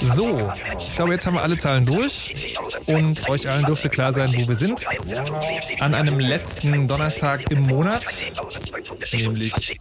[0.00, 2.34] So, ich glaube, jetzt haben wir alle Zahlen durch
[2.86, 4.84] und euch allen dürfte klar sein, wo wir sind.
[5.80, 8.04] An einem letzten Donnerstag im Monat,
[9.12, 9.78] nämlich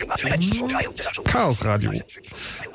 [1.25, 1.94] Chaos Radio,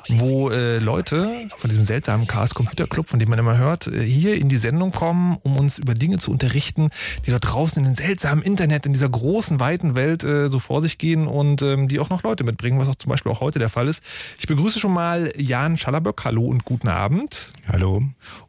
[0.09, 3.99] wo äh, Leute von diesem seltsamen Chaos Computer Club, von dem man immer hört, äh,
[4.01, 6.89] hier in die Sendung kommen, um uns über Dinge zu unterrichten,
[7.25, 10.81] die dort draußen in dem seltsamen Internet, in dieser großen, weiten Welt äh, so vor
[10.81, 13.59] sich gehen und ähm, die auch noch Leute mitbringen, was auch zum Beispiel auch heute
[13.59, 14.03] der Fall ist.
[14.39, 16.23] Ich begrüße schon mal Jan Schallerböck.
[16.25, 17.53] Hallo und guten Abend.
[17.67, 18.03] Hallo.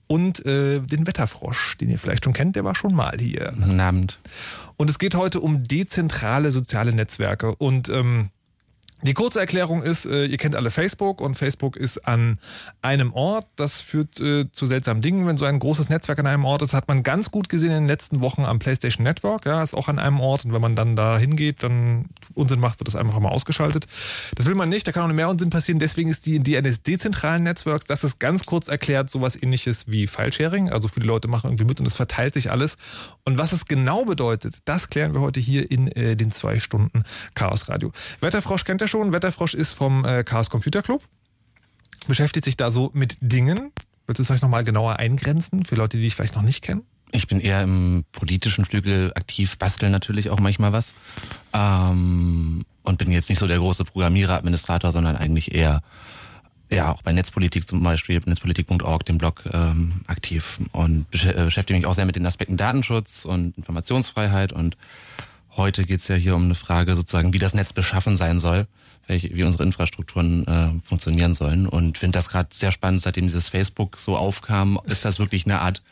[0.06, 3.52] Und äh, den Wetterfrosch, den ihr vielleicht schon kennt, der war schon mal hier.
[3.54, 4.18] Guten Abend.
[4.78, 7.54] Und es geht heute um dezentrale soziale Netzwerke.
[7.56, 8.30] Und ähm,
[9.02, 12.38] Die kurze Erklärung ist, äh, ihr kennt alle Facebook und Facebook ist an
[12.82, 13.46] einem Ort.
[13.54, 15.26] Das führt äh, zu seltsamen Dingen.
[15.26, 17.82] Wenn so ein großes Netzwerk an einem Ort ist, hat man ganz gut gesehen in
[17.82, 19.46] den letzten Wochen am PlayStation Network.
[19.46, 20.44] Ja, ist auch an einem Ort.
[20.44, 23.86] Und wenn man dann da hingeht, dann Unsinn macht, wird das einfach mal ausgeschaltet.
[24.34, 24.86] Das will man nicht.
[24.88, 25.78] Da kann auch mehr Unsinn passieren.
[25.78, 30.08] Deswegen ist die Idee eines dezentralen Netzwerks, das ist ganz kurz erklärt, sowas ähnliches wie
[30.08, 30.70] Filesharing.
[30.70, 32.76] Also viele Leute machen irgendwie mit und es verteilt sich alles.
[33.24, 37.04] Und was es genau bedeutet, das klären wir heute hier in äh, den zwei Stunden
[37.34, 37.92] Chaos Radio.
[38.20, 39.12] Wetterfrosch kennt ihr schon.
[39.12, 41.02] Wetterfrosch ist vom äh, Chaos Computer Club.
[42.06, 43.72] Beschäftigt sich da so mit Dingen.
[44.06, 46.82] Willst du es euch nochmal genauer eingrenzen für Leute, die dich vielleicht noch nicht kennen?
[47.10, 50.92] Ich bin eher im politischen Flügel aktiv, bastel natürlich auch manchmal was.
[51.52, 55.82] Ähm, und bin jetzt nicht so der große Programmierer, Administrator, sondern eigentlich eher
[56.70, 61.86] ja auch bei Netzpolitik zum Beispiel, netzpolitik.org, dem Blog ähm, aktiv und äh, beschäftige mich
[61.86, 64.76] auch sehr mit den Aspekten Datenschutz und Informationsfreiheit und
[65.58, 68.66] heute geht's ja hier um eine Frage sozusagen, wie das Netz beschaffen sein soll,
[69.06, 73.48] welche, wie unsere Infrastrukturen äh, funktionieren sollen und finde das gerade sehr spannend, seitdem dieses
[73.48, 75.82] Facebook so aufkam, ist das wirklich eine Art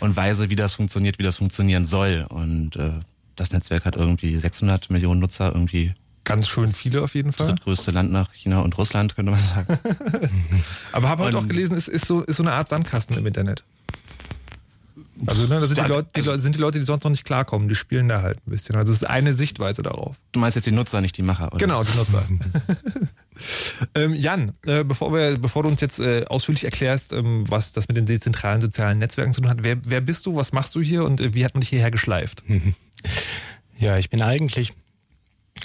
[0.00, 2.90] und Weise, wie das funktioniert, wie das funktionieren soll und äh,
[3.36, 5.94] das Netzwerk hat irgendwie 600 Millionen Nutzer, irgendwie
[6.24, 7.46] Ganz schön viele auf jeden Fall.
[7.46, 9.78] drittgrößte Land nach China und Russland, könnte man sagen.
[10.92, 13.62] Aber habe heute auch gelesen, es ist so, ist so eine Art Sandkasten im Internet.
[15.26, 17.24] Also ne, da sind die, Leute, die Leute, sind die Leute, die sonst noch nicht
[17.24, 18.76] klarkommen, die spielen da halt ein bisschen.
[18.76, 20.16] Also es ist eine Sichtweise darauf.
[20.32, 21.58] Du meinst jetzt die Nutzer, nicht die Macher, oder?
[21.58, 22.22] Genau, die Nutzer.
[23.94, 27.88] ähm, Jan, äh, bevor, wir, bevor du uns jetzt äh, ausführlich erklärst, ähm, was das
[27.88, 30.82] mit den dezentralen sozialen Netzwerken zu tun hat, wer, wer bist du, was machst du
[30.82, 32.42] hier und äh, wie hat man dich hierher geschleift?
[33.78, 34.72] Ja, ich bin eigentlich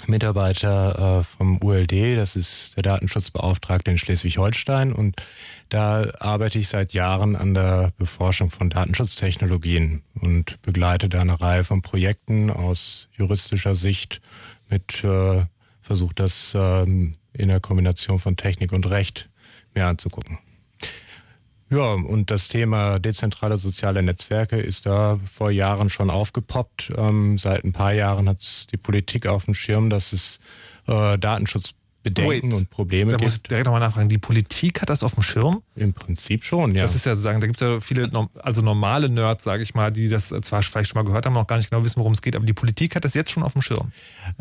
[0.06, 5.16] Mitarbeiter äh, vom ULD, das ist der Datenschutzbeauftragte in Schleswig-Holstein und
[5.72, 11.64] da arbeite ich seit Jahren an der Beforschung von Datenschutztechnologien und begleite da eine Reihe
[11.64, 14.20] von Projekten aus juristischer Sicht
[14.68, 15.46] mit äh,
[15.80, 19.30] versucht das ähm, in der Kombination von Technik und Recht
[19.74, 20.38] mir anzugucken.
[21.70, 26.92] Ja, und das Thema dezentrale soziale Netzwerke ist da vor Jahren schon aufgepoppt.
[26.98, 30.38] Ähm, seit ein paar Jahren hat es die Politik auf dem Schirm, dass es
[30.86, 31.16] äh,
[32.02, 32.58] Datenschutzbedenken Wait.
[32.58, 33.50] und Probleme Da muss ich gibt.
[33.50, 34.08] direkt nochmal nachfragen.
[34.08, 35.62] Die Politik hat das auf dem Schirm?
[35.76, 36.82] Im Prinzip schon, ja.
[36.82, 39.90] Das ist ja sozusagen, da gibt es ja viele, also normale Nerds, sage ich mal,
[39.90, 42.22] die das zwar vielleicht schon mal gehört haben, noch gar nicht genau wissen, worum es
[42.22, 43.92] geht, aber die Politik hat das jetzt schon auf dem Schirm.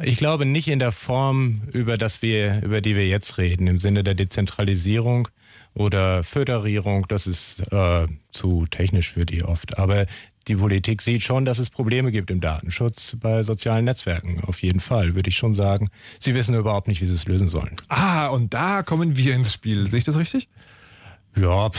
[0.01, 3.79] Ich glaube nicht in der Form, über das wir, über die wir jetzt reden, im
[3.79, 5.27] Sinne der Dezentralisierung
[5.73, 7.05] oder Föderierung.
[7.07, 9.77] Das ist äh, zu technisch für die oft.
[9.77, 10.05] Aber
[10.47, 14.41] die Politik sieht schon, dass es Probleme gibt im Datenschutz bei sozialen Netzwerken.
[14.45, 15.89] Auf jeden Fall, würde ich schon sagen.
[16.19, 17.75] Sie wissen überhaupt nicht, wie sie es lösen sollen.
[17.89, 19.89] Ah, und da kommen wir ins Spiel.
[19.89, 20.49] Sehe ich das richtig?
[21.38, 21.69] Ja,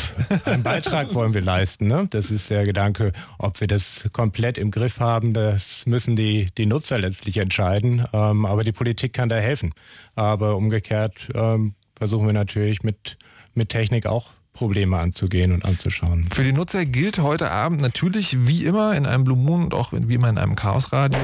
[0.46, 1.86] einen Beitrag wollen wir leisten.
[1.86, 2.06] Ne?
[2.08, 5.34] Das ist der Gedanke, ob wir das komplett im Griff haben.
[5.34, 8.06] Das müssen die, die Nutzer letztlich entscheiden.
[8.12, 9.74] Ähm, aber die Politik kann da helfen.
[10.14, 13.18] Aber umgekehrt ähm, versuchen wir natürlich mit,
[13.54, 16.28] mit Technik auch Probleme anzugehen und anzuschauen.
[16.32, 19.92] Für die Nutzer gilt heute Abend natürlich wie immer in einem Blue Moon und auch
[19.92, 21.18] wie immer in einem Chaosradio.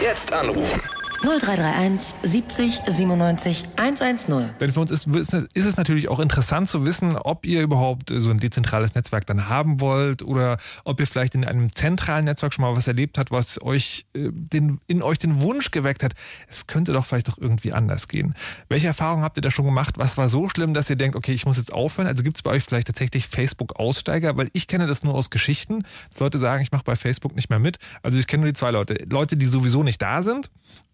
[0.00, 0.80] Jetzt anrufen.
[1.22, 4.50] 0331 70 97 110.
[4.58, 8.30] Denn für uns ist, ist es natürlich auch interessant zu wissen, ob ihr überhaupt so
[8.30, 12.62] ein dezentrales Netzwerk dann haben wollt oder ob ihr vielleicht in einem zentralen Netzwerk schon
[12.62, 16.14] mal was erlebt habt, was euch äh, den, in euch den Wunsch geweckt hat,
[16.48, 18.34] es könnte doch vielleicht doch irgendwie anders gehen.
[18.70, 19.98] Welche Erfahrungen habt ihr da schon gemacht?
[19.98, 22.08] Was war so schlimm, dass ihr denkt, okay, ich muss jetzt aufhören?
[22.08, 24.38] Also gibt es bei euch vielleicht tatsächlich Facebook-Aussteiger?
[24.38, 27.50] Weil ich kenne das nur aus Geschichten, dass Leute sagen, ich mache bei Facebook nicht
[27.50, 27.76] mehr mit.
[28.02, 28.94] Also ich kenne nur die zwei Leute.
[29.10, 30.50] Leute, die sowieso nicht da sind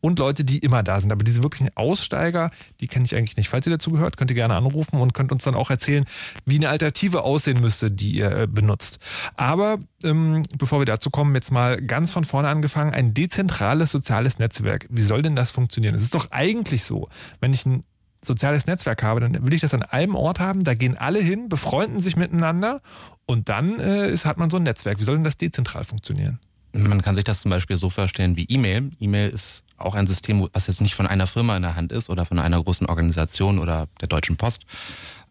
[0.07, 1.11] und Leute, die immer da sind.
[1.11, 2.51] Aber diese wirklichen Aussteiger,
[2.81, 3.49] die kenne ich eigentlich nicht.
[3.49, 6.05] Falls ihr dazu gehört, könnt ihr gerne anrufen und könnt uns dann auch erzählen,
[6.45, 9.01] wie eine Alternative aussehen müsste, die ihr äh, benutzt.
[9.37, 14.39] Aber ähm, bevor wir dazu kommen, jetzt mal ganz von vorne angefangen, ein dezentrales soziales
[14.39, 14.87] Netzwerk.
[14.91, 15.95] Wie soll denn das funktionieren?
[15.97, 17.09] Es ist doch eigentlich so,
[17.41, 17.83] wenn ich ein
[18.23, 21.49] soziales Netzwerk habe, dann will ich das an einem Ort haben, da gehen alle hin,
[21.49, 22.81] befreunden sich miteinander
[23.25, 25.01] und dann äh, ist, hat man so ein Netzwerk.
[25.01, 26.39] Wie soll denn das dezentral funktionieren?
[26.73, 28.91] Man kann sich das zum Beispiel so vorstellen wie E-Mail.
[29.01, 32.09] E-Mail ist auch ein System, was jetzt nicht von einer Firma in der Hand ist
[32.09, 34.65] oder von einer großen Organisation oder der Deutschen Post,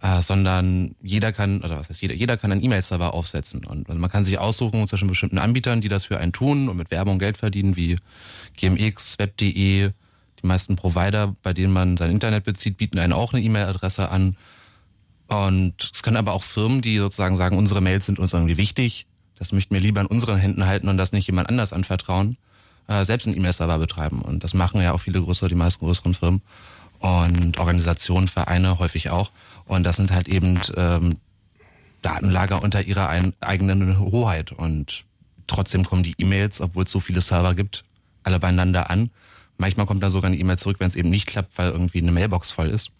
[0.01, 3.65] äh, sondern jeder kann, oder was heißt jeder, jeder kann einen E-Mail-Server aufsetzen.
[3.65, 6.77] Und also man kann sich aussuchen zwischen bestimmten Anbietern, die das für einen tun und
[6.77, 7.97] mit Werbung Geld verdienen, wie
[8.57, 13.41] GMX, Web.de, die meisten Provider, bei denen man sein Internet bezieht, bieten einen auch eine
[13.41, 14.37] E-Mail-Adresse an.
[15.27, 19.07] Und es können aber auch Firmen, die sozusagen sagen, unsere Mails sind uns irgendwie wichtig,
[19.37, 22.37] das möchten wir lieber in unseren Händen halten und das nicht jemand anders anvertrauen,
[22.87, 24.21] äh, selbst einen E-Mail-Server betreiben.
[24.21, 26.41] Und das machen ja auch viele größere, die meisten größeren Firmen
[26.99, 29.31] und Organisationen, Vereine häufig auch.
[29.65, 31.17] Und das sind halt eben ähm,
[32.01, 34.51] Datenlager unter ihrer ein, eigenen Hoheit.
[34.51, 35.05] Und
[35.47, 37.83] trotzdem kommen die E-Mails, obwohl es so viele Server gibt,
[38.23, 39.09] alle beieinander an,
[39.57, 42.11] Manchmal kommt da sogar eine E-Mail zurück, wenn es eben nicht klappt, weil irgendwie eine
[42.11, 42.91] Mailbox voll ist.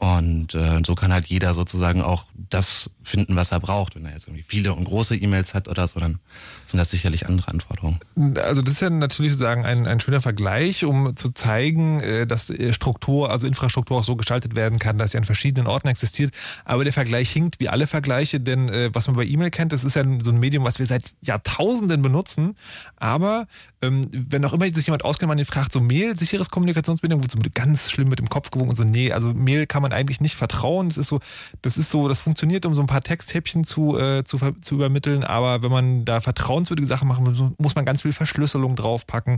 [0.00, 3.96] Und äh, so kann halt jeder sozusagen auch das finden, was er braucht.
[3.96, 6.20] Wenn er jetzt irgendwie viele und große E-Mails hat oder so, dann
[6.66, 8.00] sind das sicherlich andere Anforderungen.
[8.36, 12.48] Also das ist ja natürlich sozusagen ein, ein schöner Vergleich, um zu zeigen, äh, dass
[12.48, 16.32] äh, Struktur, also Infrastruktur auch so gestaltet werden kann, dass sie an verschiedenen Orten existiert.
[16.64, 19.84] Aber der Vergleich hinkt wie alle Vergleiche, denn äh, was man bei E-Mail kennt, das
[19.84, 22.56] ist ja so ein Medium, was wir seit Jahrtausenden benutzen.
[22.96, 23.46] Aber
[23.82, 27.32] ähm, wenn auch immer sich jemand auskennt, man ihn fragt, so Mail, sicheres Kommunikationsmedium, wird
[27.32, 29.98] so ganz schlimm mit dem Kopf gewogen und so, nee, also Mail kann man man
[29.98, 30.88] eigentlich nicht vertrauen.
[30.88, 31.20] Das ist so,
[31.62, 35.24] das ist so, das funktioniert, um so ein paar Texthäppchen zu, äh, zu, zu übermitteln.
[35.24, 39.36] Aber wenn man da vertrauenswürdige Sachen machen will, muss man ganz viel Verschlüsselung draufpacken.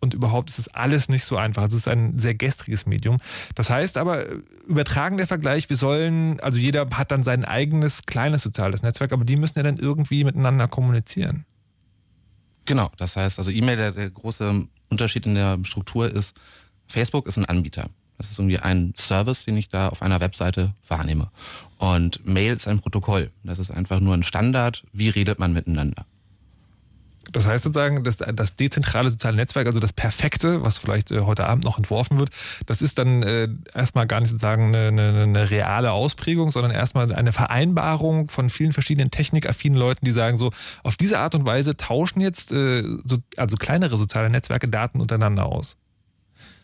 [0.00, 1.66] Und überhaupt ist es alles nicht so einfach.
[1.66, 3.18] Es ist ein sehr gestriges Medium.
[3.54, 4.26] Das heißt aber,
[4.66, 9.24] übertragen der Vergleich, wir sollen, also jeder hat dann sein eigenes kleines soziales Netzwerk, aber
[9.24, 11.44] die müssen ja dann irgendwie miteinander kommunizieren.
[12.64, 16.36] Genau, das heißt, also E-Mail, der, der große Unterschied in der Struktur ist,
[16.86, 17.88] Facebook ist ein Anbieter.
[18.18, 21.30] Das ist irgendwie ein Service, den ich da auf einer Webseite wahrnehme.
[21.78, 23.32] Und Mail ist ein Protokoll.
[23.42, 24.84] Das ist einfach nur ein Standard.
[24.92, 26.06] Wie redet man miteinander?
[27.32, 31.46] Das heißt sozusagen, dass das dezentrale soziale Netzwerk, also das Perfekte, was vielleicht äh, heute
[31.46, 32.30] Abend noch entworfen wird,
[32.66, 37.12] das ist dann äh, erstmal gar nicht sozusagen eine, eine, eine reale Ausprägung, sondern erstmal
[37.12, 40.50] eine Vereinbarung von vielen verschiedenen technikaffinen Leuten, die sagen so,
[40.82, 45.46] auf diese Art und Weise tauschen jetzt äh, so, also kleinere soziale Netzwerke Daten untereinander
[45.46, 45.76] aus.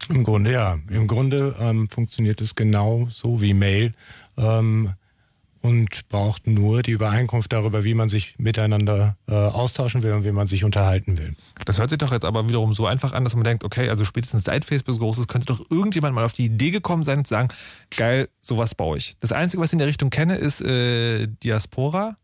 [0.08, 0.78] Im Grunde ja.
[0.88, 3.94] Im Grunde ähm, funktioniert es genau so wie Mail
[4.36, 4.94] ähm,
[5.60, 10.32] und braucht nur die Übereinkunft darüber, wie man sich miteinander äh, austauschen will und wie
[10.32, 11.34] man sich unterhalten will.
[11.64, 14.04] Das hört sich doch jetzt aber wiederum so einfach an, dass man denkt, okay, also
[14.04, 17.26] spätestens seit Facebook groß ist, könnte doch irgendjemand mal auf die Idee gekommen sein und
[17.26, 17.48] sagen,
[17.96, 19.14] geil, sowas baue ich.
[19.20, 22.16] Das Einzige, was ich in der Richtung kenne, ist äh, Diaspora.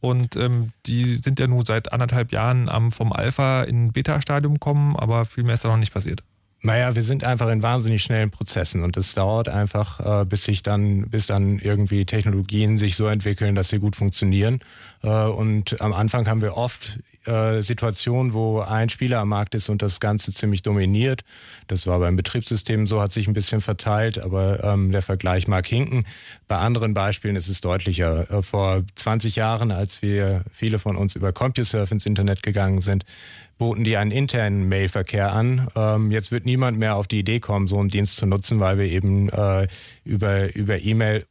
[0.00, 4.96] Und ähm, die sind ja nun seit anderthalb Jahren am vom Alpha in Beta-Stadium kommen,
[4.96, 6.24] aber viel mehr ist da noch nicht passiert.
[6.64, 10.62] Naja, wir sind einfach in wahnsinnig schnellen Prozessen und es dauert einfach, äh, bis sich
[10.62, 14.60] dann, bis dann irgendwie Technologien sich so entwickeln, dass sie gut funktionieren.
[15.02, 19.68] Äh, und am Anfang haben wir oft äh, Situationen, wo ein Spieler am Markt ist
[19.68, 21.22] und das Ganze ziemlich dominiert.
[21.66, 25.66] Das war beim Betriebssystem so, hat sich ein bisschen verteilt, aber ähm, der Vergleich mag
[25.66, 26.04] hinken.
[26.48, 28.30] Bei anderen Beispielen ist es deutlicher.
[28.30, 33.04] Äh, vor 20 Jahren, als wir viele von uns über CompuServe ins Internet gegangen sind,
[33.58, 35.68] boten die einen internen Mailverkehr an.
[35.76, 38.78] Ähm, jetzt wird niemand mehr auf die Idee kommen, so einen Dienst zu nutzen, weil
[38.78, 39.68] wir eben äh,
[40.04, 41.24] über, über E-Mail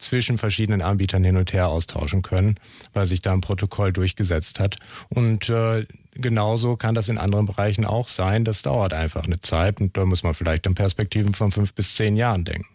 [0.00, 2.56] zwischen verschiedenen Anbietern hin und her austauschen können,
[2.92, 4.76] weil sich da ein Protokoll durchgesetzt hat.
[5.08, 8.44] Und äh, genauso kann das in anderen Bereichen auch sein.
[8.44, 11.94] Das dauert einfach eine Zeit und da muss man vielleicht in Perspektiven von fünf bis
[11.94, 12.66] zehn Jahren denken.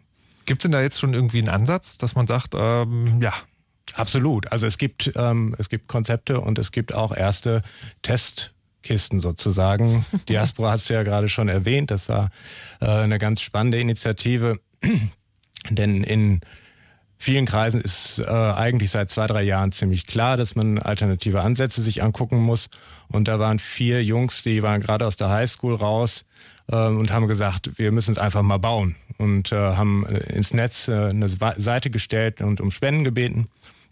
[0.45, 3.33] Gibt es denn da jetzt schon irgendwie einen Ansatz, dass man sagt, ähm, ja,
[3.93, 4.51] Absolut.
[4.51, 7.61] Also es gibt ähm, es gibt Konzepte und es gibt auch erste
[8.01, 8.55] Test
[8.85, 10.05] Kisten sozusagen.
[10.29, 11.91] Diaspora hast du ja gerade schon erwähnt.
[11.91, 12.29] Das war
[12.81, 14.59] äh, eine ganz spannende Initiative,
[15.69, 16.41] denn in
[17.25, 21.81] vielen Kreisen ist äh, eigentlich seit zwei, drei Jahren ziemlich klar, dass man alternative Ansätze
[21.81, 22.69] sich angucken muss.
[23.07, 26.25] Und da waren vier Jungs, die waren gerade aus der Highschool raus
[26.71, 28.95] äh, und haben gesagt, wir müssen es einfach mal bauen.
[29.17, 33.47] Und äh, haben ins Netz äh, eine Seite gestellt und um Spenden gebeten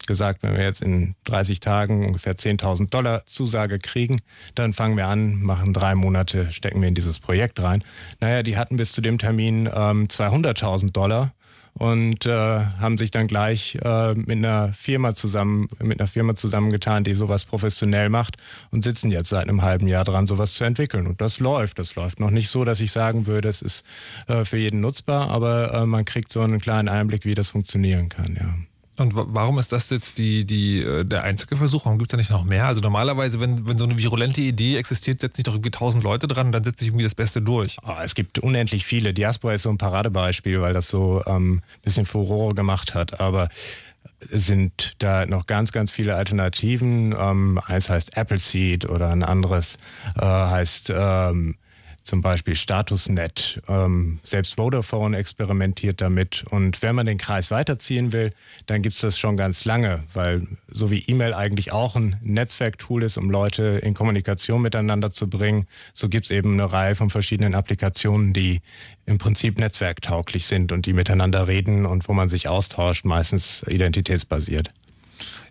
[0.06, 4.20] gesagt, wenn wir jetzt in 30 Tagen ungefähr 10.000 Dollar Zusage kriegen,
[4.54, 7.82] dann fangen wir an, machen drei Monate, stecken wir in dieses Projekt rein.
[8.20, 11.32] Naja, die hatten bis zu dem Termin ähm, 200.000 Dollar
[11.74, 17.04] und äh, haben sich dann gleich äh, mit einer Firma zusammen mit einer Firma zusammengetan,
[17.04, 18.36] die sowas professionell macht
[18.70, 21.06] und sitzen jetzt seit einem halben Jahr dran, sowas zu entwickeln.
[21.06, 21.78] Und das läuft.
[21.78, 23.84] Das läuft noch nicht so, dass ich sagen würde, es ist
[24.28, 28.08] äh, für jeden nutzbar, aber äh, man kriegt so einen kleinen Einblick, wie das funktionieren
[28.08, 28.36] kann.
[28.36, 28.54] Ja.
[28.96, 31.84] Und warum ist das jetzt die, die, äh, der einzige Versuch?
[31.84, 32.66] Warum gibt es da nicht noch mehr?
[32.66, 36.28] Also normalerweise, wenn, wenn so eine virulente Idee existiert, setzen sich doch irgendwie tausend Leute
[36.28, 37.76] dran und dann setzt sich irgendwie das Beste durch.
[37.84, 39.12] Oh, es gibt unendlich viele.
[39.12, 43.20] Diaspora ist so ein Paradebeispiel, weil das so ähm, bisschen Furore gemacht hat.
[43.20, 43.48] Aber
[44.30, 47.14] es sind da noch ganz, ganz viele Alternativen.
[47.18, 49.78] Ähm, eins heißt Appleseed oder ein anderes
[50.16, 51.56] äh, heißt ähm,
[52.04, 53.62] zum Beispiel Statusnet.
[53.66, 56.44] Ähm, selbst Vodafone experimentiert damit.
[56.50, 58.32] Und wenn man den Kreis weiterziehen will,
[58.66, 63.16] dann gibt's das schon ganz lange, weil so wie E-Mail eigentlich auch ein Netzwerktool ist,
[63.16, 68.34] um Leute in Kommunikation miteinander zu bringen, so gibt's eben eine Reihe von verschiedenen Applikationen,
[68.34, 68.60] die
[69.06, 74.70] im Prinzip netzwerktauglich sind und die miteinander reden und wo man sich austauscht, meistens identitätsbasiert.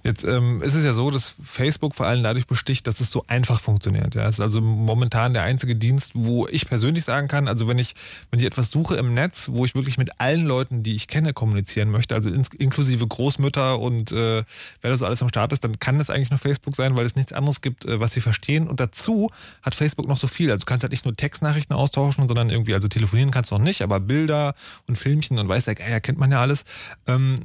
[0.03, 3.23] Jetzt ähm, ist es ja so, dass Facebook vor allem dadurch besticht, dass es so
[3.27, 4.15] einfach funktioniert.
[4.15, 7.79] Ja, es ist also momentan der einzige Dienst, wo ich persönlich sagen kann, also wenn
[7.79, 7.95] ich,
[8.29, 11.33] wenn ich etwas suche im Netz, wo ich wirklich mit allen Leuten, die ich kenne,
[11.33, 14.43] kommunizieren möchte, also ins, inklusive Großmütter und äh,
[14.81, 17.05] wer da so alles am Start ist, dann kann das eigentlich nur Facebook sein, weil
[17.05, 18.67] es nichts anderes gibt, äh, was sie verstehen.
[18.67, 19.29] Und dazu
[19.61, 20.51] hat Facebook noch so viel.
[20.51, 23.63] Also du kannst halt nicht nur Textnachrichten austauschen, sondern irgendwie, also telefonieren kannst du noch
[23.63, 24.53] nicht, aber Bilder
[24.87, 26.65] und Filmchen und weiß der ja, kennt man ja alles.
[27.07, 27.39] Ähm,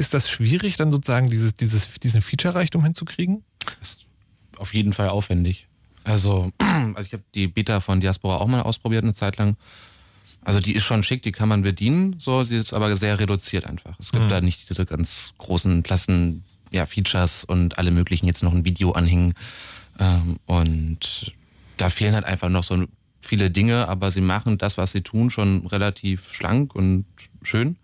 [0.00, 3.44] ist das schwierig, dann sozusagen dieses, dieses, diesen Feature-Reichtum hinzukriegen?
[3.82, 4.06] Ist
[4.56, 5.68] auf jeden Fall aufwendig.
[6.04, 6.50] Also,
[6.94, 9.56] also ich habe die Beta von Diaspora auch mal ausprobiert eine Zeit lang.
[10.42, 13.66] Also die ist schon schick, die kann man bedienen, so, sie ist aber sehr reduziert
[13.66, 13.94] einfach.
[14.00, 14.28] Es gibt mhm.
[14.30, 18.92] da nicht diese ganz großen Klassen, ja, Features und alle möglichen jetzt noch ein Video
[18.92, 19.34] anhängen.
[19.98, 21.34] Ähm, und
[21.76, 22.86] da fehlen halt einfach noch so
[23.20, 27.04] viele Dinge, aber sie machen das, was sie tun, schon relativ schlank und
[27.42, 27.76] schön.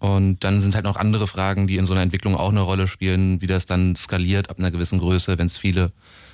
[0.00, 2.88] Und dann sind halt noch andere Fragen, die in so einer Entwicklung auch eine Rolle
[2.88, 5.92] spielen, wie das dann skaliert ab einer gewissen Größe, wenn es viele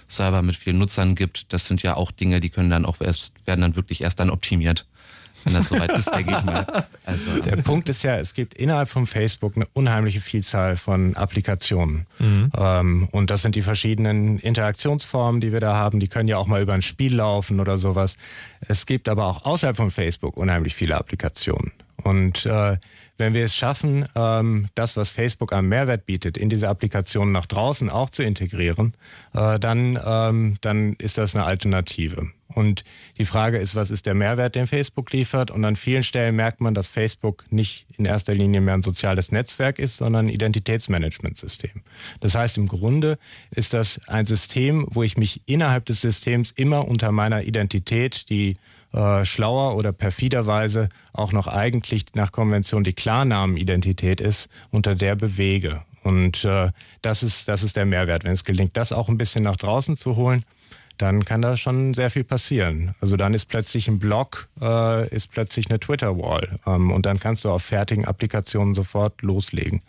[0.09, 1.53] Server mit vielen Nutzern gibt.
[1.53, 4.31] Das sind ja auch Dinge, die können dann auch erst, werden dann wirklich erst dann
[4.31, 4.87] optimiert,
[5.43, 6.87] wenn das soweit ist, denke ich mal.
[7.05, 12.07] Also, Der Punkt ist ja, es gibt innerhalb von Facebook eine unheimliche Vielzahl von Applikationen.
[12.19, 12.51] Mhm.
[12.57, 16.01] Ähm, und das sind die verschiedenen Interaktionsformen, die wir da haben.
[16.01, 18.17] Die können ja auch mal über ein Spiel laufen oder sowas.
[18.61, 21.73] Es gibt aber auch außerhalb von Facebook unheimlich viele Applikationen.
[22.03, 22.77] Und äh,
[23.19, 27.47] wenn wir es schaffen, ähm, das, was Facebook am Mehrwert bietet, in diese Applikationen nach
[27.47, 28.95] draußen auch zu integrieren,
[29.35, 32.31] äh, dann, ähm, dann ist das eine Alternative.
[32.49, 32.85] Und
[33.19, 35.51] die Frage ist, was ist der Mehrwert, den Facebook liefert?
[35.51, 39.31] Und an vielen Stellen merkt man, dass Facebook nicht in erster Linie mehr ein soziales
[39.31, 41.83] Netzwerk ist, sondern ein Identitätsmanagementsystem.
[42.21, 43.19] Das heißt, im Grunde
[43.51, 48.57] ist das ein System, wo ich mich innerhalb des Systems immer unter meiner Identität, die
[48.97, 55.83] äh, schlauer oder perfiderweise auch noch eigentlich nach Konvention die Klarnamenidentität ist, unter der bewege.
[56.03, 56.71] Und äh,
[57.03, 58.25] das ist das ist der Mehrwert.
[58.25, 60.45] Wenn es gelingt, das auch ein bisschen nach draußen zu holen,
[60.99, 62.95] dann kann da schon sehr viel passieren.
[63.01, 67.45] Also dann ist plötzlich ein Blog, äh, ist plötzlich eine Twitter-Wall ähm, und dann kannst
[67.45, 69.83] du auf fertigen Applikationen sofort loslegen.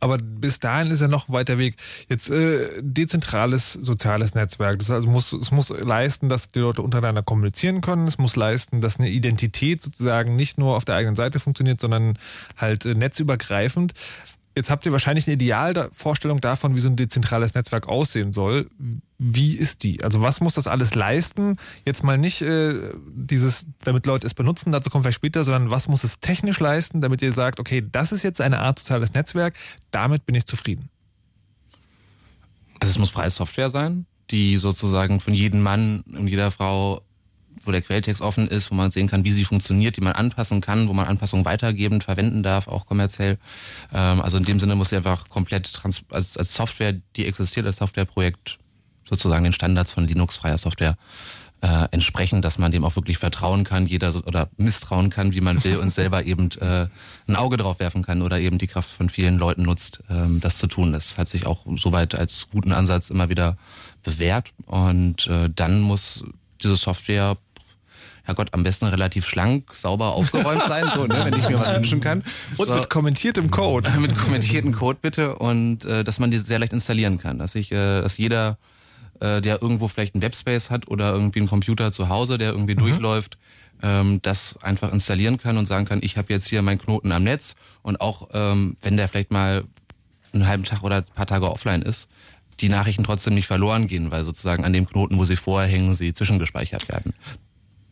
[0.00, 1.76] Aber bis dahin ist ja noch weiter Weg.
[2.08, 4.78] Jetzt äh, dezentrales soziales Netzwerk.
[4.78, 8.08] Das also muss, es muss leisten, dass die Leute untereinander kommunizieren können.
[8.08, 12.18] Es muss leisten, dass eine Identität sozusagen nicht nur auf der eigenen Seite funktioniert, sondern
[12.56, 13.92] halt äh, netzübergreifend.
[14.56, 18.68] Jetzt habt ihr wahrscheinlich eine Idealvorstellung davon, wie so ein dezentrales Netzwerk aussehen soll.
[19.16, 20.02] Wie ist die?
[20.02, 21.56] Also was muss das alles leisten?
[21.86, 25.86] Jetzt mal nicht äh, dieses, damit Leute es benutzen, dazu kommen wir später, sondern was
[25.86, 29.54] muss es technisch leisten, damit ihr sagt, okay, das ist jetzt eine Art soziales Netzwerk,
[29.92, 30.90] damit bin ich zufrieden.
[32.80, 37.02] Also es muss freie Software sein, die sozusagen von jedem Mann und jeder Frau
[37.64, 40.60] wo der Quelltext offen ist, wo man sehen kann, wie sie funktioniert, die man anpassen
[40.60, 43.38] kann, wo man Anpassungen weitergeben, verwenden darf, auch kommerziell.
[43.92, 47.66] Ähm, also in dem Sinne muss sie einfach komplett trans als, als Software, die existiert
[47.66, 48.58] als Softwareprojekt,
[49.08, 50.96] sozusagen den Standards von Linux-freier Software
[51.62, 55.62] äh, entsprechen, dass man dem auch wirklich vertrauen kann, jeder oder misstrauen kann, wie man
[55.62, 56.86] will und selber eben äh,
[57.28, 60.56] ein Auge drauf werfen kann oder eben die Kraft von vielen Leuten nutzt, ähm, das
[60.56, 60.92] zu tun.
[60.92, 63.58] Das hat sich auch soweit als guten Ansatz immer wieder
[64.02, 66.24] bewährt und äh, dann muss
[66.62, 67.36] diese Software
[68.24, 72.00] Herrgott, am besten relativ schlank, sauber aufgeräumt sein, so, ne, wenn ich mir was wünschen
[72.00, 72.22] kann.
[72.56, 72.74] Und so.
[72.74, 73.90] mit kommentiertem Code.
[73.98, 77.38] mit kommentiertem Code bitte und äh, dass man die sehr leicht installieren kann.
[77.38, 78.58] Dass ich, äh, dass jeder,
[79.20, 82.74] äh, der irgendwo vielleicht einen Webspace hat oder irgendwie einen Computer zu Hause, der irgendwie
[82.74, 82.80] mhm.
[82.80, 83.38] durchläuft,
[83.82, 87.24] ähm, das einfach installieren kann und sagen kann, ich habe jetzt hier meinen Knoten am
[87.24, 89.64] Netz und auch ähm, wenn der vielleicht mal
[90.32, 92.08] einen halben Tag oder ein paar Tage offline ist,
[92.60, 95.94] die Nachrichten trotzdem nicht verloren gehen, weil sozusagen an dem Knoten, wo sie vorher hängen,
[95.94, 97.14] sie zwischengespeichert werden.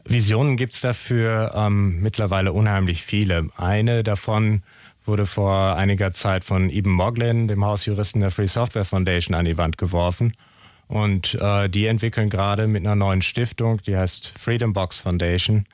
[0.09, 3.51] Visionen gibt's dafür ähm, mittlerweile unheimlich viele.
[3.57, 4.62] Eine davon
[5.05, 9.59] wurde vor einiger Zeit von Eben Moglin, dem Hausjuristen der Free Software Foundation, an die
[9.59, 10.33] Wand geworfen.
[10.87, 15.66] Und äh, die entwickeln gerade mit einer neuen Stiftung, die heißt Freedom Box Foundation,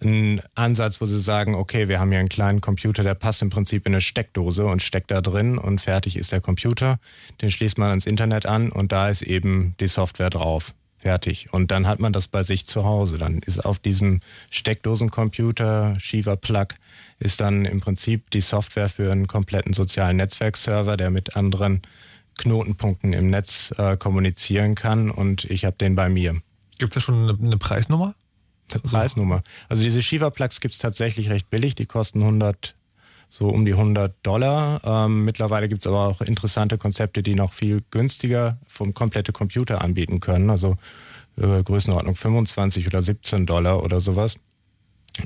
[0.00, 3.48] einen Ansatz, wo sie sagen, okay, wir haben hier einen kleinen Computer, der passt im
[3.48, 6.98] Prinzip in eine Steckdose und steckt da drin und fertig ist der Computer.
[7.40, 10.74] Den schließt man ans Internet an und da ist eben die Software drauf.
[11.06, 11.52] Fertig.
[11.52, 13.16] Und dann hat man das bei sich zu Hause.
[13.16, 16.66] Dann ist auf diesem Steckdosencomputer, Shiva Plug,
[17.20, 21.82] ist dann im Prinzip die Software für einen kompletten sozialen Netzwerkserver, der mit anderen
[22.38, 25.08] Knotenpunkten im Netz äh, kommunizieren kann.
[25.12, 26.40] Und ich habe den bei mir.
[26.78, 28.16] Gibt es da schon eine, eine Preisnummer?
[28.66, 29.44] Preisnummer.
[29.68, 31.76] Also diese Shiva Plugs gibt es tatsächlich recht billig.
[31.76, 32.74] Die kosten 100
[33.28, 34.80] so um die 100 Dollar.
[34.84, 39.82] Ähm, mittlerweile gibt es aber auch interessante Konzepte, die noch viel günstiger vom komplette Computer
[39.82, 40.50] anbieten können.
[40.50, 40.76] Also
[41.36, 44.36] äh, Größenordnung 25 oder 17 Dollar oder sowas.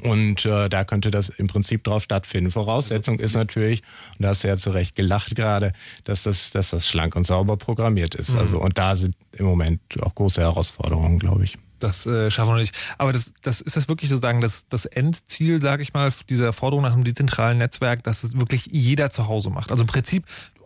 [0.04, 2.50] Und äh, da könnte das im Prinzip drauf stattfinden.
[2.50, 3.82] Voraussetzung ist natürlich,
[4.18, 5.72] und da hast du ja zu Recht gelacht gerade,
[6.04, 8.34] dass das, dass das schlank und sauber programmiert ist.
[8.34, 8.38] Mhm.
[8.38, 11.58] Also und da sind im Moment auch große Herausforderungen, glaube ich.
[11.80, 12.74] Das äh, schaffen wir nicht.
[12.98, 16.84] Aber das, das ist das wirklich sozusagen das, das Endziel, sage ich mal, dieser Forderung
[16.84, 19.70] nach einem dezentralen Netzwerk, dass es wirklich jeder zu Hause macht.
[19.70, 20.24] Also im Prinzip,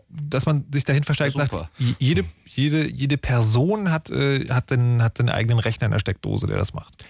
[0.09, 1.55] dass man sich dahin versteigt, sagt,
[1.99, 6.47] jede, jede, jede Person hat, äh, hat, den, hat den eigenen Rechner in der Steckdose,
[6.47, 7.05] der das macht.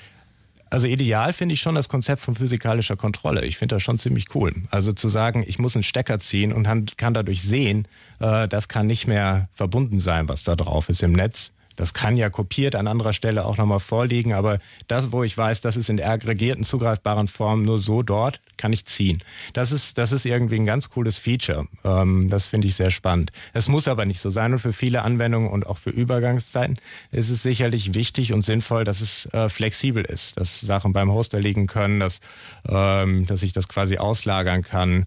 [0.75, 3.45] Also ideal finde ich schon das Konzept von physikalischer Kontrolle.
[3.45, 4.53] Ich finde das schon ziemlich cool.
[4.71, 7.87] Also zu sagen, ich muss einen Stecker ziehen und kann dadurch sehen,
[8.19, 11.53] äh, das kann nicht mehr verbunden sein, was da drauf ist im Netz.
[11.77, 15.61] Das kann ja kopiert an anderer Stelle auch nochmal vorliegen, aber das, wo ich weiß,
[15.61, 19.23] das ist in der aggregierten zugreifbaren Form nur so dort, kann ich ziehen.
[19.53, 21.67] Das ist, das ist irgendwie ein ganz cooles Feature.
[21.85, 23.33] Ähm, das finde ich sehr spannend.
[23.53, 26.79] Es muss aber nicht so sein und für viele Anwendungen und auch für Übergangszeiten
[27.11, 31.41] ist es sicherlich wichtig und sinnvoll, dass es äh, flexibel ist, dass Sachen beim Hoster
[31.41, 32.21] liegen können, dass,
[32.69, 35.07] ähm, dass ich das quasi auslagern kann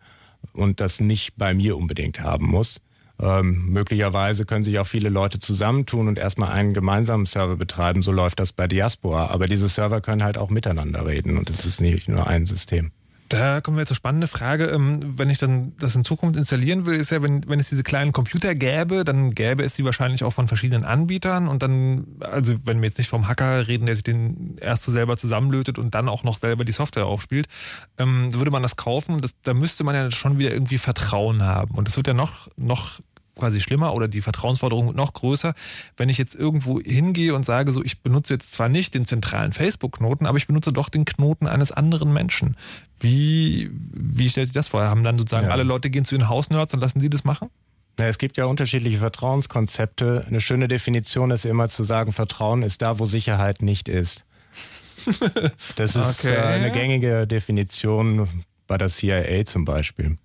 [0.54, 2.80] und das nicht bei mir unbedingt haben muss.
[3.20, 8.02] Ähm, möglicherweise können sich auch viele Leute zusammentun und erstmal einen gemeinsamen Server betreiben.
[8.02, 9.28] So läuft das bei Diaspora.
[9.28, 12.92] Aber diese Server können halt auch miteinander reden und es ist nicht nur ein System.
[13.30, 14.66] Da kommen wir zur spannenden Frage.
[14.66, 17.84] Ähm, wenn ich dann das in Zukunft installieren will, ist ja, wenn, wenn es diese
[17.84, 22.56] kleinen Computer gäbe, dann gäbe es die wahrscheinlich auch von verschiedenen Anbietern und dann, also
[22.64, 25.94] wenn wir jetzt nicht vom Hacker reden, der sich den erst so selber zusammenlötet und
[25.94, 27.48] dann auch noch selber die Software aufspielt,
[27.98, 29.20] ähm, würde man das kaufen.
[29.20, 31.76] Das, da müsste man ja schon wieder irgendwie Vertrauen haben.
[31.76, 33.00] Und das wird ja noch, noch
[33.38, 35.54] quasi schlimmer oder die Vertrauensforderung noch größer,
[35.96, 39.54] wenn ich jetzt irgendwo hingehe und sage, so ich benutze jetzt zwar nicht den zentralen
[39.54, 42.56] Facebook-Knoten, aber ich benutze doch den Knoten eines anderen Menschen.
[43.00, 44.84] Wie, wie stellt sich das vor?
[44.84, 45.54] Haben dann sozusagen ja.
[45.54, 47.50] alle Leute gehen zu den Hausnerds und lassen sie das machen?
[48.00, 50.26] Ja, es gibt ja unterschiedliche Vertrauenskonzepte.
[50.28, 54.26] Eine schöne Definition ist immer zu sagen, Vertrauen ist da, wo Sicherheit nicht ist.
[55.78, 56.36] Das ist okay.
[56.36, 58.28] Äh, eine gängige Definition
[58.68, 60.18] bei der CIA zum Beispiel.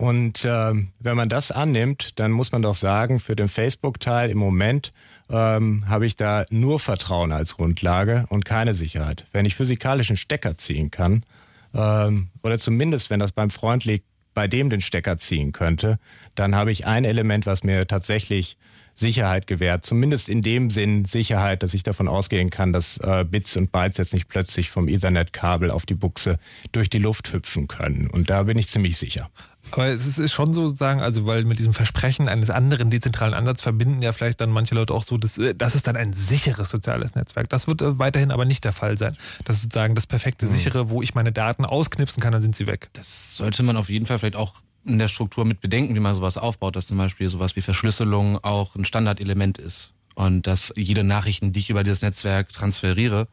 [0.00, 4.38] Und äh, wenn man das annimmt, dann muss man doch sagen, für den Facebook-Teil im
[4.38, 4.94] Moment
[5.28, 9.26] ähm, habe ich da nur Vertrauen als Grundlage und keine Sicherheit.
[9.32, 11.26] Wenn ich physikalischen Stecker ziehen kann,
[11.74, 15.98] ähm, oder zumindest wenn das beim Freund liegt, bei dem den Stecker ziehen könnte,
[16.34, 18.56] dann habe ich ein Element, was mir tatsächlich
[18.94, 19.84] Sicherheit gewährt.
[19.84, 23.98] Zumindest in dem Sinn Sicherheit, dass ich davon ausgehen kann, dass äh, Bits und Bytes
[23.98, 26.38] jetzt nicht plötzlich vom Ethernet-Kabel auf die Buchse
[26.72, 28.08] durch die Luft hüpfen können.
[28.08, 29.30] Und da bin ich ziemlich sicher.
[29.72, 33.62] Aber es ist schon so sagen, also weil mit diesem Versprechen eines anderen dezentralen Ansatzes
[33.62, 36.70] verbinden ja vielleicht dann manche Leute auch so, dass, äh, das ist dann ein sicheres
[36.70, 37.48] soziales Netzwerk.
[37.48, 39.16] Das wird äh, weiterhin aber nicht der Fall sein.
[39.44, 40.52] Das ist sozusagen das perfekte hm.
[40.52, 42.90] sichere, wo ich meine Daten ausknipsen kann, dann sind sie weg.
[42.92, 44.54] Das sollte man auf jeden Fall vielleicht auch
[44.84, 48.42] in der Struktur mit bedenken, wie man sowas aufbaut, dass zum Beispiel sowas wie Verschlüsselung
[48.42, 49.92] auch ein Standardelement ist.
[50.14, 53.28] Und dass jede Nachrichten, die ich über dieses Netzwerk transferiere,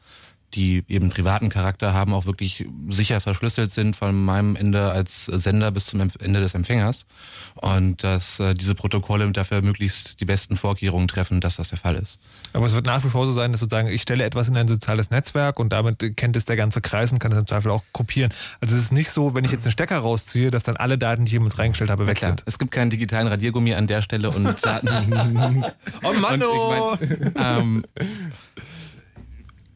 [0.53, 5.71] die eben privaten Charakter haben, auch wirklich sicher verschlüsselt sind von meinem Ende als Sender
[5.71, 7.05] bis zum Ende des Empfängers.
[7.55, 11.95] Und dass äh, diese Protokolle dafür möglichst die besten Vorkehrungen treffen, dass das der Fall
[11.95, 12.17] ist.
[12.53, 14.67] Aber es wird nach wie vor so sein, dass sozusagen ich stelle etwas in ein
[14.67, 17.83] soziales Netzwerk und damit kennt es der ganze Kreis und kann es im Zweifel auch
[17.91, 18.31] kopieren.
[18.61, 21.25] Also es ist nicht so, wenn ich jetzt einen Stecker rausziehe, dass dann alle Daten,
[21.25, 22.43] die ich jemals reingestellt habe, weg sind.
[22.45, 24.87] Es gibt keinen digitalen Radiergummi an der Stelle und Daten.
[26.03, 26.97] oh Mann, oh.
[26.99, 27.83] Ich mein, ähm,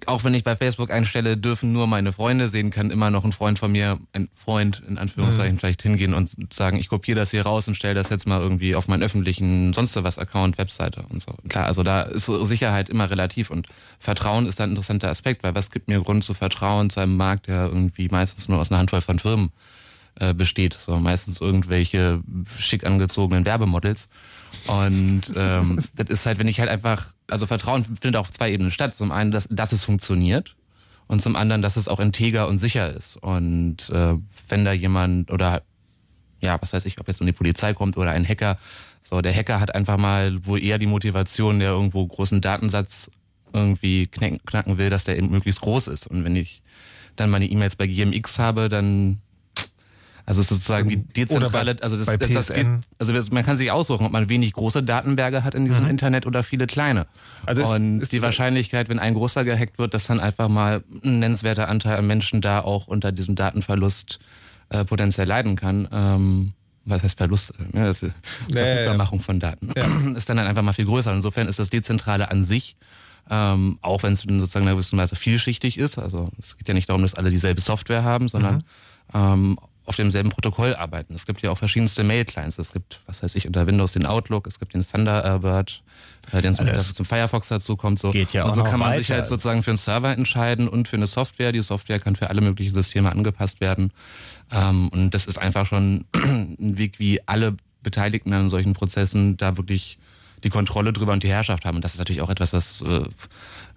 [0.08, 3.32] auch wenn ich bei Facebook einstelle, dürfen nur meine Freunde sehen, kann immer noch ein
[3.32, 5.60] Freund von mir, ein Freund in Anführungszeichen, mhm.
[5.60, 8.76] vielleicht hingehen und sagen, ich kopiere das hier raus und stelle das jetzt mal irgendwie
[8.76, 11.34] auf meinen öffentlichen sonst was Account, Webseite und so.
[11.50, 13.68] Klar, also da ist Sicherheit immer relativ und
[14.00, 17.48] Vertrauen ist ein interessanter Aspekt, weil was gibt mir Grund zu vertrauen zu einem Markt,
[17.48, 19.52] der irgendwie meistens nur aus einer Handvoll von Firmen
[20.19, 22.21] äh, besteht, so meistens irgendwelche
[22.58, 24.10] schick angezogenen Werbemodels.
[24.67, 28.71] Und ähm, das ist halt, wenn ich halt einfach, also Vertrauen findet auf zwei Ebenen
[28.71, 28.95] statt.
[28.95, 30.56] Zum einen, dass, dass es funktioniert
[31.08, 33.17] und zum anderen, dass es auch integer und sicher ist.
[33.17, 34.15] Und äh,
[34.50, 35.63] wenn da jemand oder
[36.41, 38.58] ja, was weiß ich, ob jetzt um die Polizei kommt oder ein Hacker,
[39.04, 43.12] so der Hacker hat einfach mal, wo eher die Motivation, der irgendwo großen Datensatz
[43.54, 46.08] irgendwie knacken will, dass der eben möglichst groß ist.
[46.08, 46.62] Und wenn ich
[47.15, 49.19] dann meine E-Mails bei GMX habe, dann
[50.32, 52.52] also sozusagen die dezentrale, bei, also das, das, das
[53.00, 55.89] also man kann sich aussuchen, ob man wenig große Datenberge hat in diesem mhm.
[55.89, 57.06] Internet oder viele kleine.
[57.46, 61.20] Also und ist, die Wahrscheinlichkeit, wenn ein großer gehackt wird, dass dann einfach mal ein
[61.20, 64.20] nennenswerter Anteil an Menschen da auch unter diesem Datenverlust
[64.70, 65.89] äh, potenziell leiden kann.
[65.91, 66.54] Ähm,
[66.86, 67.54] was heißt Verlust?
[67.74, 68.13] Ja, das ist
[68.50, 69.26] Verfügbarmachung ja, ja.
[69.26, 70.15] von Daten.
[70.15, 71.13] Ist dann, dann einfach mal viel größer.
[71.13, 72.78] Insofern ist das Dezentrale an sich
[73.30, 75.98] ähm, auch wenn es sozusagen in gewisser Weise vielschichtig ist.
[75.98, 78.63] Also es geht ja nicht darum, dass alle dieselbe Software haben, sondern mhm.
[79.13, 79.60] ähm,
[79.91, 81.13] auf demselben Protokoll arbeiten.
[81.13, 82.58] Es gibt ja auch verschiedenste Mail-Clients.
[82.58, 85.84] Es gibt, was weiß ich, unter Windows den Outlook, es gibt den Thunderbird,
[86.32, 87.99] äh, den zum, Das zum Firefox dazu kommt.
[87.99, 88.12] So.
[88.12, 89.19] geht ja und so kann man sich weiter.
[89.19, 91.51] halt sozusagen für einen Server entscheiden und für eine Software.
[91.51, 93.91] Die Software kann für alle möglichen Systeme angepasst werden.
[94.49, 99.58] Ähm, und das ist einfach schon ein Weg, wie alle Beteiligten an solchen Prozessen da
[99.58, 99.97] wirklich
[100.45, 101.75] die Kontrolle drüber und die Herrschaft haben.
[101.75, 103.04] Und das ist natürlich auch etwas, was äh,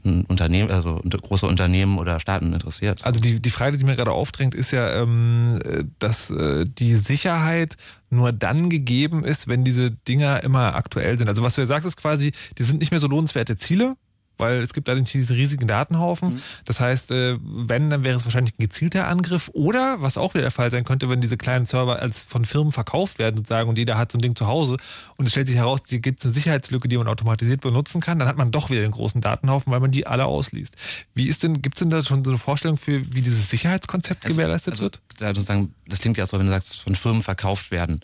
[0.04, 3.04] Unternehmen, also große Unternehmen oder Staaten interessiert.
[3.04, 6.64] Also die, die Frage, die sich mir gerade aufdrängt, ist ja, ähm, äh, dass äh,
[6.66, 7.76] die Sicherheit
[8.10, 11.28] nur dann gegeben ist, wenn diese Dinger immer aktuell sind.
[11.28, 13.96] Also was du ja sagst, ist quasi, die sind nicht mehr so lohnenswerte Ziele,
[14.38, 16.42] weil es gibt da nicht diese riesigen Datenhaufen.
[16.64, 19.50] Das heißt, äh, wenn, dann wäre es wahrscheinlich ein gezielter Angriff.
[19.52, 22.72] Oder, was auch wieder der Fall sein könnte, wenn diese kleinen Server als von Firmen
[22.72, 24.76] verkauft werden sozusagen und jeder hat so ein Ding zu Hause
[25.16, 28.18] und es stellt sich heraus, hier gibt es eine Sicherheitslücke, die man automatisiert benutzen kann,
[28.18, 30.76] dann hat man doch wieder den großen Datenhaufen, weil man die alle ausliest.
[31.14, 34.24] Wie ist denn, gibt es denn da schon so eine Vorstellung für, wie dieses Sicherheitskonzept
[34.24, 35.00] gewährleistet also, wird?
[35.18, 38.00] Da sozusagen, das klingt ja so, wenn du sagst, von Firmen verkauft werden.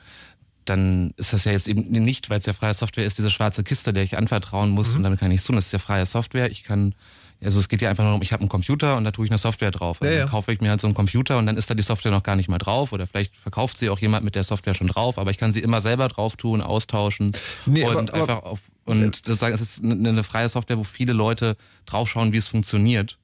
[0.67, 3.65] Dann ist das ja jetzt eben nicht, weil es ja freie Software ist, diese schwarze
[3.65, 4.75] Kiste, der ich anvertrauen Mhm.
[4.75, 5.57] muss und damit kann ich nichts tun.
[5.57, 6.51] Das ist ja freie Software.
[6.51, 6.95] Ich kann,
[7.43, 9.31] also es geht ja einfach nur um, ich habe einen Computer und da tue ich
[9.31, 10.01] eine Software drauf.
[10.03, 10.25] Also Ja, ja.
[10.25, 12.23] Dann kaufe ich mir halt so einen Computer und dann ist da die Software noch
[12.23, 15.19] gar nicht mal drauf oder vielleicht verkauft sie auch jemand mit der Software schon drauf,
[15.19, 17.33] aber ich kann sie immer selber drauf tun, austauschen
[17.67, 21.13] Nee, und aber- aber- einfach auf und sozusagen es ist eine freie Software, wo viele
[21.13, 23.17] Leute draufschauen, wie es funktioniert.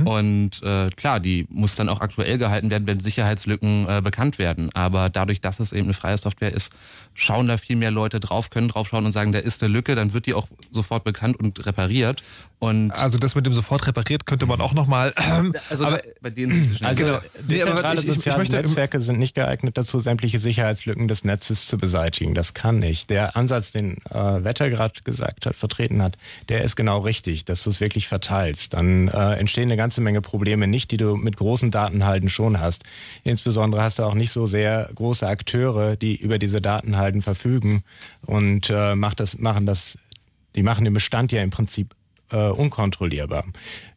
[0.00, 0.06] Mhm.
[0.06, 4.70] Und äh, klar, die muss dann auch aktuell gehalten werden, wenn Sicherheitslücken äh, bekannt werden.
[4.74, 6.72] Aber dadurch, dass es eben eine freie Software ist,
[7.14, 10.12] schauen da viel mehr Leute drauf, können draufschauen und sagen, da ist eine Lücke, dann
[10.14, 12.22] wird die auch sofort bekannt und repariert.
[12.58, 15.12] Und Also das mit dem sofort repariert könnte man auch nochmal.
[15.68, 16.76] also aber, bei denen.
[16.82, 17.18] Also Genau.
[17.46, 21.06] Nee, aber dezentrale ich- ich- ich soziale möchte- Netzwerke sind nicht geeignet dazu, sämtliche Sicherheitslücken
[21.08, 22.34] des Netzes zu beseitigen.
[22.34, 23.10] Das kann nicht.
[23.10, 26.16] Der Ansatz, den äh, Wetter gerade gesagt hat, vertreten hat,
[26.48, 28.72] der ist genau richtig, dass du es wirklich verteilst.
[28.72, 32.84] Dann äh, entstehen eine ganze Menge Probleme nicht, die du mit großen Datenhalten schon hast.
[33.22, 37.82] Insbesondere hast du auch nicht so sehr große Akteure, die über diese Datenhalten verfügen
[38.26, 39.98] und äh, macht das, machen das,
[40.54, 41.94] die machen den Bestand ja im Prinzip
[42.32, 43.44] äh, unkontrollierbar.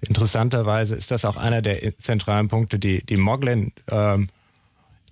[0.02, 4.30] Interessanterweise ist das auch einer der zentralen Punkte, die, die Moglin ähm,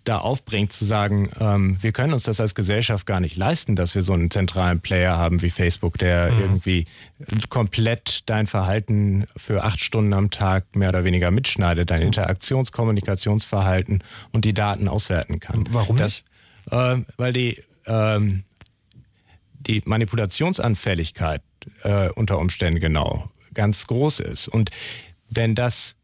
[0.05, 3.95] da aufbringt, zu sagen, ähm, wir können uns das als Gesellschaft gar nicht leisten, dass
[3.95, 6.85] wir so einen zentralen Player haben wie Facebook, der irgendwie
[7.49, 14.03] komplett dein Verhalten für acht Stunden am Tag mehr oder weniger mitschneidet, dein Interaktions-, Kommunikationsverhalten
[14.31, 15.65] und die Daten auswerten kann.
[15.71, 16.23] Warum das,
[16.71, 18.43] ähm, weil die, ähm,
[19.59, 21.41] die Manipulationsanfälligkeit
[21.83, 24.47] äh, unter Umständen genau ganz groß ist.
[24.47, 24.69] Und
[25.29, 25.95] wenn das,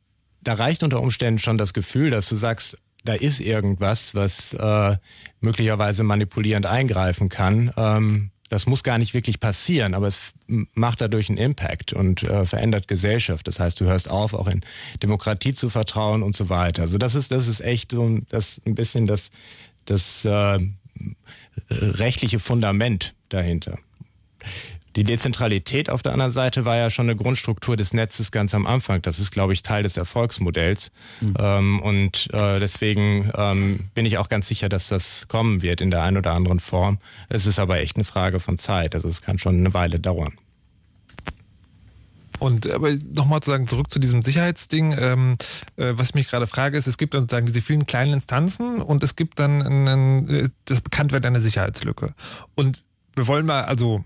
[0.41, 4.97] da reicht unter Umständen schon das Gefühl, dass du sagst, da ist irgendwas, was äh,
[5.39, 7.71] möglicherweise manipulierend eingreifen kann.
[7.75, 10.33] Ähm, das muss gar nicht wirklich passieren, aber es
[10.73, 13.47] macht dadurch einen Impact und äh, verändert Gesellschaft.
[13.47, 14.61] Das heißt, du hörst auf, auch in
[15.01, 16.81] Demokratie zu vertrauen und so weiter.
[16.81, 19.31] Also das ist, das ist echt so ein, das ein bisschen das,
[19.85, 20.59] das äh,
[21.69, 23.77] rechtliche Fundament dahinter.
[24.95, 28.67] Die Dezentralität auf der anderen Seite war ja schon eine Grundstruktur des Netzes ganz am
[28.67, 29.01] Anfang.
[29.01, 30.91] Das ist, glaube ich, Teil des Erfolgsmodells.
[31.39, 35.91] Ähm, und äh, deswegen ähm, bin ich auch ganz sicher, dass das kommen wird in
[35.91, 36.97] der einen oder anderen Form.
[37.29, 38.93] Es ist aber echt eine Frage von Zeit.
[38.93, 40.33] Also es kann schon eine Weile dauern.
[42.39, 45.35] Und aber nochmal zu sagen, zurück zu diesem Sicherheitsding, ähm,
[45.77, 48.81] äh, was ich mich gerade frage, ist, es gibt dann sozusagen diese vielen kleinen Instanzen
[48.81, 52.15] und es gibt dann einen, äh, das Bekanntwerden einer Sicherheitslücke.
[52.55, 52.83] Und
[53.15, 54.03] wir wollen mal also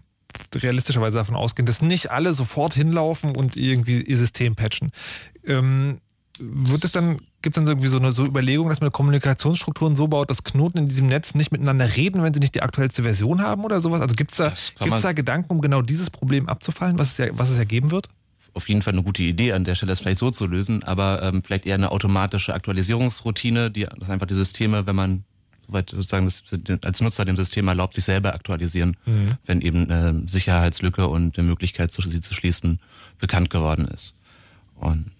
[0.55, 4.91] realistischerweise davon ausgehen, dass nicht alle sofort hinlaufen und irgendwie ihr System patchen.
[5.45, 5.99] Ähm,
[6.39, 10.07] wird es dann, gibt es dann irgendwie so eine so Überlegung, dass man Kommunikationsstrukturen so
[10.07, 13.41] baut, dass Knoten in diesem Netz nicht miteinander reden, wenn sie nicht die aktuellste Version
[13.41, 14.01] haben oder sowas?
[14.01, 17.27] Also gibt es da, gibt's da Gedanken, um genau dieses Problem abzufallen, was es ja,
[17.31, 18.09] was es ja geben wird?
[18.55, 21.21] auf jeden Fall eine gute Idee an der Stelle, das vielleicht so zu lösen, aber
[21.21, 25.25] ähm, vielleicht eher eine automatische Aktualisierungsroutine, die dass einfach die Systeme, wenn man
[25.67, 26.43] soweit sozusagen das,
[26.83, 28.97] als Nutzer dem System erlaubt, sich selber aktualisieren,
[29.45, 32.79] wenn eben eine Sicherheitslücke und eine Möglichkeit, sie zu schließen,
[33.19, 34.15] bekannt geworden ist.
[34.75, 35.11] Und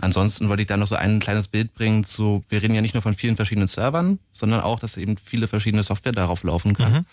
[0.00, 2.94] ansonsten wollte ich da noch so ein kleines Bild bringen zu, wir reden ja nicht
[2.94, 7.06] nur von vielen verschiedenen Servern, sondern auch, dass eben viele verschiedene Software darauf laufen kann.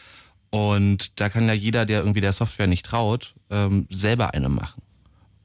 [0.49, 4.81] Und da kann ja jeder, der irgendwie der Software nicht traut, ähm, selber eine machen.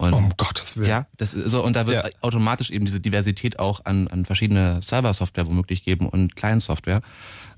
[0.02, 0.88] Und Um Gottes Willen.
[0.88, 2.10] ja, das ist so, und da wird Ja.
[2.20, 7.00] automatisch eben diese Diversität auch an, an verschiedene Server-Software womöglich geben und Client-Software.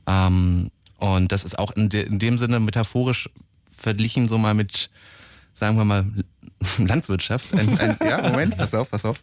[0.07, 3.29] Ähm, und das ist auch in, de, in dem Sinne metaphorisch
[3.71, 4.91] verglichen so mal mit,
[5.53, 6.05] sagen wir mal,
[6.79, 7.53] Landwirtschaft.
[7.55, 9.17] Ein, ein, ja, Moment, pass auf, pass auf.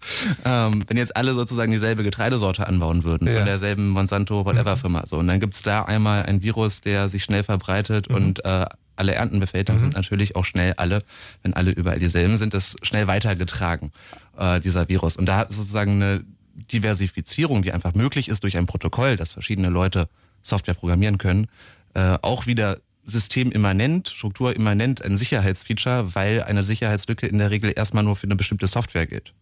[0.46, 3.38] Ähm, wenn jetzt alle sozusagen dieselbe Getreidesorte anbauen würden, Ja.
[3.38, 7.24] von derselben Monsanto, whatever Firma, so, und dann gibt's da einmal ein Virus, der sich
[7.24, 8.66] schnell verbreitet und äh,
[9.02, 11.04] alle Ernten befällt, dann sind natürlich auch schnell alle,
[11.42, 13.92] wenn alle überall dieselben sind, das schnell weitergetragen,
[14.38, 15.18] äh, dieser Virus.
[15.18, 16.24] Und da sozusagen eine
[16.72, 20.08] Diversifizierung, die einfach möglich ist durch ein Protokoll, dass verschiedene Leute
[20.44, 21.48] Software programmieren können,
[21.96, 28.16] äh, auch wieder systemimmanent, strukturimmanent ein Sicherheitsfeature, weil eine Sicherheitslücke in der Regel erstmal nur
[28.16, 29.34] für eine bestimmte Software gilt.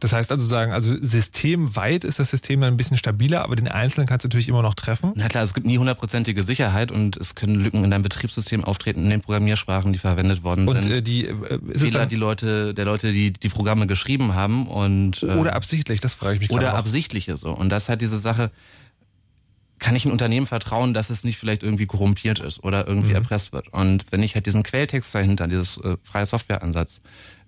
[0.00, 3.66] Das heißt also sagen, also systemweit ist das System dann ein bisschen stabiler, aber den
[3.66, 5.12] Einzelnen kannst du natürlich immer noch treffen.
[5.16, 9.02] Na klar, es gibt nie hundertprozentige Sicherheit und es können Lücken in deinem Betriebssystem auftreten,
[9.02, 10.92] in den Programmiersprachen, die verwendet worden Und sind.
[10.92, 15.26] äh, die äh, Fehler, die Leute, der Leute, die die Programme geschrieben haben und äh,
[15.26, 16.78] oder absichtlich, das frage ich mich oder gerade auch.
[16.78, 17.50] absichtliche so.
[17.50, 18.52] Und das hat diese Sache,
[19.78, 23.16] kann ich ein Unternehmen vertrauen, dass es nicht vielleicht irgendwie korrumpiert ist oder irgendwie Mhm.
[23.16, 23.68] erpresst wird.
[23.72, 27.00] Und wenn ich halt diesen Quelltext dahinter, dieses äh, freie Softwareansatz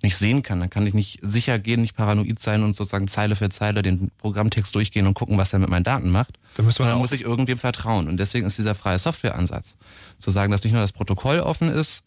[0.03, 3.37] nicht sehen kann, dann kann ich nicht sicher gehen, nicht paranoid sein und sozusagen Zeile
[3.37, 6.39] für Zeile den Programmtext durchgehen und gucken, was er mit meinen Daten macht.
[6.57, 8.09] Da müsste man auch- muss ich irgendwem vertrauen.
[8.09, 9.77] Und deswegen ist dieser freie Softwareansatz
[10.19, 12.03] zu sagen, dass nicht nur das Protokoll offen ist,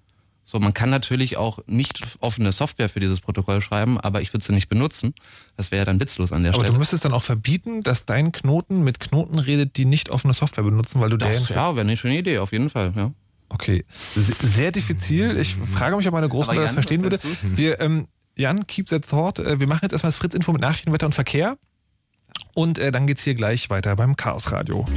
[0.46, 4.46] so, man kann natürlich auch nicht offene Software für dieses Protokoll schreiben, aber ich würde
[4.46, 5.14] sie nicht benutzen.
[5.58, 6.74] Das wäre ja dann witzlos an der Aber Stelle.
[6.74, 10.64] du müsstest dann auch verbieten, dass dein Knoten mit Knoten redet, die nicht offene Software
[10.64, 13.12] benutzen, weil du Das, deren- ja, wäre eine schöne Idee, auf jeden Fall, ja.
[13.50, 15.38] Okay, Se- sehr diffizil.
[15.38, 17.20] Ich frage mich, ob meine Großmutter Aber das Jan, verstehen würde.
[17.56, 19.38] Wir, ähm, Jan, keep that thought.
[19.40, 21.58] Äh, Wir machen jetzt erstmal das Fritz-Info mit Nachrichten, Wetter und Verkehr.
[22.56, 24.88] Und äh, dann geht's hier gleich weiter beim Chaos Radio.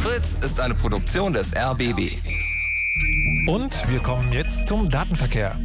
[0.00, 2.18] Fritz ist eine Produktion des RBB.
[3.46, 5.58] Und wir kommen jetzt zum Datenverkehr.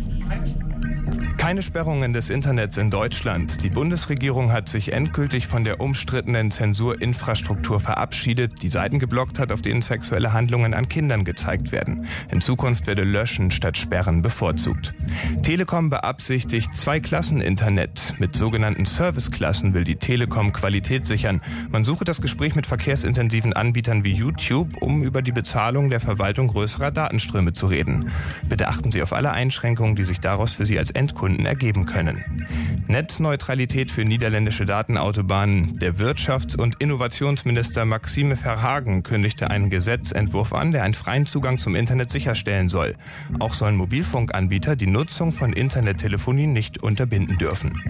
[1.38, 3.64] Keine Sperrungen des Internets in Deutschland.
[3.64, 9.62] Die Bundesregierung hat sich endgültig von der umstrittenen Zensurinfrastruktur verabschiedet, die Seiten geblockt hat, auf
[9.62, 12.08] denen sexuelle Handlungen an Kindern gezeigt werden.
[12.32, 14.94] In Zukunft werde Löschen statt Sperren bevorzugt.
[15.42, 18.16] Telekom beabsichtigt Zwei-Klassen-Internet.
[18.20, 21.42] Mit sogenannten Serviceklassen will die Telekom Qualität sichern.
[21.70, 26.48] Man suche das Gespräch mit verkehrsintensiven Anbietern wie YouTube, um über die Bezahlung der Verwaltung
[26.48, 28.10] größerer Datenströme zu reden.
[28.48, 32.48] Bitte achten Sie auf alle Einschränkungen, die sich daraus für Sie als Endkunden ergeben können.
[32.88, 35.80] Netzneutralität für niederländische Datenautobahnen.
[35.80, 41.76] Der Wirtschafts- und Innovationsminister Maxime Verhagen kündigte einen Gesetzentwurf an, der einen freien Zugang zum
[41.76, 42.96] Internet sicherstellen soll.
[43.40, 47.82] Auch sollen Mobilfunkanbieter die Nutzung von Internettelefonie nicht unterbinden dürfen.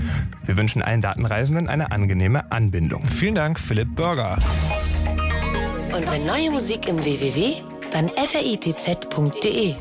[0.46, 3.06] Wir wünschen allen Datenreisenden eine angenehme Anbindung.
[3.06, 4.38] Vielen Dank, Philipp Burger.
[5.96, 7.62] Und wenn neue Musik im www,
[7.92, 9.76] dann fritz.de.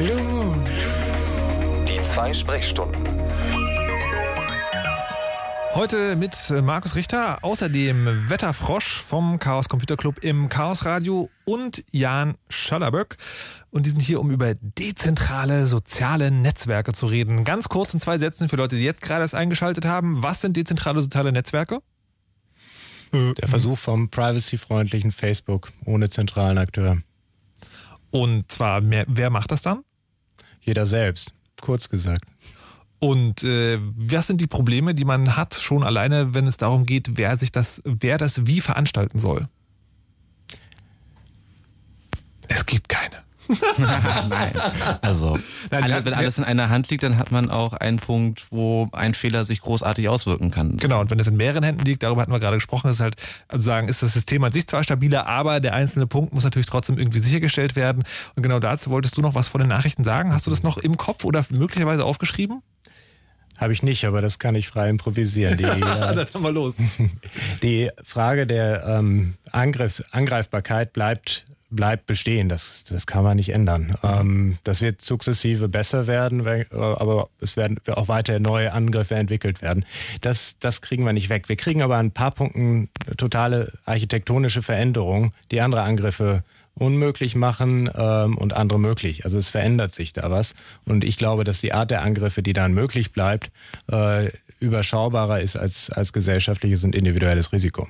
[0.00, 0.64] Blue Moon.
[1.86, 3.06] Die zwei Sprechstunden.
[5.74, 11.84] Heute mit äh, Markus Richter, außerdem Wetterfrosch vom Chaos Computer Club im Chaos Radio und
[11.90, 13.18] Jan Schöllerböck.
[13.68, 17.44] Und die sind hier, um über dezentrale soziale Netzwerke zu reden.
[17.44, 20.22] Ganz kurz in zwei Sätzen für Leute, die jetzt gerade erst eingeschaltet haben.
[20.22, 21.82] Was sind dezentrale soziale Netzwerke?
[23.12, 27.02] Der Versuch vom privacy-freundlichen Facebook ohne zentralen Akteur.
[28.10, 29.84] Und zwar, mehr, wer macht das dann?
[30.60, 32.24] Jeder selbst, kurz gesagt.
[32.98, 37.16] Und äh, was sind die Probleme, die man hat, schon alleine, wenn es darum geht,
[37.16, 39.48] wer sich das, wer das wie veranstalten soll?
[42.48, 43.24] Es gibt keine.
[44.28, 44.52] Nein.
[45.02, 45.38] Also,
[45.70, 48.88] Nein, alle, wenn alles in einer Hand liegt, dann hat man auch einen Punkt, wo
[48.92, 50.76] ein Fehler sich großartig auswirken kann.
[50.76, 53.16] Genau, und wenn es in mehreren Händen liegt, darüber hatten wir gerade gesprochen, ist halt,
[53.48, 56.66] also sagen, ist das System an sich zwar stabiler, aber der einzelne Punkt muss natürlich
[56.66, 58.04] trotzdem irgendwie sichergestellt werden.
[58.36, 60.32] Und genau dazu wolltest du noch was von den Nachrichten sagen.
[60.32, 62.62] Hast du das noch im Kopf oder möglicherweise aufgeschrieben?
[63.60, 65.58] Habe ich nicht, aber das kann ich frei improvisieren.
[65.58, 66.76] Die, äh, dann haben wir los.
[67.62, 72.48] die Frage der ähm, Angriffs Angreifbarkeit bleibt bleibt bestehen.
[72.48, 73.94] Das, das kann man nicht ändern.
[74.02, 79.62] Ähm, das wird sukzessive besser werden, äh, aber es werden auch weiter neue Angriffe entwickelt
[79.62, 79.84] werden.
[80.20, 81.48] Das, das kriegen wir nicht weg.
[81.48, 87.90] Wir kriegen aber an ein paar Punkten totale architektonische Veränderungen, die andere Angriffe unmöglich machen
[87.94, 89.24] ähm, und andere möglich.
[89.24, 90.54] Also es verändert sich da was.
[90.84, 93.50] Und ich glaube, dass die Art der Angriffe, die dann möglich bleibt,
[93.90, 94.30] äh,
[94.60, 97.88] überschaubarer ist als, als gesellschaftliches und individuelles Risiko.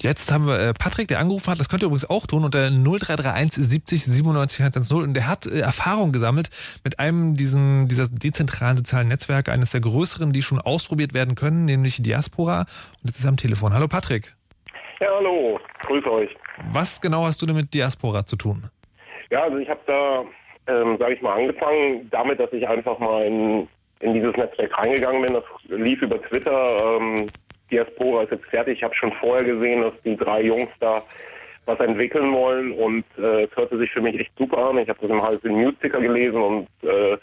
[0.00, 2.70] Jetzt haben wir äh, Patrick, der angerufen hat, das könnt ihr übrigens auch tun, unter
[2.70, 6.50] 0331 70 97 110 und der hat äh, Erfahrung gesammelt
[6.84, 11.64] mit einem diesen, dieser dezentralen sozialen Netzwerke, eines der größeren, die schon ausprobiert werden können,
[11.64, 12.60] nämlich Diaspora.
[12.60, 13.74] Und jetzt ist er am Telefon.
[13.74, 14.34] Hallo Patrick.
[15.00, 16.30] Ja, hallo, grüß euch.
[16.70, 18.70] Was genau hast du denn mit Diaspora zu tun?
[19.30, 20.24] Ja, also ich habe da,
[20.66, 23.66] ähm, sage ich mal, angefangen damit, dass ich einfach mal in,
[24.00, 25.34] in dieses Netzwerk reingegangen bin.
[25.34, 26.76] Das lief über Twitter.
[26.84, 27.26] Ähm,
[27.72, 28.78] Diaspora ist jetzt fertig.
[28.78, 31.02] Ich habe schon vorher gesehen, dass die drei Jungs da
[31.64, 34.78] was entwickeln wollen und äh, es hörte sich für mich echt super an.
[34.78, 37.16] Ich habe das im HSV Newsticker gelesen und äh,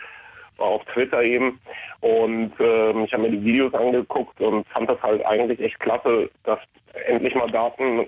[0.57, 1.59] war auf Twitter eben
[2.01, 6.29] und ähm, ich habe mir die Videos angeguckt und fand das halt eigentlich echt klasse,
[6.43, 6.59] dass
[7.07, 8.07] endlich mal Daten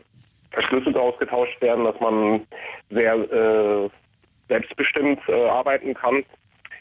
[0.52, 2.48] verschlüsselt ausgetauscht werden, dass man
[2.90, 3.90] sehr äh,
[4.48, 6.24] selbstbestimmt äh, arbeiten kann.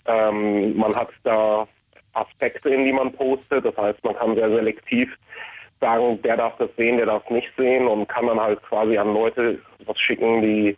[0.07, 1.67] Ähm, man hat da
[2.15, 3.65] Aspekte, in die man postet.
[3.65, 5.17] Das heißt, man kann sehr selektiv
[5.81, 8.97] sagen, der darf das sehen, der darf es nicht sehen und kann dann halt quasi
[8.99, 10.77] an Leute was schicken, die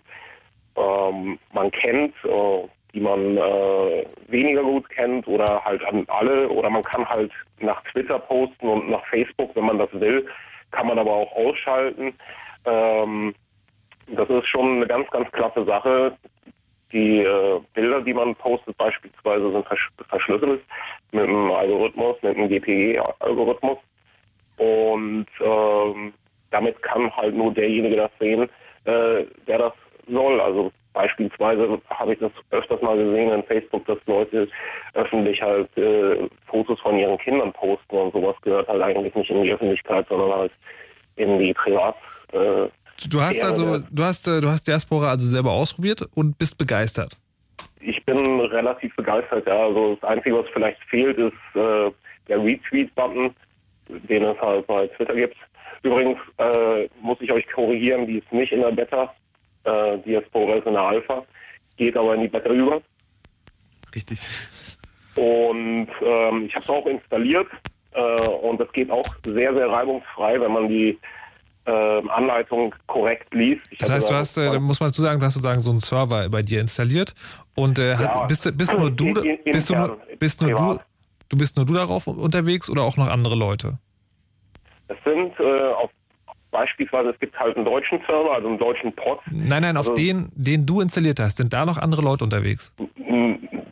[0.76, 6.70] ähm, man kennt, äh, die man äh, weniger gut kennt oder halt an alle oder
[6.70, 10.26] man kann halt nach Twitter posten und nach Facebook, wenn man das will,
[10.70, 12.14] kann man aber auch ausschalten.
[12.64, 13.34] Ähm,
[14.08, 16.16] das ist schon eine ganz, ganz klasse Sache.
[16.92, 20.62] Die äh, Bilder, die man postet, beispielsweise sind versch verschlüsselt
[21.12, 23.78] mit einem Algorithmus, mit einem GPG-Algorithmus.
[24.62, 26.12] Und ähm,
[26.50, 28.48] damit kann halt nur derjenige das sehen,
[28.84, 29.72] äh, der das
[30.08, 30.40] soll.
[30.40, 34.48] Also beispielsweise habe ich das öfters mal gesehen in Facebook, dass Leute
[34.94, 39.42] öffentlich halt äh, Fotos von ihren Kindern posten und sowas gehört halt eigentlich nicht in
[39.42, 40.52] die Öffentlichkeit, sondern halt
[41.16, 41.96] in die Privat.
[42.32, 42.68] Äh,
[43.10, 47.18] Du hast also, du hast, äh, du hast Diaspora also selber ausprobiert und bist begeistert.
[47.80, 49.64] Ich bin relativ begeistert, ja.
[49.64, 51.90] Also das Einzige, was vielleicht fehlt, ist äh,
[52.28, 53.34] der Retweet-Button,
[54.08, 55.36] den es halt bei Twitter gibt.
[55.82, 59.12] Übrigens äh, muss ich euch korrigieren, die ist nicht in der Beta.
[59.64, 61.24] Äh, Diaspora ist in der Alpha,
[61.76, 62.80] geht aber in die Beta über.
[63.94, 64.20] Richtig.
[65.16, 67.48] Und ähm, ich habe es auch installiert
[67.92, 70.98] äh, und es geht auch sehr, sehr reibungsfrei, wenn man die
[71.66, 73.62] äh, Anleitung korrekt liest.
[73.70, 75.70] Ich Das heißt, du hast, äh, da muss man dazu sagen, du hast sozusagen so
[75.70, 77.14] einen Server bei dir installiert
[77.54, 79.14] und äh, Ja, bist, bist nur du,
[79.44, 80.80] bist du bist nur du.
[81.32, 83.78] Du bist nur du darauf unterwegs oder auch noch andere Leute?
[84.88, 85.90] Es sind äh, auf
[86.50, 89.20] beispielsweise, es gibt halt einen deutschen Server, also einen deutschen Pod.
[89.30, 92.74] Nein, nein, auf Also- den, den du installiert hast, sind da noch andere Leute unterwegs?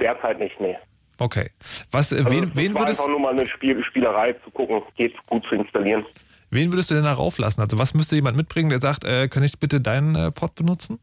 [0.00, 0.76] Derzeit nicht, nee.
[1.18, 1.50] Okay.
[1.90, 5.14] Was, äh, Also wen, wen, würdest, einfach nur mal eine Spiel Spielerei zu gucken, geht
[5.26, 6.06] gut zu installieren.
[6.48, 7.62] wen würdest du denn da rauflassen?
[7.62, 10.98] Also was müsste jemand mitbringen, der sagt, äh, kann ich bitte deinen äh, Pod benutzen?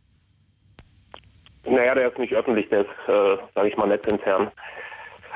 [1.70, 4.50] Naja, der ist nicht öffentlich, der ist, äh, sage ich mal, netzintern.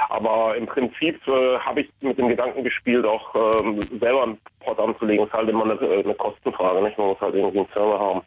[0.09, 4.79] Aber im Prinzip äh, habe ich mit dem Gedanken gespielt, auch ähm, selber einen Pod
[4.79, 5.25] anzulegen.
[5.25, 6.81] ist halt immer eine, eine Kostenfrage.
[6.81, 6.97] Nicht?
[6.97, 8.21] Man muss halt irgendwie einen Server haben,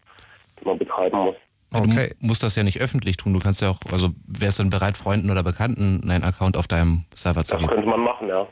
[0.61, 1.37] den man betreiben muss.
[1.73, 2.15] Okay.
[2.21, 3.33] Du musst das ja nicht öffentlich tun.
[3.33, 6.69] Du kannst ja auch, also wärst du denn bereit, Freunden oder Bekannten einen Account auf
[6.69, 7.73] deinem Server zu Das geben?
[7.73, 8.47] könnte man machen, ja.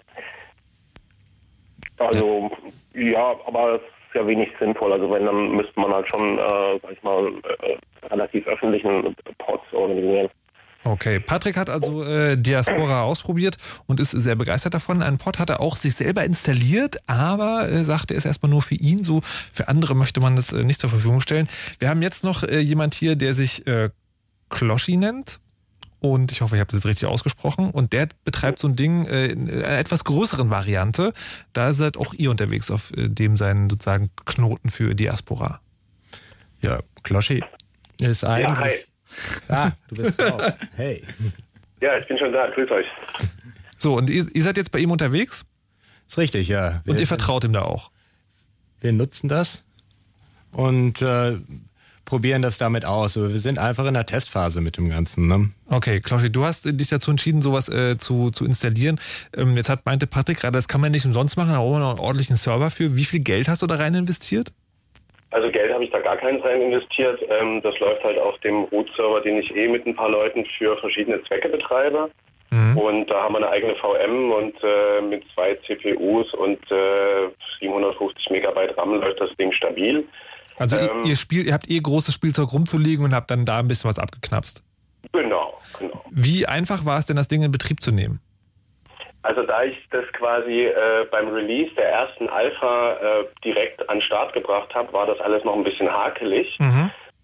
[1.98, 2.50] Also,
[2.94, 4.92] ja, aber es ist ja wenig sinnvoll.
[4.92, 7.28] Also wenn, dann müsste man halt schon, äh, sag ich mal,
[7.60, 10.28] äh, relativ öffentlichen Pods organisieren.
[10.84, 13.56] Okay, Patrick hat also äh, Diaspora ausprobiert
[13.86, 15.00] und ist sehr begeistert davon.
[15.02, 18.62] Einen Pod hat er auch sich selber installiert, aber äh, sagt, er ist erstmal nur
[18.62, 19.20] für ihn so.
[19.52, 21.48] Für andere möchte man das äh, nicht zur Verfügung stellen.
[21.78, 23.90] Wir haben jetzt noch äh, jemand hier, der sich äh,
[24.50, 25.38] Kloschi nennt.
[26.00, 27.70] Und ich hoffe, ich habe das richtig ausgesprochen.
[27.70, 31.12] Und der betreibt so ein Ding äh, in einer etwas größeren Variante.
[31.52, 35.60] Da seid auch ihr unterwegs auf äh, dem seinen sozusagen Knoten für Diaspora.
[36.60, 37.44] Ja, Kloschi
[37.98, 38.91] ist eigentlich.
[39.48, 40.40] Ah, du bist auch.
[40.76, 41.02] Hey.
[41.80, 42.48] Ja, ich bin schon da.
[42.48, 42.86] Grüß euch.
[43.76, 45.44] So, und ihr, ihr seid jetzt bei ihm unterwegs
[46.08, 46.80] Ist richtig, ja.
[46.84, 47.90] Wir, und ihr vertraut ihm da auch.
[48.80, 49.64] wir nutzen das
[50.52, 51.38] und äh,
[52.04, 53.16] probieren das damit aus.
[53.16, 55.26] Aber wir sind einfach in der Testphase mit dem Ganzen.
[55.26, 55.50] Ne?
[55.66, 59.00] Okay, Klauschi, du hast dich dazu entschieden, sowas äh, zu, zu installieren.
[59.34, 61.80] Ähm, jetzt hat meinte Patrick gerade, das kann man nicht umsonst machen, da brauchen wir
[61.80, 62.96] noch einen ordentlichen Server für.
[62.96, 64.52] Wie viel Geld hast du da rein investiert?
[65.32, 67.20] Also Geld habe ich da gar keins rein investiert.
[67.28, 70.76] Ähm, das läuft halt auf dem Root-Server, den ich eh mit ein paar Leuten für
[70.78, 72.10] verschiedene Zwecke betreibe.
[72.76, 77.30] Und da haben wir eine eigene VM und äh, mit zwei CPUs und äh,
[77.60, 80.04] 750 Megabyte RAM läuft das Ding stabil.
[80.58, 81.04] Also ihr- Ähm.
[81.06, 83.98] ihr spielt, ihr habt eh großes Spielzeug rumzulegen und habt dann da ein bisschen was
[83.98, 84.62] abgeknapst.
[85.14, 86.04] Genau, genau.
[86.10, 88.20] Wie einfach war es denn, das Ding in Betrieb zu nehmen?
[89.22, 94.32] Also da ich das quasi äh, beim Release der ersten Alpha äh, direkt an Start
[94.32, 96.58] gebracht habe, war das alles noch ein bisschen hakelig.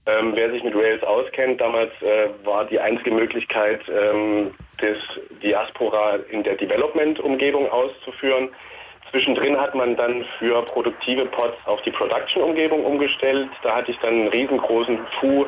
[0.06, 4.96] Ähm, wer sich mit Rails auskennt, damals äh, war die einzige Möglichkeit, ähm, das
[5.42, 8.48] Diaspora in der Development-Umgebung auszuführen.
[9.10, 13.50] Zwischendrin hat man dann für produktive Pods auf die Production-Umgebung umgestellt.
[13.62, 15.46] Da hatte ich dann einen riesengroßen Fu,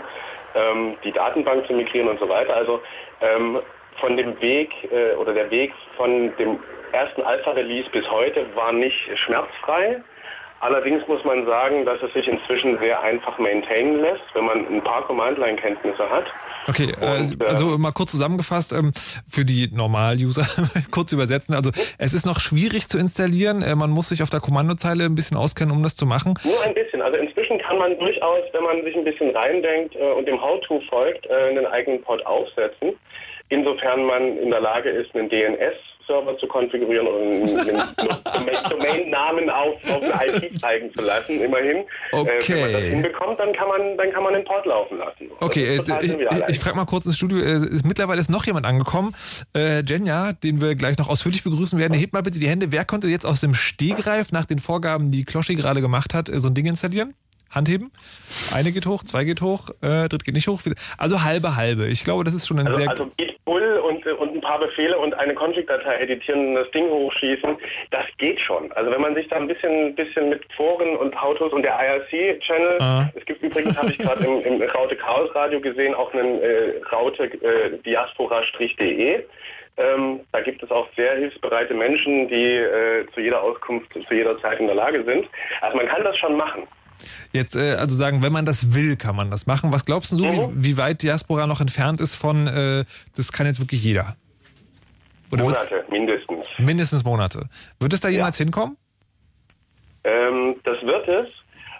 [0.55, 2.55] ähm, die Datenbank zu migrieren und so weiter.
[2.55, 2.83] Also
[3.23, 3.61] ähm,
[4.01, 6.59] von dem Weg äh, oder der Weg von dem
[6.93, 10.03] ersten Alpha-Release bis heute war nicht schmerzfrei.
[10.61, 14.85] Allerdings muss man sagen, dass es sich inzwischen sehr einfach maintainen lässt, wenn man ein
[14.85, 16.27] paar Command-Line-Kenntnisse hat.
[16.69, 18.93] Okay, äh, Und, äh, also mal kurz zusammengefasst, ähm,
[19.27, 20.47] für die Normal-User
[20.91, 21.55] kurz übersetzen.
[21.55, 23.63] Also es ist noch schwierig zu installieren.
[23.63, 26.35] Äh, man muss sich auf der Kommandozeile ein bisschen auskennen, um das zu machen.
[26.45, 27.01] Nur ein bisschen.
[27.01, 30.83] Also inzwischen kann man durchaus, wenn man sich ein bisschen reindenkt äh, und dem How-To
[30.91, 32.93] folgt, äh, einen eigenen Pod aufsetzen.
[33.51, 35.77] Insofern man in der Lage ist, einen DNS
[36.11, 41.85] Webserver zu konfigurieren oder einen Domain-Namen auf, auf eine IP zeigen zu lassen, immerhin.
[42.13, 42.31] Okay.
[42.31, 45.31] Äh, wenn man das hinbekommt, dann kann man, dann kann man den Port laufen lassen.
[45.41, 46.17] Okay, total ich,
[46.49, 49.15] ich, frage mal kurz ins Studio, äh, ist, mittlerweile ist noch jemand angekommen.
[49.57, 51.95] Äh, Jenja, den wir gleich noch ausführlich begrüßen werden.
[51.95, 52.73] Hebt mal bitte die Hände.
[52.73, 56.41] Wer konnte jetzt aus dem Stegreif nach den Vorgaben, die Kloschi gerade gemacht hat, äh,
[56.41, 57.15] so ein Ding installieren?
[57.51, 57.91] Handheben?
[58.55, 60.61] Eine geht hoch, zwei geht hoch, äh, dritt geht nicht hoch.
[60.97, 61.89] Also halbe, halbe.
[61.89, 62.89] Ich glaube, das ist schon ein Also, sehr...
[62.89, 66.71] also Git Pull und, äh, und ein paar Befehle und eine Config-Datei editieren und das
[66.71, 67.59] Ding hochschießen,
[67.91, 68.71] das geht schon.
[68.73, 72.79] Also wenn man sich da ein bisschen, bisschen mit Foren und Autos und der IRC-Channel,
[72.81, 73.11] Ah.
[73.13, 76.75] es gibt übrigens, habe ich gerade im, im Raute Chaos Radio gesehen, auch einen äh,
[76.93, 79.25] Raute äh, diaspora-de.
[79.77, 84.39] Ähm, da gibt es auch sehr hilfsbereite Menschen, die äh, zu jeder Auskunft, zu jeder
[84.41, 85.27] Zeit in der Lage sind.
[85.61, 86.69] Also man kann das schon machen.
[87.33, 89.73] Jetzt äh, also sagen, wenn man das will, kann man das machen.
[89.73, 90.53] Was glaubst du, Mhm.
[90.63, 92.85] wie, wie weit Diaspora noch entfernt ist von, äh,
[93.17, 94.17] das kann jetzt wirklich jeder?
[95.33, 96.47] Oder Monate mindestens.
[96.59, 97.49] Mindestens Monate.
[97.79, 98.77] Wird es da jemals hinkommen?
[100.05, 101.29] Ähm, das wird es.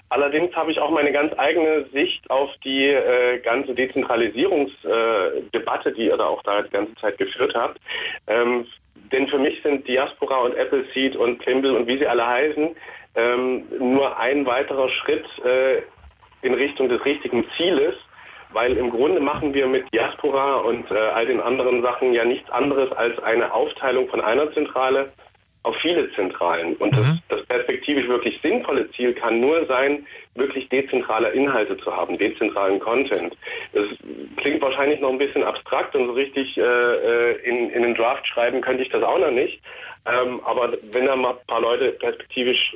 [0.09, 6.17] Allerdings habe ich auch meine ganz eigene Sicht auf die äh, ganze Dezentralisierungsdebatte, die ihr
[6.17, 7.79] da auch da die ganze Zeit geführt habt.
[8.27, 8.67] Ähm,
[9.13, 12.71] denn für mich sind Diaspora und Appleseed und Trimble und wie sie alle heißen,
[13.15, 15.83] ähm, nur ein weiterer Schritt äh,
[16.43, 17.95] in Richtung des richtigen Zieles,
[18.53, 22.51] weil im Grunde machen wir mit Diaspora und äh, all den anderen Sachen ja nichts
[22.51, 25.13] anderes als eine Aufteilung von einer Zentrale
[25.63, 26.75] auf viele Zentralen.
[26.77, 32.17] Und das, das perspektivisch wirklich sinnvolle Ziel kann nur sein, wirklich dezentrale Inhalte zu haben,
[32.17, 33.37] dezentralen Content.
[33.75, 33.85] Das
[34.37, 38.27] klingt wahrscheinlich noch ein bisschen abstrakt und so richtig äh, äh, in, in einen Draft
[38.27, 39.61] schreiben könnte ich das auch noch nicht.
[40.07, 42.75] Ähm, aber wenn da mal ein paar Leute perspektivisch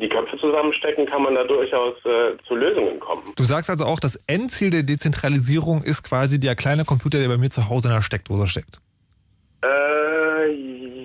[0.00, 3.22] die Köpfe zusammenstecken, kann man da durchaus äh, zu Lösungen kommen.
[3.36, 7.38] Du sagst also auch, das Endziel der Dezentralisierung ist quasi der kleine Computer, der bei
[7.38, 8.80] mir zu Hause in der Steckdose steckt.
[9.62, 10.52] Äh,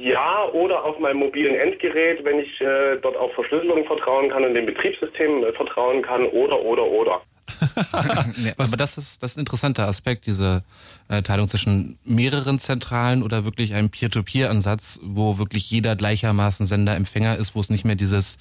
[0.09, 4.53] ja, oder auf meinem mobilen Endgerät, wenn ich äh, dort auf Verschlüsselung vertrauen kann und
[4.53, 7.21] dem Betriebssystem äh, vertrauen kann, oder, oder, oder.
[8.37, 10.63] Nee, aber das ist, das ist ein interessanter Aspekt, diese
[11.07, 17.55] äh, Teilung zwischen mehreren Zentralen oder wirklich einem Peer-to-Peer-Ansatz, wo wirklich jeder gleichermaßen Sender-Empfänger ist,
[17.55, 18.37] wo es nicht mehr dieses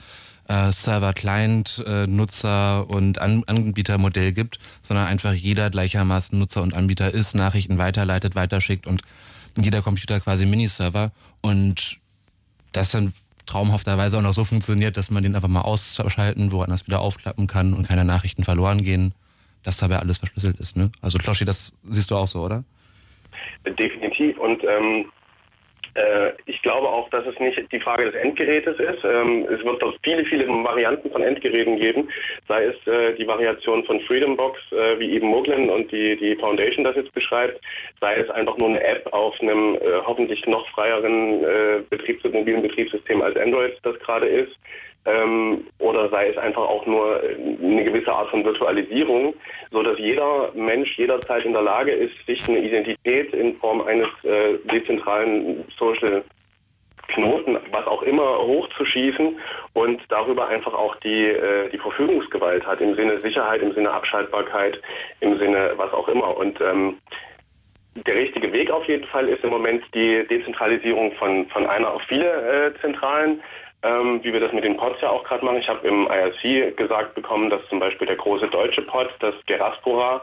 [0.48, 7.78] äh, Server-Client-Nutzer- und An Anbietermodell gibt, sondern einfach jeder gleichermaßen Nutzer und Anbieter ist, Nachrichten
[7.78, 9.02] weiterleitet, weiterschickt und
[9.56, 11.12] jeder Computer quasi Miniserver.
[11.40, 11.98] Und
[12.72, 13.12] das dann
[13.46, 17.74] traumhafterweise auch noch so funktioniert, dass man den einfach mal ausschalten, woanders wieder aufklappen kann
[17.74, 19.14] und keine Nachrichten verloren gehen,
[19.62, 20.76] dass dabei alles verschlüsselt ist.
[20.76, 20.90] Ne?
[21.02, 22.64] Also Kloschi, das siehst du auch so, oder?
[23.78, 24.38] Definitiv.
[24.38, 25.04] Und ähm, äh,
[26.46, 29.04] ich glaube auch, dass es nicht die Frage des Endgerätes ist.
[29.04, 32.08] Ähm, es wird dort viele, viele Varianten von Endgeräten geben,
[32.48, 36.84] sei es äh, die Variation von FreedomBox, äh, wie eben Moglin und die, die Foundation
[36.84, 37.60] das jetzt beschreibt,
[38.00, 42.62] sei es einfach nur eine App auf einem äh, hoffentlich noch freieren äh, Betriebs mobilen
[42.62, 44.52] Betriebssystem als Android das gerade ist.
[45.06, 49.34] Ähm, oder sei es einfach auch nur äh, eine gewisse Art von Virtualisierung,
[49.70, 54.08] so dass jeder Mensch jederzeit in der Lage ist, sich eine Identität in Form eines
[54.24, 56.24] äh, dezentralen Social
[57.08, 59.38] Knoten, was auch immer, hochzuschießen
[59.74, 64.80] und darüber einfach auch die, äh, die Verfügungsgewalt hat, im Sinne Sicherheit, im Sinne Abschaltbarkeit,
[65.20, 66.36] im Sinne was auch immer.
[66.36, 66.98] Und ähm,
[67.94, 72.02] der richtige Weg auf jeden Fall ist im Moment die Dezentralisierung von, von einer auf
[72.02, 73.40] viele äh, Zentralen,
[73.84, 75.58] ähm, wie wir das mit den Pods ja auch gerade machen.
[75.58, 80.22] Ich habe im IRC gesagt bekommen, dass zum Beispiel der große deutsche Pod, das Geraspora,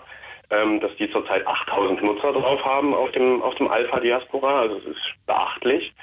[0.50, 4.62] ähm, dass die zurzeit 8000 Nutzer drauf haben auf dem, auf dem Alpha Diaspora.
[4.62, 5.94] Also es ist beachtlich.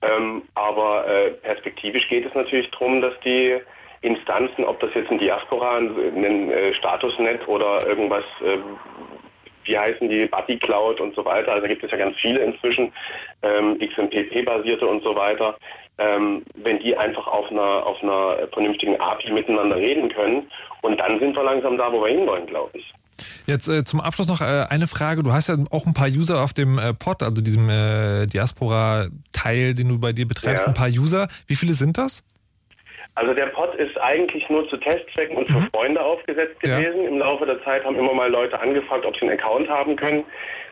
[0.00, 3.58] Ähm, aber äh, perspektivisch geht es natürlich darum, dass die
[4.00, 5.90] Instanzen, ob das jetzt ein Diaspora, ein,
[6.24, 8.58] ein äh, Statusnet oder irgendwas, äh,
[9.68, 12.92] wie heißen die, Buddy Cloud und so weiter, also gibt es ja ganz viele inzwischen,
[13.42, 15.56] ähm, XMPP-basierte und so weiter,
[15.98, 20.48] ähm, wenn die einfach auf einer, auf einer vernünftigen API miteinander reden können.
[20.82, 22.92] Und dann sind wir langsam da, wo wir hinwollen, glaube ich.
[23.46, 25.24] Jetzt äh, zum Abschluss noch äh, eine Frage.
[25.24, 29.74] Du hast ja auch ein paar User auf dem äh, Pod, also diesem äh, Diaspora-Teil,
[29.74, 30.68] den du bei dir betreibst, Ja.
[30.68, 31.28] ein paar User.
[31.46, 32.22] Wie viele sind das?
[33.18, 36.78] Also der Pod ist eigentlich nur zu Testzwecken und für Freunde aufgesetzt Ja.
[36.78, 37.04] gewesen.
[37.04, 40.24] Im Laufe der Zeit haben immer mal Leute angefragt, ob sie einen Account haben können.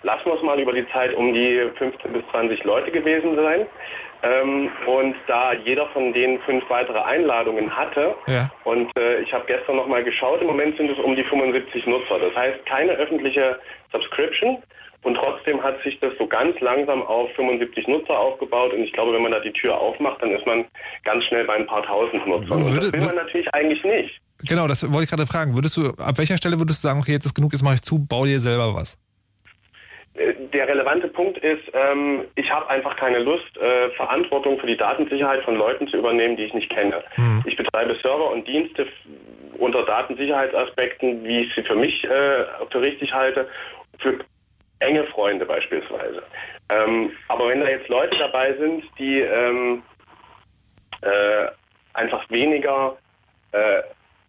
[0.04, 3.66] Lassen wir es mal über die Zeit um die 15 bis 20 Leute gewesen sein.
[4.22, 8.48] Ähm, und da jeder von denen fünf weitere Einladungen hatte, Ja.
[8.64, 11.84] und äh, ich habe gestern noch mal geschaut, im Moment sind es um die 75
[11.86, 12.18] Nutzer.
[12.20, 13.58] Das heißt keine öffentliche
[13.92, 14.62] Subscription.
[15.06, 18.72] Und trotzdem hat sich das so ganz langsam auf 75 Nutzer aufgebaut.
[18.72, 20.64] Und ich glaube, wenn man da die Tür aufmacht, dann ist man
[21.04, 22.60] ganz schnell bei ein paar tausend Nutzern.
[22.60, 24.20] Und das will man natürlich eigentlich nicht.
[24.48, 25.54] Genau, das wollte ich gerade fragen.
[25.54, 27.82] Würdest du, ab welcher Stelle würdest du sagen, okay, jetzt ist genug, jetzt mache ich
[27.82, 28.98] zu, bau dir selber was?
[30.14, 34.76] äh, der relevante Punkt ist, ähm, ich habe einfach keine Lust, äh, Verantwortung für die
[34.76, 37.04] Datensicherheit von Leuten zu übernehmen, die ich nicht kenne.
[37.16, 37.44] Mhm.
[37.46, 38.88] Ich betreibe Server und Dienste
[39.56, 43.48] unter Datensicherheitsaspekten, wie ich sie für mich äh, für richtig halte,
[44.00, 44.18] für
[44.80, 46.22] enge Freunde beispielsweise.
[46.68, 49.82] Ähm, aber wenn da jetzt Leute dabei sind, die ähm,
[51.02, 51.46] äh,
[51.94, 52.96] einfach weniger
[53.52, 53.82] äh,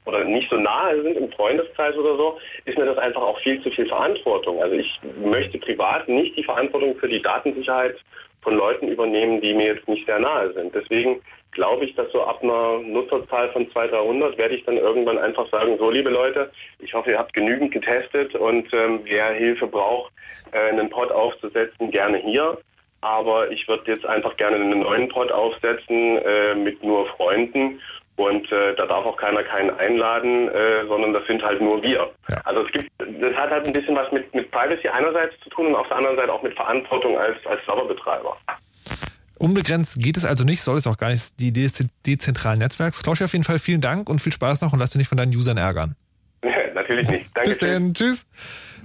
[0.06, 3.62] oder nicht so nahe sind im Freundeskreis oder so, ist mir das einfach auch viel
[3.62, 4.62] zu viel Verantwortung.
[4.62, 7.98] Also ich möchte privat nicht die Verantwortung für die Datensicherheit
[8.42, 10.74] von Leuten übernehmen, die mir jetzt nicht sehr nahe sind.
[10.74, 11.22] Deswegen
[11.52, 15.50] glaube ich, dass so ab einer Nutzerzahl von 200, 300 werde ich dann irgendwann einfach
[15.50, 20.12] sagen, so liebe Leute, ich hoffe, ihr habt genügend getestet und ähm, wer Hilfe braucht,
[20.52, 22.58] äh, einen Pod aufzusetzen, gerne hier.
[23.02, 27.80] Aber ich würde jetzt einfach gerne einen neuen Pod aufsetzen äh, mit nur Freunden
[28.18, 32.10] und äh, da darf auch keiner keinen einladen, äh, sondern das sind halt nur wir.
[32.30, 32.42] Ja.
[32.46, 35.68] Also es gibt, das hat halt ein bisschen was mit, mit Privacy einerseits zu tun
[35.68, 38.36] und auf der anderen Seite auch mit Verantwortung als, als Serverbetreiber.
[39.40, 43.04] Unbegrenzt geht es also nicht, soll es auch gar nicht die Idee des dezentralen Netzwerks.
[43.04, 45.18] Klaus, auf jeden Fall vielen Dank und viel Spaß noch und lass dich nicht von
[45.18, 45.96] deinen Usern ärgern.
[46.74, 47.26] Natürlich nicht.
[47.34, 47.50] Danke.
[47.50, 47.94] Bis dann.
[47.94, 48.26] Tschüss.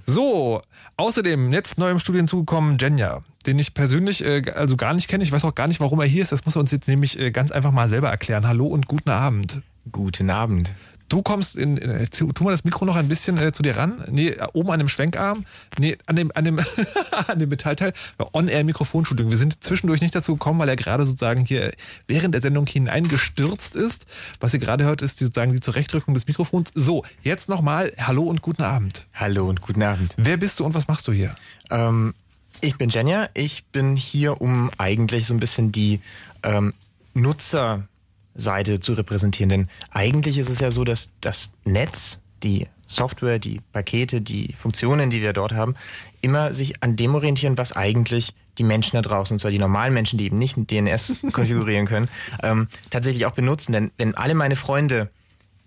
[0.04, 0.60] So,
[0.96, 5.22] außerdem jetzt neu im Studio hinzugekommen Jenja, den ich persönlich äh, also gar nicht kenne.
[5.22, 6.32] Ich weiß auch gar nicht, warum er hier ist.
[6.32, 8.46] Das muss er uns jetzt nämlich äh, ganz einfach mal selber erklären.
[8.48, 9.62] Hallo und guten Abend.
[9.90, 10.72] Guten Abend.
[11.12, 14.02] Du kommst in, in tu mal das Mikro noch ein bisschen äh, zu dir ran.
[14.10, 15.44] Nee, oben an dem Schwenkarm.
[15.78, 16.58] Nee, an dem, an dem,
[17.26, 17.92] an dem Metallteil.
[18.32, 19.04] On-Air-Mikrofon.
[19.10, 21.72] Wir sind zwischendurch nicht dazu gekommen, weil er gerade sozusagen hier
[22.06, 24.06] während der Sendung hineingestürzt ist.
[24.40, 26.72] Was ihr gerade hört, ist sozusagen die Zurechtrückung des Mikrofons.
[26.74, 29.06] So, jetzt nochmal Hallo und guten Abend.
[29.12, 30.14] Hallo und guten Abend.
[30.16, 31.36] Wer bist du und was machst du hier?
[31.70, 32.14] Ähm,
[32.62, 33.28] ich bin Jenja.
[33.34, 36.00] Ich bin hier, um eigentlich so ein bisschen die
[36.42, 36.72] ähm,
[37.12, 37.86] Nutzer
[38.34, 39.48] Seite zu repräsentieren.
[39.48, 45.10] Denn eigentlich ist es ja so, dass das Netz, die Software, die Pakete, die Funktionen,
[45.10, 45.74] die wir dort haben,
[46.20, 49.94] immer sich an dem orientieren, was eigentlich die Menschen da draußen, und zwar die normalen
[49.94, 52.08] Menschen, die eben nicht DNS konfigurieren können,
[52.42, 53.72] ähm, tatsächlich auch benutzen.
[53.72, 55.10] Denn wenn alle meine Freunde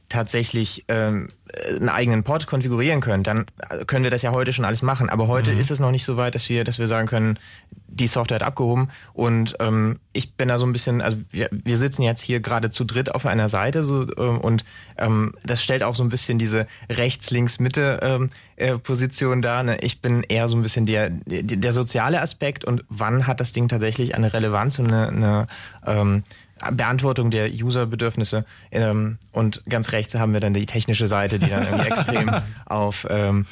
[0.09, 1.27] tatsächlich ähm,
[1.67, 3.45] einen eigenen Port konfigurieren können, dann
[3.87, 5.09] können wir das ja heute schon alles machen.
[5.09, 5.59] Aber heute mhm.
[5.59, 7.39] ist es noch nicht so weit, dass wir, dass wir sagen können,
[7.87, 8.89] die Software hat abgehoben.
[9.13, 12.69] Und ähm, ich bin da so ein bisschen, also wir, wir sitzen jetzt hier gerade
[12.69, 14.65] zu dritt auf einer Seite so, ähm, und
[14.97, 19.63] ähm, das stellt auch so ein bisschen diese rechts-links-Mitte ähm, äh, Position dar.
[19.63, 19.77] Ne?
[19.81, 23.53] Ich bin eher so ein bisschen der, der, der soziale Aspekt und wann hat das
[23.53, 25.47] Ding tatsächlich eine Relevanz und eine, eine
[25.85, 26.23] ähm,
[26.71, 28.45] Beantwortung der Userbedürfnisse.
[28.71, 32.31] Ähm, und ganz rechts haben wir dann die technische Seite, die dann irgendwie extrem
[32.65, 33.45] auf ähm,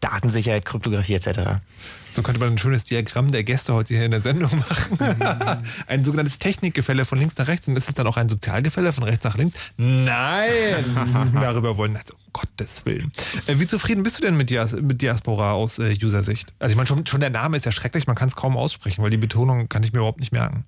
[0.00, 1.60] Datensicherheit, Kryptographie etc.
[2.12, 4.98] So könnte man ein schönes Diagramm der Gäste heute hier in der Sendung machen.
[5.86, 7.68] ein sogenanntes Technikgefälle von links nach rechts.
[7.68, 9.54] Und ist es dann auch ein Sozialgefälle von rechts nach links?
[9.78, 10.84] Nein!
[11.34, 13.10] Darüber wollen wir also, um Gottes Willen.
[13.46, 16.52] Äh, wie zufrieden bist du denn mit, Dias mit Diaspora aus äh, User-Sicht?
[16.58, 19.02] Also ich meine, schon, schon der Name ist ja schrecklich, man kann es kaum aussprechen,
[19.02, 20.64] weil die Betonung kann ich mir überhaupt nicht merken.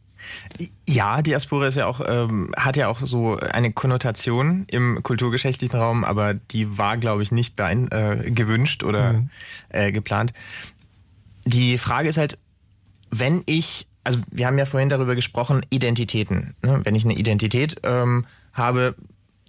[0.89, 6.05] Ja, Diaspora ist ja auch, ähm, hat ja auch so eine Konnotation im kulturgeschichtlichen Raum,
[6.05, 9.31] aber die war, glaube ich, nicht bein, äh, gewünscht oder mhm.
[9.70, 10.33] äh, geplant.
[11.45, 12.39] Die Frage ist halt,
[13.11, 16.55] wenn ich, also wir haben ja vorhin darüber gesprochen, Identitäten.
[16.62, 16.81] Ne?
[16.85, 18.95] Wenn ich eine Identität ähm, habe,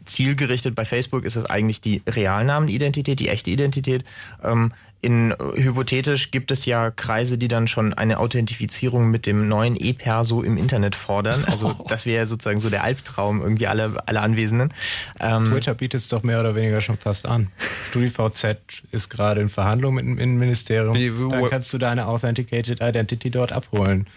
[0.05, 4.05] zielgerichtet bei Facebook ist es eigentlich die Realnamenidentität, die echte Identität.
[4.43, 4.71] Ähm,
[5.05, 10.41] in hypothetisch gibt es ja Kreise, die dann schon eine Authentifizierung mit dem neuen E-Perso
[10.41, 11.45] im Internet fordern.
[11.45, 14.73] Also das wäre sozusagen so der Albtraum irgendwie alle, alle Anwesenden.
[15.19, 17.51] Ähm, Twitter bietet es doch mehr oder weniger schon fast an.
[17.89, 18.57] StudiVZ
[18.91, 20.95] ist gerade in Verhandlungen mit dem Innenministerium.
[20.95, 24.07] Wie, dann kannst du deine Authenticated Identity dort abholen.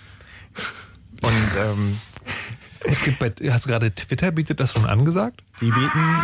[1.20, 1.98] Und ähm,
[2.84, 5.42] es gibt bei, hast du gerade Twitter bietet das schon angesagt?
[5.60, 6.14] Die bieten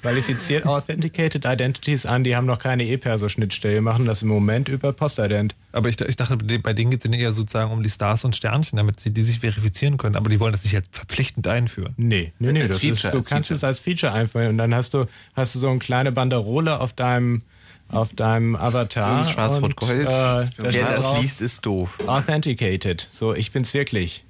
[0.00, 5.54] qualifiziert Authenticated Identities an, die haben noch keine E-Perso-Schnittstelle, machen das im Moment über Postident.
[5.72, 8.76] Aber ich, ich dachte, bei denen geht es eher sozusagen um die Stars und Sternchen,
[8.76, 11.94] damit sie die sich verifizieren können, aber die wollen das nicht jetzt verpflichtend einführen.
[11.96, 14.94] Nee, nee, nee, das Feature, ist, du kannst es als Feature einführen und dann hast
[14.94, 17.42] du, hast du so eine kleine Banderole auf deinem
[17.90, 19.24] auf deinem Avatar.
[19.24, 20.06] So Schwarz-Rot-Gold.
[20.06, 21.98] Äh, Wer das liest, ist doof.
[22.06, 23.06] Authenticated.
[23.10, 24.24] So, ich bin's wirklich.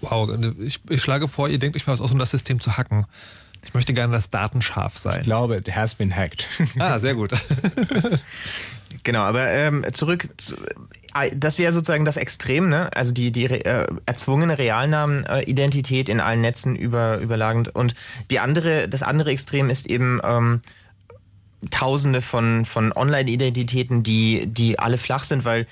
[0.00, 0.30] Wow,
[0.60, 3.04] ich, ich schlage vor, ihr denkt euch mal was aus, um das System zu hacken.
[3.68, 5.18] Ich möchte gerne das Datenscharf sein.
[5.18, 6.48] Ich glaube, it has been hacked.
[6.78, 7.32] Ah, sehr gut.
[9.04, 10.56] genau, aber ähm, zurück zu,
[11.14, 12.88] äh, das wäre sozusagen das Extrem, ne?
[12.96, 17.68] Also die, die äh, erzwungene Realnamenidentität in allen Netzen über, überlagend.
[17.74, 17.94] Und
[18.30, 20.62] die andere, das andere Extrem ist eben ähm,
[21.70, 25.66] Tausende von, von Online-Identitäten, die, die alle flach sind, weil äh,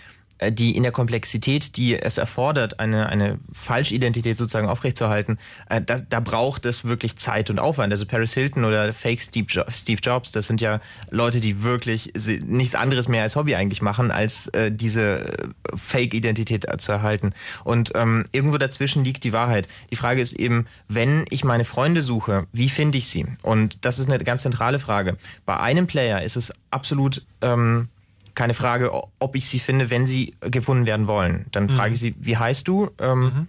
[0.50, 5.38] die in der Komplexität, die es erfordert, eine, eine Falschidentität sozusagen aufrechtzuerhalten,
[5.70, 7.92] äh, da, da braucht es wirklich Zeit und Aufwand.
[7.92, 10.80] Also Paris Hilton oder Fake Steve Jobs, das sind ja
[11.10, 12.12] Leute, die wirklich
[12.44, 17.32] nichts anderes mehr als Hobby eigentlich machen, als äh, diese äh, Fake-Identität zu erhalten.
[17.64, 19.68] Und ähm, irgendwo dazwischen liegt die Wahrheit.
[19.90, 23.26] Die Frage ist eben, wenn ich meine Freunde suche, wie finde ich sie?
[23.42, 25.16] Und das ist eine ganz zentrale Frage.
[25.46, 27.88] Bei einem Player ist es absolut ähm,
[28.36, 31.46] keine Frage, ob ich sie finde, wenn sie gefunden werden wollen.
[31.50, 32.04] Dann frage ich mhm.
[32.04, 32.90] sie, wie heißt du?
[33.00, 33.46] Ähm, mhm.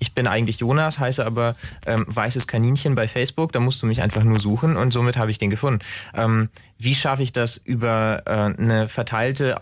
[0.00, 3.52] Ich bin eigentlich Jonas, heiße aber ähm, weißes Kaninchen bei Facebook.
[3.52, 5.80] Da musst du mich einfach nur suchen und somit habe ich den gefunden.
[6.14, 9.60] Ähm, wie schaffe ich das über äh, eine verteilte,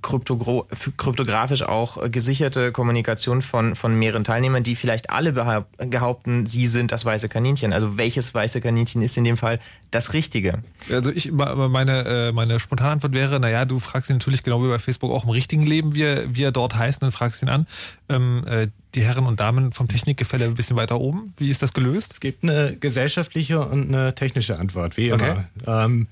[0.00, 6.92] kryptografisch auch äh, gesicherte Kommunikation von, von mehreren Teilnehmern, die vielleicht alle behaupten, sie sind
[6.92, 7.74] das weiße Kaninchen?
[7.74, 9.58] Also welches weiße Kaninchen ist in dem Fall
[9.90, 10.62] das Richtige?
[10.90, 14.68] Also ich, meine, äh, meine spontane Antwort wäre, naja, du fragst ihn natürlich genau wie
[14.68, 17.42] bei Facebook auch im richtigen Leben, wie er, wie er dort heißt, und dann fragst
[17.42, 17.66] ihn an.
[18.08, 21.34] Ähm, äh, die Herren und Damen vom Technikgefälle ein bisschen weiter oben.
[21.36, 22.14] Wie ist das gelöst?
[22.14, 25.46] Es gibt eine gesellschaftliche und eine technische Antwort, wie immer.
[25.62, 25.84] Okay.
[25.84, 26.08] Ähm,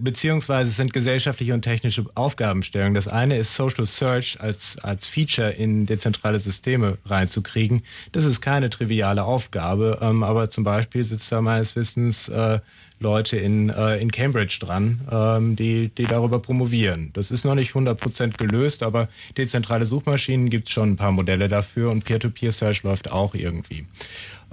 [0.00, 2.94] beziehungsweise sind gesellschaftliche und technische Aufgabenstellungen.
[2.94, 7.82] Das eine ist Social Search als, als Feature in dezentrale Systeme reinzukriegen.
[8.12, 12.60] Das ist keine triviale Aufgabe, ähm, aber zum Beispiel sitzt da meines Wissens äh,
[12.98, 17.10] Leute in, äh, in Cambridge dran, ähm, die, die darüber promovieren.
[17.12, 21.48] Das ist noch nicht 100% gelöst, aber dezentrale Suchmaschinen gibt es schon ein paar Modelle
[21.48, 23.86] dafür und Peer-to-Peer-Search läuft auch irgendwie.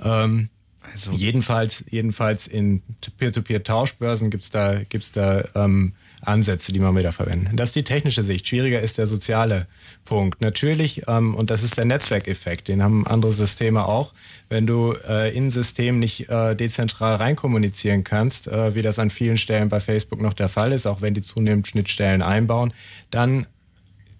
[0.03, 0.49] Ähm,
[0.91, 2.81] also jedenfalls, jedenfalls in
[3.17, 5.93] Peer-to-Peer-Tauschbörsen gibt's da, gibt's da ähm,
[6.25, 7.55] Ansätze, die man wieder verwenden.
[7.55, 8.47] Das ist die technische Sicht.
[8.47, 9.67] Schwieriger ist der soziale
[10.05, 10.41] Punkt.
[10.41, 14.13] Natürlich, ähm, und das ist der Netzwerkeffekt, den haben andere Systeme auch.
[14.49, 19.37] Wenn du äh, in System nicht äh, dezentral reinkommunizieren kannst, äh, wie das an vielen
[19.37, 22.73] Stellen bei Facebook noch der Fall ist, auch wenn die zunehmend Schnittstellen einbauen,
[23.11, 23.45] dann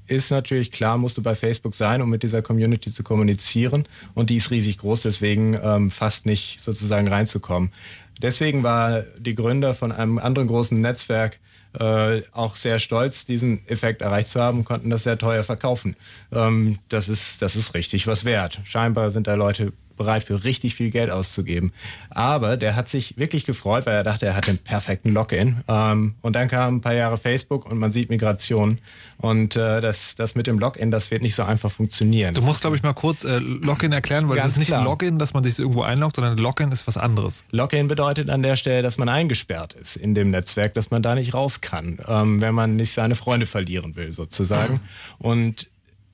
[0.07, 3.87] ist natürlich klar, musst du bei Facebook sein, um mit dieser Community zu kommunizieren.
[4.13, 7.71] Und die ist riesig groß, deswegen ähm, fast nicht sozusagen reinzukommen.
[8.21, 11.39] Deswegen war die Gründer von einem anderen großen Netzwerk
[11.79, 15.95] äh, auch sehr stolz, diesen Effekt erreicht zu haben, konnten das sehr teuer verkaufen.
[16.31, 18.59] Ähm, das ist das ist richtig was wert.
[18.63, 21.71] Scheinbar sind da Leute bereit für richtig viel Geld auszugeben.
[22.09, 25.61] Aber der hat sich wirklich gefreut, weil er dachte, er hat den perfekten Login.
[25.67, 28.79] Ähm, und dann kam ein paar Jahre Facebook und man sieht Migration.
[29.17, 32.33] Und äh, das, das mit dem Login, das wird nicht so einfach funktionieren.
[32.33, 34.81] Du musst, glaube ich, mal kurz äh, Login erklären, weil es ist nicht klar.
[34.81, 37.45] ein Login, dass man sich irgendwo einloggt, sondern Login ist was anderes.
[37.51, 41.15] Login bedeutet an der Stelle, dass man eingesperrt ist in dem Netzwerk, dass man da
[41.15, 44.79] nicht raus kann, ähm, wenn man nicht seine Freunde verlieren will, sozusagen.
[45.19, 45.67] Und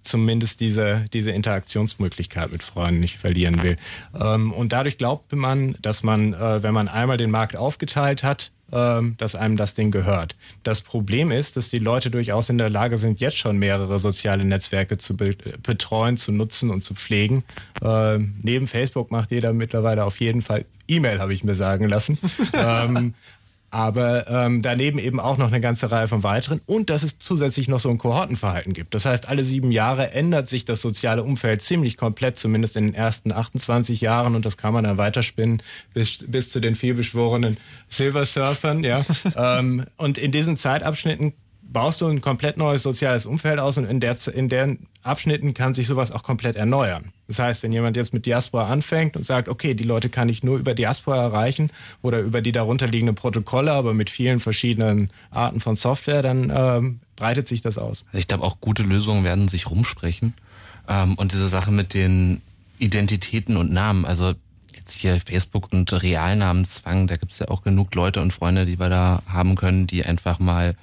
[0.09, 3.77] zumindest diese, diese Interaktionsmöglichkeit mit Freunden nicht verlieren will.
[4.19, 8.51] Ähm, und dadurch glaubt man, dass man, äh, wenn man einmal den Markt aufgeteilt hat,
[8.71, 10.35] ähm, dass einem das Ding gehört.
[10.63, 14.45] Das Problem ist, dass die Leute durchaus in der Lage sind, jetzt schon mehrere soziale
[14.45, 17.43] Netzwerke zu betreuen, zu nutzen und zu pflegen.
[17.81, 22.17] Ähm, neben Facebook macht jeder mittlerweile auf jeden Fall E-Mail, habe ich mir sagen lassen.
[22.53, 23.13] ähm,
[23.71, 27.67] aber ähm, daneben eben auch noch eine ganze Reihe von weiteren und dass es zusätzlich
[27.67, 28.93] noch so ein Kohortenverhalten gibt.
[28.93, 32.95] Das heißt, alle sieben Jahre ändert sich das soziale Umfeld ziemlich komplett, zumindest in den
[32.95, 35.61] ersten 28 Jahren und das kann man dann weiterspinnen
[35.93, 37.57] bis, bis zu den vielbeschworenen
[37.89, 38.83] Silver Surfern.
[38.83, 39.05] Ja.
[39.35, 41.33] ähm, und in diesen Zeitabschnitten
[41.71, 45.73] baust du ein komplett neues soziales Umfeld aus und in, der, in deren Abschnitten kann
[45.73, 47.13] sich sowas auch komplett erneuern.
[47.27, 50.43] Das heißt, wenn jemand jetzt mit Diaspora anfängt und sagt, okay, die Leute kann ich
[50.43, 51.69] nur über Diaspora erreichen
[52.01, 57.47] oder über die darunterliegenden Protokolle, aber mit vielen verschiedenen Arten von Software, dann ähm, breitet
[57.47, 58.03] sich das aus.
[58.07, 60.33] Also ich glaube, auch gute Lösungen werden sich rumsprechen.
[60.87, 62.41] Ähm, und diese Sache mit den
[62.79, 64.33] Identitäten und Namen, also
[64.89, 68.89] jetzt hier Facebook und Realnamenszwang, da gibt's ja auch genug Leute und Freunde, die wir
[68.89, 70.75] da haben können, die einfach mal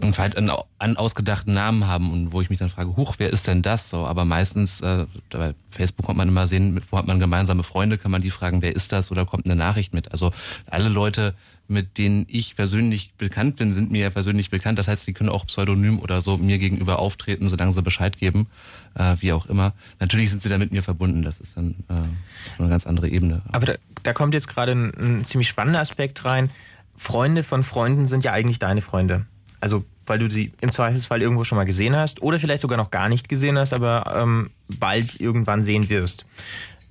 [0.00, 3.62] einen, einen ausgedachten Namen haben und wo ich mich dann frage, huch, wer ist denn
[3.62, 4.06] das so?
[4.06, 8.10] Aber meistens, äh, bei Facebook kommt man immer sehen, wo hat man gemeinsame Freunde, kann
[8.10, 10.12] man die fragen, wer ist das oder kommt eine Nachricht mit.
[10.12, 10.30] Also
[10.66, 11.34] alle Leute,
[11.66, 14.78] mit denen ich persönlich bekannt bin, sind mir ja persönlich bekannt.
[14.78, 18.46] Das heißt, die können auch pseudonym oder so mir gegenüber auftreten, solange sie Bescheid geben,
[18.94, 19.72] äh, wie auch immer.
[20.00, 21.22] Natürlich sind sie da mit mir verbunden.
[21.22, 23.42] Das ist dann äh, eine ganz andere Ebene.
[23.52, 26.50] Aber da, da kommt jetzt gerade ein, ein ziemlich spannender Aspekt rein.
[26.96, 29.26] Freunde von Freunden sind ja eigentlich deine Freunde.
[29.60, 32.90] Also weil du sie im Zweifelsfall irgendwo schon mal gesehen hast oder vielleicht sogar noch
[32.90, 36.26] gar nicht gesehen hast, aber ähm, bald irgendwann sehen wirst.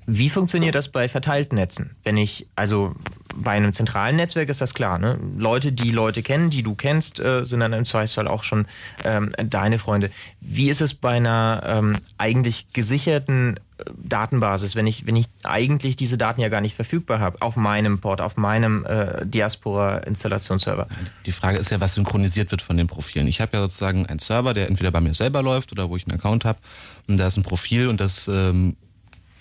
[0.06, 1.96] Wie funktioniert das bei verteilten Netzen?
[2.04, 2.94] Wenn ich, also
[3.36, 5.00] bei einem zentralen Netzwerk ist das klar.
[5.00, 5.20] Ne?
[5.38, 8.68] Leute, die Leute kennen, die du kennst, äh, sind dann im Zweifelsfall auch schon
[9.06, 10.12] ähm, deine Freunde.
[10.40, 15.96] Wie ist es bei einer ähm, eigentlich gesicherten äh, Datenbasis, wenn ich, wenn ich eigentlich
[15.96, 20.88] diese Daten ja gar nicht verfügbar habe auf meinem Port, auf meinem äh, Diaspora-Installationsserver.
[21.26, 23.28] Die Frage ist ja, was synchronisiert wird von den Profilen.
[23.28, 26.08] Ich habe ja sozusagen einen Server, der entweder bei mir selber läuft oder wo ich
[26.08, 26.60] einen Account habe
[27.08, 28.76] und da ist ein Profil und das ähm,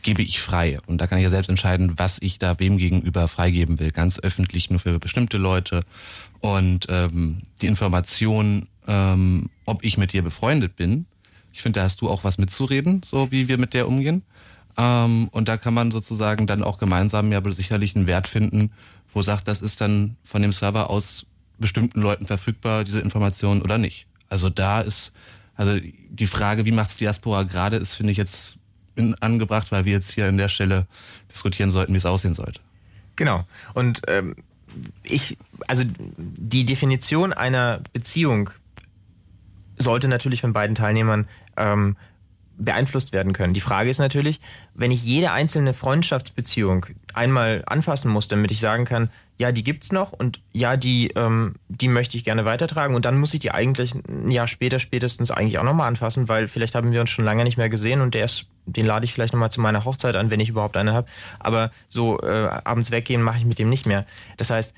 [0.03, 0.79] gebe ich frei.
[0.87, 3.91] Und da kann ich ja selbst entscheiden, was ich da wem gegenüber freigeben will.
[3.91, 5.85] Ganz öffentlich nur für bestimmte Leute.
[6.41, 11.07] Und ähm, die Information, ähm, ob ich mit dir befreundet bin,
[11.53, 14.23] ich finde, da hast du auch was mitzureden, so wie wir mit der umgehen.
[14.77, 18.73] Ähm, und da kann man sozusagen dann auch gemeinsam ja sicherlich einen Wert finden,
[19.13, 21.27] wo sagt, das ist dann von dem Server aus
[21.59, 24.07] bestimmten Leuten verfügbar, diese Information oder nicht.
[24.29, 25.13] Also da ist,
[25.55, 25.79] also
[26.09, 28.59] die Frage, wie macht's Diaspora gerade, ist, finde ich jetzt
[28.97, 30.87] in, angebracht, weil wir jetzt hier an der Stelle
[31.31, 32.61] diskutieren sollten, wie es aussehen sollte.
[33.17, 33.47] Genau.
[33.75, 34.37] Und ähm,
[35.03, 35.37] ich,
[35.69, 35.85] also
[36.17, 38.51] die Definition einer Beziehung
[39.79, 41.27] sollte natürlich von beiden Teilnehmern
[41.57, 41.97] ähm,
[42.57, 43.55] beeinflusst werden können.
[43.55, 44.41] Die Frage ist natürlich,
[44.75, 49.93] wenn ich jede einzelne Freundschaftsbeziehung einmal anfassen muss, damit ich sagen kann, ja, die gibt's
[49.93, 53.51] noch und ja, die, ähm, die möchte ich gerne weitertragen und dann muss ich die
[53.51, 57.25] eigentlich ein Jahr später spätestens eigentlich auch nochmal anfassen, weil vielleicht haben wir uns schon
[57.25, 60.15] lange nicht mehr gesehen und der ist, den lade ich vielleicht nochmal zu meiner Hochzeit
[60.15, 61.09] an, wenn ich überhaupt eine habe.
[61.41, 64.07] Aber so äh, abends weggehen mache ich mit dem nicht mehr.
[64.37, 64.75] Das heißt,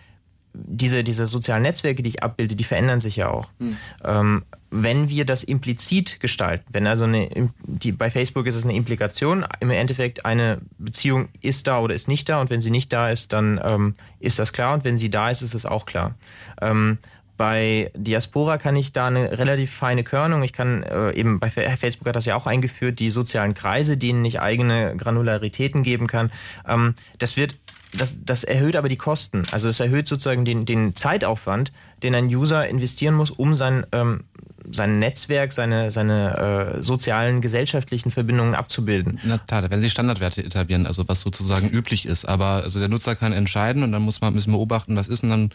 [0.54, 3.50] diese, diese sozialen Netzwerke, die ich abbilde, die verändern sich ja auch.
[3.58, 3.76] Mhm.
[4.04, 4.44] Ähm,
[4.76, 7.28] wenn wir das implizit gestalten, wenn also eine,
[7.62, 12.08] die, bei Facebook ist es eine Implikation, im Endeffekt eine Beziehung ist da oder ist
[12.08, 14.98] nicht da und wenn sie nicht da ist, dann ähm, ist das klar und wenn
[14.98, 16.16] sie da ist, ist es auch klar.
[16.60, 16.98] Ähm,
[17.36, 20.42] bei Diaspora kann ich da eine relativ feine Körnung.
[20.42, 24.24] Ich kann äh, eben bei Facebook hat das ja auch eingeführt, die sozialen Kreise, denen
[24.24, 26.32] ich eigene Granularitäten geben kann.
[26.66, 27.54] Ähm, das wird
[27.96, 29.42] das, das erhöht aber die Kosten.
[29.52, 31.72] Also es erhöht sozusagen den, den Zeitaufwand,
[32.02, 34.24] den ein User investieren muss, um sein, ähm,
[34.70, 39.20] sein Netzwerk, seine, seine äh, sozialen, gesellschaftlichen Verbindungen abzubilden.
[39.24, 42.24] Na klar, wenn Sie Standardwerte etablieren, also was sozusagen üblich ist.
[42.24, 45.30] Aber also der Nutzer kann entscheiden und dann muss man müssen beobachten, was ist und
[45.30, 45.50] dann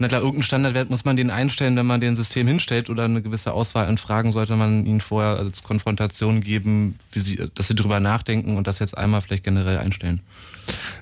[0.00, 3.20] na klar, irgendeinen Standardwert muss man den einstellen, wenn man den System hinstellt oder eine
[3.20, 7.74] gewisse Auswahl an Fragen sollte man ihnen vorher als Konfrontation geben, wie sie, dass sie
[7.74, 10.22] drüber nachdenken und das jetzt einmal vielleicht generell einstellen.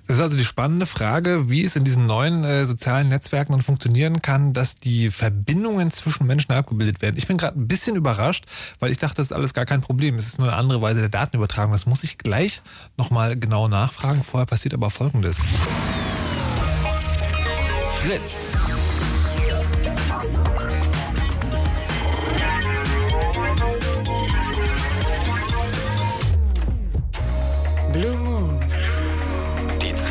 [0.07, 3.62] Das ist also die spannende Frage, wie es in diesen neuen äh, sozialen Netzwerken dann
[3.62, 7.16] funktionieren kann, dass die Verbindungen zwischen Menschen abgebildet werden.
[7.16, 8.45] Ich bin gerade ein bisschen überrascht,
[8.81, 10.16] weil ich dachte, das ist alles gar kein Problem.
[10.16, 11.73] Es ist nur eine andere Weise der Datenübertragung.
[11.73, 12.62] Das muss ich gleich
[12.97, 14.23] nochmal genau nachfragen.
[14.23, 15.39] Vorher passiert aber Folgendes.
[18.03, 18.88] Fritz.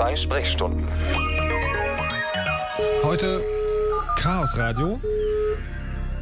[0.07, 0.87] Zwei Sprechstunden.
[3.03, 3.43] Heute
[4.15, 5.01] Chaos Radio.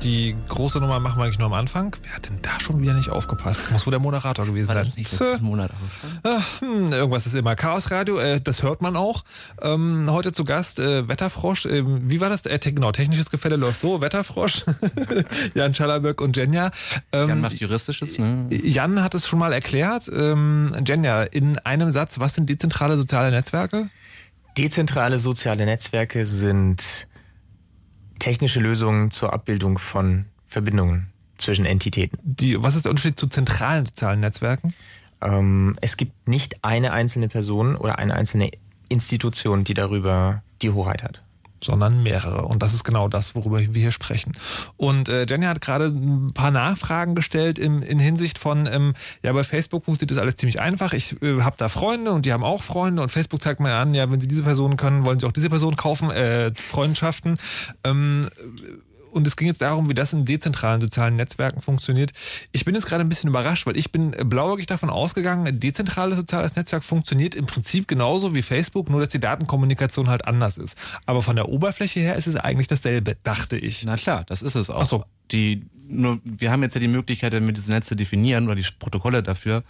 [0.05, 1.95] Die große Nummer machen wir eigentlich nur am Anfang.
[2.03, 3.71] Wer hat denn da schon wieder nicht aufgepasst?
[3.71, 4.83] Muss wohl der Moderator gewesen War sein.
[4.85, 6.85] das nicht letzten Monat auch schon?
[6.85, 7.55] Hm, irgendwas ist immer.
[7.55, 9.23] Chaos Radio, äh, das hört man auch.
[9.63, 11.65] Ähm, heute zu Gast äh, Wetterfrosch.
[11.65, 12.45] Ähm, wie war das?
[12.45, 13.99] Äh, te genau, technisches Gefälle läuft so.
[13.99, 14.65] Wetterfrosch,
[15.55, 16.69] Jan Schallerböck und Jenja.
[17.11, 18.45] Ähm, Jan macht Juristisches, ne?
[18.51, 20.07] Jan hat es schon mal erklärt.
[20.13, 23.89] Ähm, Jenja, in einem Satz, was sind dezentrale soziale Netzwerke?
[24.55, 27.07] Dezentrale soziale Netzwerke sind
[28.19, 31.07] technische Lösungen zur Abbildung von Verbindungen
[31.37, 32.17] zwischen Entitäten.
[32.23, 34.73] Die, was ist der Unterschied zu zentralen sozialen Netzwerken?
[35.21, 38.51] Ähm, es gibt nicht eine einzelne Person oder eine einzelne
[38.89, 41.21] Institution, die darüber die Hoheit hat.
[41.65, 42.45] Sondern mehrere.
[42.45, 44.33] Und das ist genau das, worüber wir hier sprechen.
[44.77, 48.93] Und äh, Jenny hat gerade ein paar Nachfragen gestellt im, in Hinsicht von, ähm,
[49.23, 50.93] ja, bei Facebook funktioniert das alles ziemlich einfach.
[50.93, 53.93] Ich äh, habe da Freunde und die haben auch Freunde und Facebook zeigt mir an,
[53.93, 57.37] ja, wenn sie diese Person können, wollen sie auch diese Person kaufen, äh, Freundschaften.
[57.83, 58.27] Ähm,
[59.15, 62.11] und es ging jetzt darum, wie das in dezentralen sozialen Netzwerken funktioniert.
[62.51, 66.17] Ich bin jetzt gerade ein bisschen überrascht, weil ich bin blauäugig davon ausgegangen, ein dezentrales
[66.17, 70.77] soziales Netzwerk funktioniert im Prinzip genauso wie Facebook, nur dass die Datenkommunikation halt anders ist.
[71.05, 73.85] Aber von der Oberfläche her ist es eigentlich dasselbe, dachte ich.
[73.85, 74.81] Na klar, das ist es auch.
[74.81, 75.05] Ach so.
[75.31, 78.65] Die, nur, wir haben jetzt ja die Möglichkeit, wenn wir diese Netze definieren oder die
[78.77, 79.63] Protokolle dafür,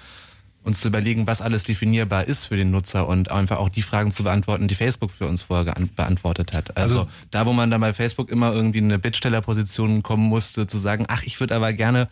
[0.66, 4.12] uns zu überlegen, was alles definierbar ist für den Nutzer und einfach auch die Fragen
[4.12, 6.76] zu beantworten, die Facebook für uns vorher beantwortet hat.
[6.76, 10.66] Also, Also- da, wo man dann bei Facebook immer irgendwie in eine Bittstellerposition kommen musste,
[10.66, 12.10] zu sagen, ach, ich würde aber gerne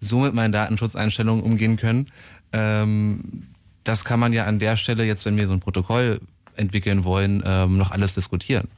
[0.00, 2.06] so mit meinen Datenschutzeinstellungen umgehen können,
[2.52, 3.42] ähm,
[3.84, 6.20] das kann man ja an der Stelle jetzt, wenn wir so ein Protokoll
[6.56, 8.68] entwickeln wollen, ähm, noch alles diskutieren.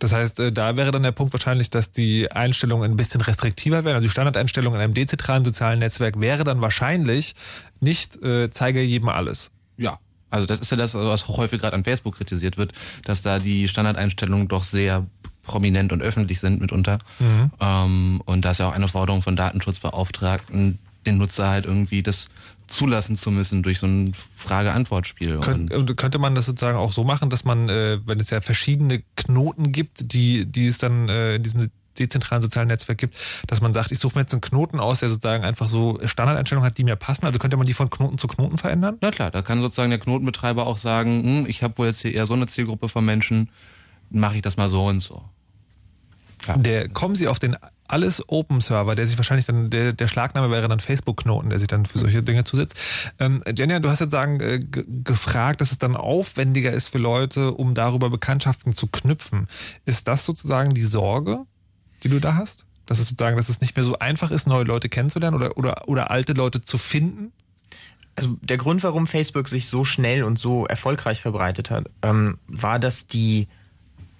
[0.00, 3.84] Das heißt, äh, da wäre dann der Punkt wahrscheinlich, dass die Einstellungen ein bisschen restriktiver
[3.84, 3.94] wären.
[3.94, 7.36] Also die Standardeinstellung in einem dezentralen sozialen Netzwerk wäre dann wahrscheinlich
[7.80, 9.50] nicht äh, zeige jedem alles.
[9.76, 9.98] Ja,
[10.30, 12.72] Also das ist ja das, was häufig gerade an Facebook kritisiert wird,
[13.04, 15.06] dass da die Standardeinstellungen doch sehr
[15.42, 16.98] prominent und öffentlich sind mitunter.
[17.18, 17.50] Mhm.
[17.60, 22.28] Ähm, und da ist ja auch eine Forderung von Datenschutzbeauftragten, den Nutzer halt irgendwie das
[22.66, 25.38] zulassen zu müssen durch so ein Frage-Antwort-Spiel.
[25.40, 29.02] Könnt, könnte man das sozusagen auch so machen, dass man, äh, wenn es ja verschiedene
[29.16, 33.74] Knoten gibt, die, die es dann äh, in diesem dezentralen sozialen Netzwerk gibt, dass man
[33.74, 36.84] sagt, ich suche mir jetzt einen Knoten aus, der sozusagen einfach so Standardeinstellungen hat, die
[36.84, 37.26] mir passen.
[37.26, 38.98] Also könnte man die von Knoten zu Knoten verändern?
[39.00, 42.14] Na klar, da kann sozusagen der Knotenbetreiber auch sagen, hm, ich habe wohl jetzt hier
[42.14, 43.50] eher so eine Zielgruppe von Menschen,
[44.10, 45.22] mache ich das mal so und so.
[46.38, 46.58] Klar.
[46.58, 47.56] Der kommen Sie auf den
[47.88, 51.68] alles Open Server, der sich wahrscheinlich dann, der, der Schlagname wäre dann Facebook-Knoten, der sich
[51.68, 52.76] dann für solche Dinge zusetzt.
[53.18, 57.52] Ähm, Jenja, du hast jetzt sagen, äh, gefragt, dass es dann aufwendiger ist für Leute,
[57.52, 59.48] um darüber Bekanntschaften zu knüpfen.
[59.86, 61.46] Ist das sozusagen die Sorge?
[62.02, 62.64] Die du da hast?
[62.86, 65.88] Dass es sozusagen, dass es nicht mehr so einfach ist, neue Leute kennenzulernen oder, oder,
[65.88, 67.32] oder alte Leute zu finden?
[68.16, 72.78] Also der Grund, warum Facebook sich so schnell und so erfolgreich verbreitet hat, ähm, war,
[72.78, 73.46] dass die,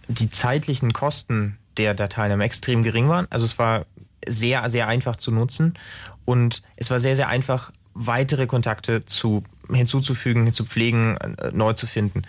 [0.07, 3.26] die zeitlichen Kosten der Dateien extrem gering waren.
[3.31, 3.87] Also es war
[4.26, 5.74] sehr, sehr einfach zu nutzen
[6.24, 11.87] und es war sehr, sehr einfach, weitere Kontakte zu, hinzuzufügen, zu pflegen, äh, neu zu
[11.87, 12.22] finden.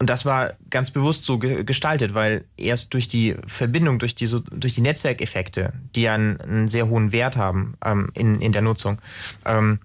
[0.00, 4.26] Und das war ganz bewusst so ge gestaltet, weil erst durch die Verbindung, durch die,
[4.26, 8.52] so, durch die Netzwerkeffekte, die ja einen, einen sehr hohen Wert haben ähm, in, in
[8.52, 9.00] der Nutzung,
[9.44, 9.80] ähm,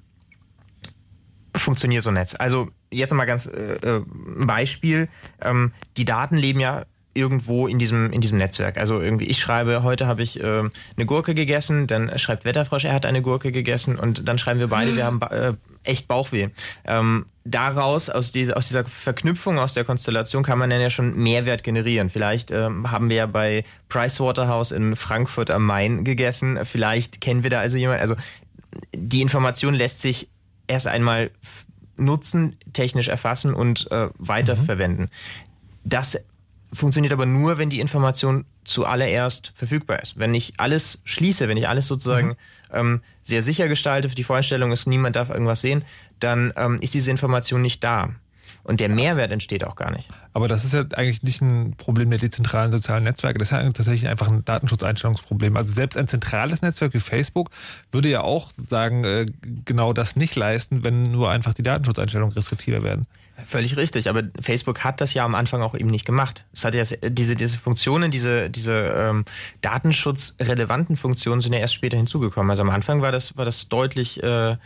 [1.56, 2.36] funktioniert so ein Netz.
[2.38, 4.04] Also jetzt mal ganz äh, äh,
[4.38, 5.10] ein Beispiel.
[5.42, 8.78] Ähm, die Daten leben ja irgendwo in diesem in diesem Netzwerk.
[8.78, 10.64] Also irgendwie ich schreibe, heute habe ich äh,
[10.98, 14.68] eine Gurke gegessen, dann schreibt Wetterfrosch, er hat eine Gurke gegessen und dann schreiben wir
[14.68, 15.54] beide, wir haben äh,
[15.84, 16.50] echt Bauchweh.
[16.86, 21.16] Ähm, daraus, aus dieser, aus dieser Verknüpfung, aus der Konstellation kann man dann ja schon
[21.16, 22.10] Mehrwert generieren.
[22.10, 26.60] Vielleicht ähm, haben wir ja bei Pricewaterhouse in Frankfurt am Main gegessen.
[26.64, 28.02] Vielleicht kennen wir da also jemanden.
[28.02, 28.16] Also
[28.96, 30.30] die Information lässt sich
[30.68, 31.32] erst einmal
[31.98, 35.06] nutzen, technisch erfassen und äh, weiterverwenden.
[35.06, 35.10] Mhm.
[35.84, 36.18] Das
[36.74, 40.18] funktioniert aber nur, wenn die Information zuallererst verfügbar ist.
[40.18, 42.36] Wenn ich alles schließe, wenn ich alles sozusagen mhm.
[42.74, 45.84] ähm, sehr sicher gestalte, die Vorstellung ist, niemand darf irgendwas sehen,
[46.20, 48.10] dann ähm, ist diese Information nicht da.
[48.66, 50.08] Und der Mehrwert entsteht auch gar nicht.
[50.32, 53.38] Aber das ist ja eigentlich nicht ein Problem der dezentralen sozialen Netzwerke.
[53.38, 55.58] Das ist ja tatsächlich einfach ein Datenschutzeinstellungsproblem.
[55.58, 57.50] Also selbst ein zentrales Netzwerk wie Facebook
[57.92, 59.26] würde ja auch sagen, äh,
[59.66, 63.06] genau das nicht leisten, wenn nur einfach die Datenschutzeinstellungen restriktiver werden.
[63.46, 66.46] Völlig richtig, aber Facebook hat das ja am Anfang auch eben nicht gemacht.
[66.54, 69.26] Es hat ja diese, diese Funktionen, diese, diese ähm,
[69.62, 72.50] datenschutzrelevanten Funktionen sind ja erst später hinzugekommen.
[72.50, 74.58] Also am Anfang war das, war das deutlich äh,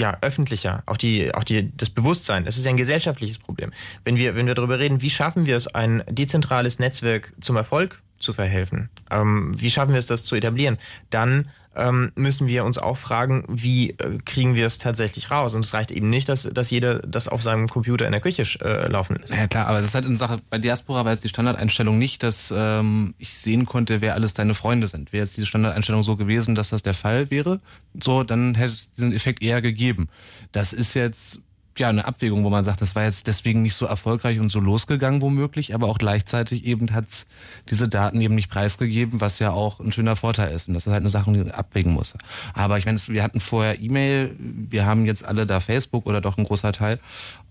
[0.00, 2.46] ja, öffentlicher, auch die, auch die, das Bewusstsein.
[2.46, 3.70] Es ist ja ein gesellschaftliches Problem.
[4.04, 8.02] Wenn wir, wenn wir darüber reden, wie schaffen wir es, ein dezentrales Netzwerk zum Erfolg
[8.18, 8.88] zu verhelfen?
[9.10, 10.78] Ähm, wie schaffen wir es, das zu etablieren?
[11.10, 15.54] Dann ähm, müssen wir uns auch fragen, wie äh, kriegen wir es tatsächlich raus?
[15.54, 18.42] Und es reicht eben nicht, dass, dass jeder das auf seinem Computer in der Küche
[18.60, 19.30] äh, laufen lässt.
[19.30, 22.22] Ja klar, aber das ist halt eine Sache, bei Diaspora war jetzt die Standardeinstellung nicht,
[22.22, 25.12] dass ähm, ich sehen konnte, wer alles deine Freunde sind.
[25.12, 27.60] Wäre jetzt diese Standardeinstellung so gewesen, dass das der Fall wäre,
[28.00, 30.08] so, dann hätte es diesen Effekt eher gegeben.
[30.52, 31.40] Das ist jetzt
[31.78, 34.60] ja eine Abwägung, wo man sagt, das war jetzt deswegen nicht so erfolgreich und so
[34.60, 37.26] losgegangen womöglich, aber auch gleichzeitig eben hat's
[37.68, 40.92] diese Daten eben nicht preisgegeben, was ja auch ein schöner Vorteil ist und das ist
[40.92, 42.14] halt eine Sache, die man abwägen muss.
[42.54, 46.38] Aber ich meine, wir hatten vorher E-Mail, wir haben jetzt alle da Facebook oder doch
[46.38, 46.98] ein großer Teil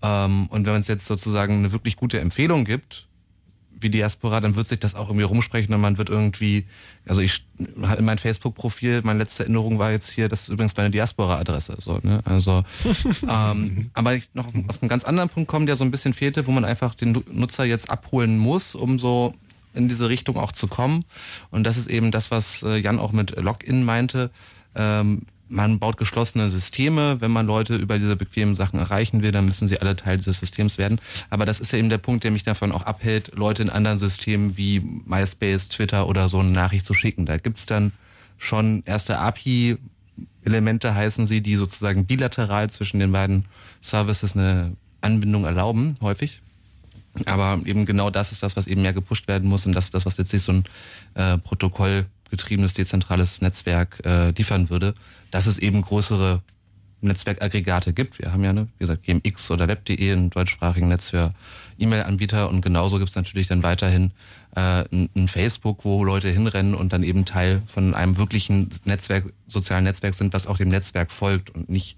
[0.02, 3.06] ähm, und wenn es jetzt sozusagen eine wirklich gute Empfehlung gibt,
[3.80, 6.66] wie Diaspora, dann wird sich das auch irgendwie rumsprechen und man wird irgendwie,
[7.06, 10.90] also ich in mein Facebook-Profil, meine letzte Erinnerung war jetzt hier, das ist übrigens meine
[10.90, 11.76] Diaspora-Adresse.
[11.78, 12.20] So, ne?
[12.24, 12.64] Also,
[13.28, 16.46] ähm, aber ich noch auf einen ganz anderen Punkt kommen, der so ein bisschen fehlte,
[16.46, 19.32] wo man einfach den Nutzer jetzt abholen muss, um so
[19.74, 21.04] in diese Richtung auch zu kommen.
[21.50, 24.30] Und das ist eben das, was äh, Jan auch mit Login meinte.
[24.74, 27.20] Ähm, man baut geschlossene Systeme.
[27.20, 30.38] Wenn man Leute über diese bequemen Sachen erreichen will, dann müssen sie alle Teil dieses
[30.38, 31.00] Systems werden.
[31.28, 33.98] Aber das ist ja eben der Punkt, der mich davon auch abhält, Leute in anderen
[33.98, 37.26] Systemen wie MySpace, Twitter oder so eine Nachricht zu schicken.
[37.26, 37.92] Da gibt's dann
[38.38, 43.44] schon erste API-Elemente, heißen sie, die sozusagen bilateral zwischen den beiden
[43.80, 46.40] Services eine Anbindung erlauben, häufig.
[47.26, 49.94] Aber eben genau das ist das, was eben mehr gepusht werden muss und das ist
[49.94, 50.64] das, was letztlich so ein
[51.14, 54.94] äh, Protokoll getriebenes dezentrales Netzwerk äh, liefern würde,
[55.30, 56.42] dass es eben größere
[57.02, 58.18] Netzwerkaggregate gibt.
[58.18, 61.30] Wir haben ja, ne, wie gesagt, GMX oder Web.de, ein deutschsprachigen Netz für
[61.78, 64.12] E-Mail-Anbieter und genauso gibt es natürlich dann weiterhin
[64.54, 69.84] äh, ein, Facebook, wo Leute hinrennen und dann eben Teil von einem wirklichen Netzwerk, sozialen
[69.84, 71.96] Netzwerk sind, was auch dem Netzwerk folgt und nicht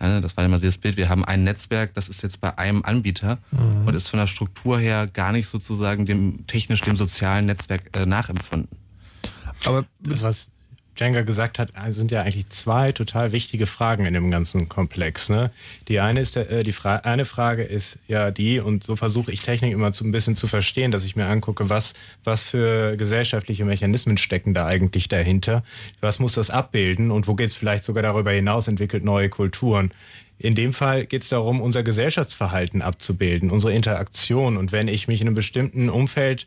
[0.00, 2.84] ja, das war immer dieses Bild, wir haben ein Netzwerk, das ist jetzt bei einem
[2.84, 3.86] Anbieter mhm.
[3.86, 8.04] und ist von der Struktur her gar nicht sozusagen dem technisch dem sozialen Netzwerk äh,
[8.04, 8.76] nachempfunden.
[9.66, 10.50] Aber das was
[10.96, 15.28] Jenga gesagt hat, sind ja eigentlich zwei total wichtige Fragen in dem ganzen Komplex.
[15.28, 15.50] Ne?
[15.88, 19.42] Die eine ist äh, die Fra eine Frage ist ja die, und so versuche ich
[19.42, 23.64] Technik immer zu, ein bisschen zu verstehen, dass ich mir angucke, was, was für gesellschaftliche
[23.64, 25.64] Mechanismen stecken da eigentlich dahinter,
[26.00, 29.90] was muss das abbilden und wo geht es vielleicht sogar darüber hinaus, entwickelt neue Kulturen.
[30.38, 34.56] In dem Fall geht es darum, unser Gesellschaftsverhalten abzubilden, unsere Interaktion.
[34.56, 36.46] Und wenn ich mich in einem bestimmten Umfeld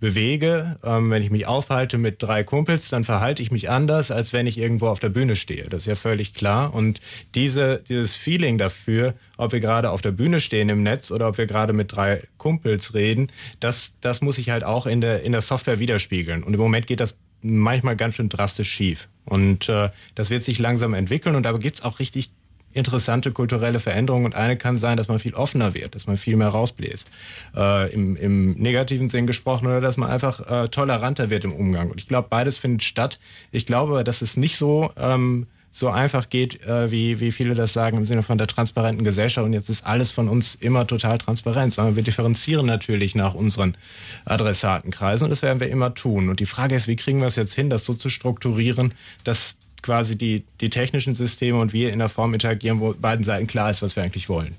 [0.00, 4.32] bewege, ähm, wenn ich mich aufhalte mit drei Kumpels, dann verhalte ich mich anders, als
[4.32, 5.64] wenn ich irgendwo auf der Bühne stehe.
[5.64, 6.74] Das ist ja völlig klar.
[6.74, 7.00] Und
[7.34, 11.38] diese, dieses Feeling dafür, ob wir gerade auf der Bühne stehen im Netz oder ob
[11.38, 13.30] wir gerade mit drei Kumpels reden,
[13.60, 16.42] das, das muss ich halt auch in der, in der Software widerspiegeln.
[16.42, 19.08] Und im Moment geht das manchmal ganz schön drastisch schief.
[19.24, 22.30] Und äh, das wird sich langsam entwickeln und da gibt's auch richtig
[22.74, 26.36] interessante kulturelle Veränderungen und eine kann sein, dass man viel offener wird, dass man viel
[26.36, 27.10] mehr rausbläst,
[27.56, 31.90] äh, im, im negativen Sinn gesprochen, oder dass man einfach äh, toleranter wird im Umgang.
[31.90, 33.18] Und ich glaube, beides findet statt.
[33.52, 35.46] Ich glaube, dass es nicht so ähm,
[35.76, 39.44] so einfach geht, äh, wie, wie viele das sagen im Sinne von der transparenten Gesellschaft
[39.44, 43.76] und jetzt ist alles von uns immer total transparent, sondern wir differenzieren natürlich nach unseren
[44.24, 46.28] Adressatenkreisen und das werden wir immer tun.
[46.28, 48.94] Und die Frage ist, wie kriegen wir es jetzt hin, das so zu strukturieren,
[49.24, 53.46] dass quasi die, die technischen Systeme und wir in der Form interagieren, wo beiden Seiten
[53.46, 54.56] klar ist, was wir eigentlich wollen.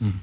[0.00, 0.20] Hm.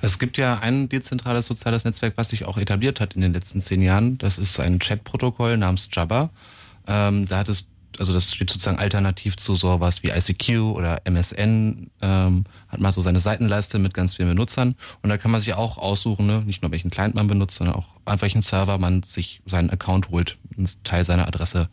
[0.00, 3.60] Es gibt ja ein dezentrales soziales Netzwerk, was sich auch etabliert hat in den letzten
[3.60, 4.18] zehn Jahren.
[4.18, 6.30] Das ist ein Chat-Protokoll namens Jabba.
[6.86, 7.66] Ähm, da hat es,
[7.98, 13.00] also das steht sozusagen alternativ zu sowas wie ICQ oder MSN, ähm, hat mal so
[13.00, 14.74] seine Seitenleiste mit ganz vielen Benutzern.
[15.02, 16.42] Und da kann man sich auch aussuchen, ne?
[16.42, 20.10] nicht nur welchen Client man benutzt, sondern auch an welchen Server man sich seinen Account
[20.10, 20.36] holt.
[20.56, 21.68] Ein Teil seiner Adresse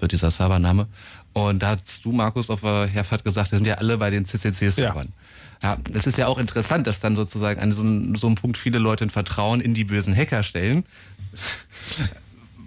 [0.00, 0.88] wird dieser Servername.
[1.48, 4.26] Und da hast du, Markus, auf der Herfahrt gesagt, wir sind ja alle bei den
[4.26, 5.12] CCC-Servern.
[5.62, 5.72] Ja.
[5.72, 7.82] ja, das ist ja auch interessant, dass dann sozusagen an so,
[8.16, 10.84] so einem Punkt viele Leute ein Vertrauen in die bösen Hacker stellen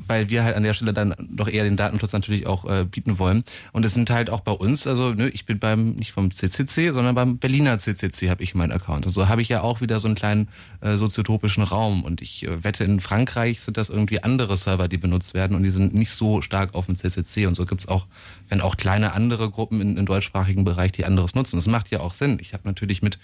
[0.08, 3.20] weil wir halt an der Stelle dann doch eher den Datenschutz natürlich auch äh, bieten
[3.20, 3.44] wollen.
[3.72, 6.92] Und es sind halt auch bei uns, also ne, ich bin beim nicht vom CCC,
[6.92, 9.06] sondern beim Berliner CCC habe ich meinen Account.
[9.06, 10.48] Also habe ich ja auch wieder so einen kleinen
[10.82, 12.04] äh, soziotopischen Raum.
[12.04, 15.64] Und ich äh, wette, in Frankreich sind das irgendwie andere Server, die benutzt werden und
[15.64, 17.48] die sind nicht so stark auf dem CCC.
[17.48, 18.08] Und so gibt's auch,
[18.50, 21.58] wenn auch kleine andere Gruppen im deutschsprachigen Bereich, die anderes nutzen.
[21.58, 22.38] Das macht ja auch Sinn.
[22.42, 23.20] Ich habe natürlich mit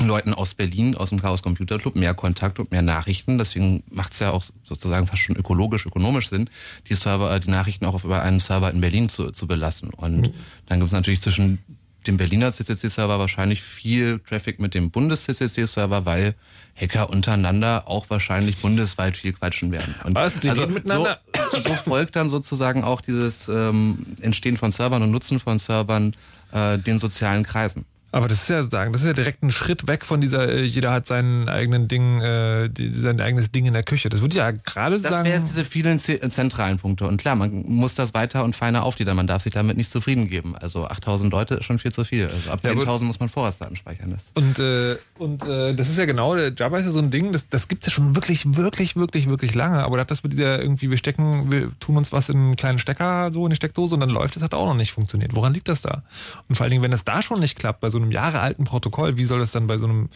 [0.00, 3.38] Leuten aus Berlin, aus dem Chaos Computer Club, mehr Kontakt und mehr Nachrichten.
[3.38, 6.48] Deswegen macht es ja auch sozusagen fast schon ökologisch, ökonomisch Sinn,
[6.88, 9.90] die Server, die Nachrichten auch auf über einen Server in Berlin zu, zu belassen.
[9.90, 10.34] Und mhm.
[10.66, 11.58] dann gibt es natürlich zwischen
[12.06, 16.34] dem Berliner CCC-Server wahrscheinlich viel Traffic mit dem Bundes-CCC-Server, weil
[16.74, 19.94] Hacker untereinander auch wahrscheinlich bundesweit viel quatschen werden.
[20.04, 20.40] Und Was?
[20.40, 21.20] Die also miteinander?
[21.52, 26.14] So, so folgt dann sozusagen auch dieses ähm, Entstehen von Servern und Nutzen von Servern
[26.50, 27.84] äh, den sozialen Kreisen.
[28.12, 30.62] Aber das ist ja sozusagen, das ist ja direkt ein Schritt weg von dieser, äh,
[30.62, 34.10] jeder hat seinen eigenen Ding, äh, sein eigenes Ding in der Küche.
[34.10, 35.14] Das würde ja gerade sagen.
[35.14, 37.06] Das wären jetzt diese vielen zentralen Punkte.
[37.06, 39.16] Und klar, man muss das weiter und feiner aufgliedern.
[39.16, 40.54] Man darf sich damit nicht zufrieden geben.
[40.56, 42.26] Also 8000 Leute ist schon viel zu viel.
[42.26, 44.18] Also ab 10.000 ja, muss man Vorratsdaten speichern.
[44.34, 47.48] Und, äh, und äh, das ist ja genau, Java ist ja so ein Ding, das,
[47.48, 49.84] das gibt es ja schon wirklich, wirklich, wirklich, wirklich lange.
[49.84, 53.32] Aber das mit dieser irgendwie, wir stecken, wir tun uns was in einen kleinen Stecker,
[53.32, 55.34] so in die Steckdose und dann läuft das, hat auch noch nicht funktioniert.
[55.34, 56.02] Woran liegt das da?
[56.48, 59.16] Und vor allen Dingen, wenn das da schon nicht klappt, bei so einem jahrealten Protokoll,
[59.16, 60.08] wie soll das dann bei so einem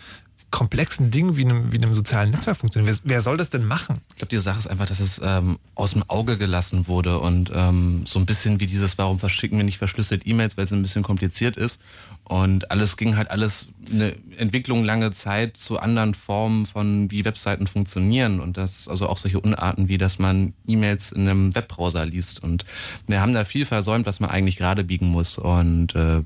[0.51, 2.97] komplexen Ding wie einem, wie einem sozialen Netzwerk funktionieren.
[3.05, 4.01] Wer, wer soll das denn machen?
[4.11, 7.51] Ich glaube, die Sache ist einfach, dass es ähm, aus dem Auge gelassen wurde und
[7.55, 10.83] ähm, so ein bisschen wie dieses, warum verschicken wir nicht verschlüsselt E-Mails, weil es ein
[10.83, 11.81] bisschen kompliziert ist.
[12.29, 17.69] Und alles ging halt alles eine Entwicklung lange Zeit zu anderen Formen von wie Webseiten
[17.69, 22.43] funktionieren und das also auch solche Unarten wie, dass man E-Mails in einem Webbrowser liest
[22.43, 22.65] und
[23.07, 26.23] wir haben da viel versäumt, was man eigentlich gerade biegen muss und äh,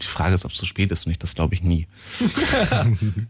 [0.00, 1.88] die Frage ist, ob es zu spät ist und ich das glaube ich nie.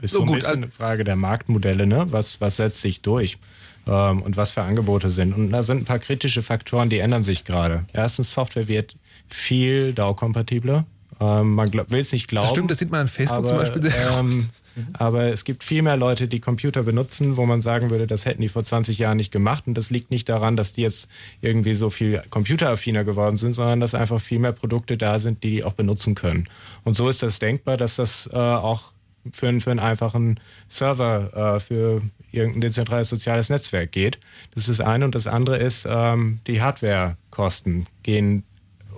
[0.02, 2.06] ist so, so ein gut, bisschen eine Frage der Marktmodelle, ne?
[2.10, 3.38] Was was setzt sich durch?
[3.86, 5.32] Ähm, und was für Angebote sind.
[5.32, 7.86] Und da sind ein paar kritische Faktoren, die ändern sich gerade.
[7.94, 8.94] Erstens, Software wird
[9.26, 10.84] viel DAO-kompatibler.
[11.20, 12.46] Ähm, man will es nicht glauben.
[12.46, 14.18] Das stimmt, das sieht man an Facebook aber, zum Beispiel sehr.
[14.18, 14.48] Ähm,
[14.94, 18.40] aber es gibt viel mehr Leute, die Computer benutzen, wo man sagen würde, das hätten
[18.40, 19.64] die vor 20 Jahren nicht gemacht.
[19.66, 21.08] Und das liegt nicht daran, dass die jetzt
[21.40, 25.50] irgendwie so viel computeraffiner geworden sind, sondern dass einfach viel mehr Produkte da sind, die
[25.50, 26.48] die auch benutzen können.
[26.84, 28.92] Und so ist das denkbar, dass das äh, auch
[29.32, 32.02] für, einen, für einen einfachen Server, äh, für
[32.32, 34.18] irgendein dezentrales soziales Netzwerk geht.
[34.54, 35.04] Das ist das eine.
[35.04, 38.44] Und das andere ist, ähm, die Hardwarekosten gehen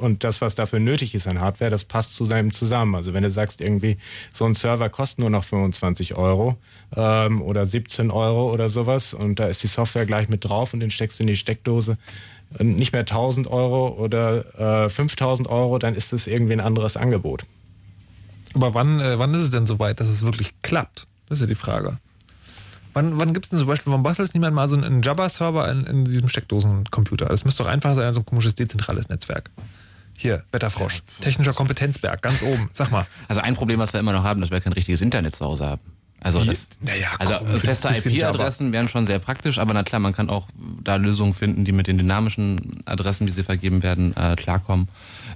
[0.02, 2.94] und das, was dafür nötig ist an Hardware, das passt zu seinem zusammen.
[2.94, 3.96] Also wenn du sagst, irgendwie
[4.32, 6.56] so ein Server kostet nur noch 25 Euro
[6.96, 10.80] ähm, oder 17 Euro oder sowas und da ist die Software gleich mit drauf und
[10.80, 11.96] den steckst du in die Steckdose,
[12.58, 17.44] nicht mehr 1000 Euro oder äh, 5000 Euro, dann ist das irgendwie ein anderes Angebot.
[18.54, 21.06] Aber wann, äh, wann ist es denn soweit, dass es wirklich klappt?
[21.28, 21.98] Das ist ja die Frage.
[22.94, 25.84] Wann, wann gibt es denn zum Beispiel, warum bastelt niemand mal so einen Jabba-Server in,
[25.84, 27.26] in diesem Steckdosencomputer?
[27.26, 29.50] Das müsste doch einfach sein, so ein komisches dezentrales Netzwerk.
[30.16, 31.02] Hier, Wetterfrosch.
[31.20, 32.70] Technischer Kompetenzberg, ganz oben.
[32.72, 33.06] Sag mal.
[33.28, 35.66] Also ein Problem, was wir immer noch haben, dass wir kein richtiges Internet zu Hause
[35.66, 35.82] haben.
[36.24, 40.12] Also, das, naja, also komm, feste IP-Adressen wären schon sehr praktisch, aber na klar, man
[40.12, 40.46] kann auch
[40.84, 44.88] da Lösungen finden, die mit den dynamischen Adressen, die sie vergeben werden, äh, klarkommen.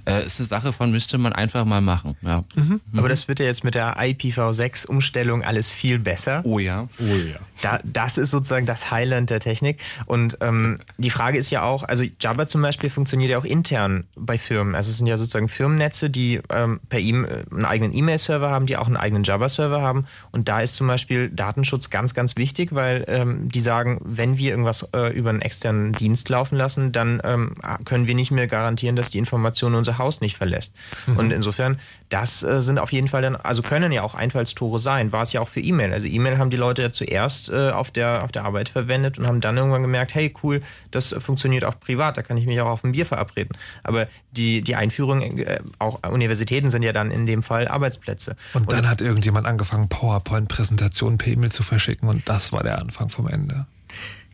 [0.07, 2.15] Äh, ist eine Sache von, müsste man einfach mal machen.
[2.21, 2.43] Ja.
[2.55, 2.79] Mhm.
[2.95, 6.41] Aber das wird ja jetzt mit der IPv6-Umstellung alles viel besser.
[6.45, 6.87] Oh ja.
[6.99, 7.39] Oh ja.
[7.61, 9.81] Da, das ist sozusagen das Highland der Technik.
[10.05, 14.05] Und ähm, die Frage ist ja auch, also Jabba zum Beispiel funktioniert ja auch intern
[14.15, 14.75] bei Firmen.
[14.75, 18.77] Also es sind ja sozusagen Firmennetze, die ähm, per e einen eigenen E-Mail-Server haben, die
[18.77, 20.05] auch einen eigenen Jabba-Server haben.
[20.31, 24.51] Und da ist zum Beispiel Datenschutz ganz, ganz wichtig, weil ähm, die sagen, wenn wir
[24.51, 27.55] irgendwas äh, über einen externen Dienst laufen lassen, dann ähm,
[27.85, 30.73] können wir nicht mehr garantieren, dass die Information unser Haus nicht verlässt.
[31.15, 31.79] Und insofern,
[32.09, 35.11] das äh, sind auf jeden Fall dann, also können ja auch Einfallstore sein.
[35.11, 35.93] War es ja auch für E-Mail.
[35.93, 39.27] Also E-Mail haben die Leute ja zuerst äh, auf, der, auf der Arbeit verwendet und
[39.27, 40.61] haben dann irgendwann gemerkt, hey cool,
[40.91, 43.57] das funktioniert auch privat, da kann ich mich auch auf ein Bier verabreden.
[43.83, 48.35] Aber die, die Einführung, äh, auch Universitäten sind ja dann in dem Fall Arbeitsplätze.
[48.53, 53.09] Und dann hat irgendjemand angefangen, PowerPoint-Präsentationen per E-Mail zu verschicken und das war der Anfang
[53.09, 53.67] vom Ende.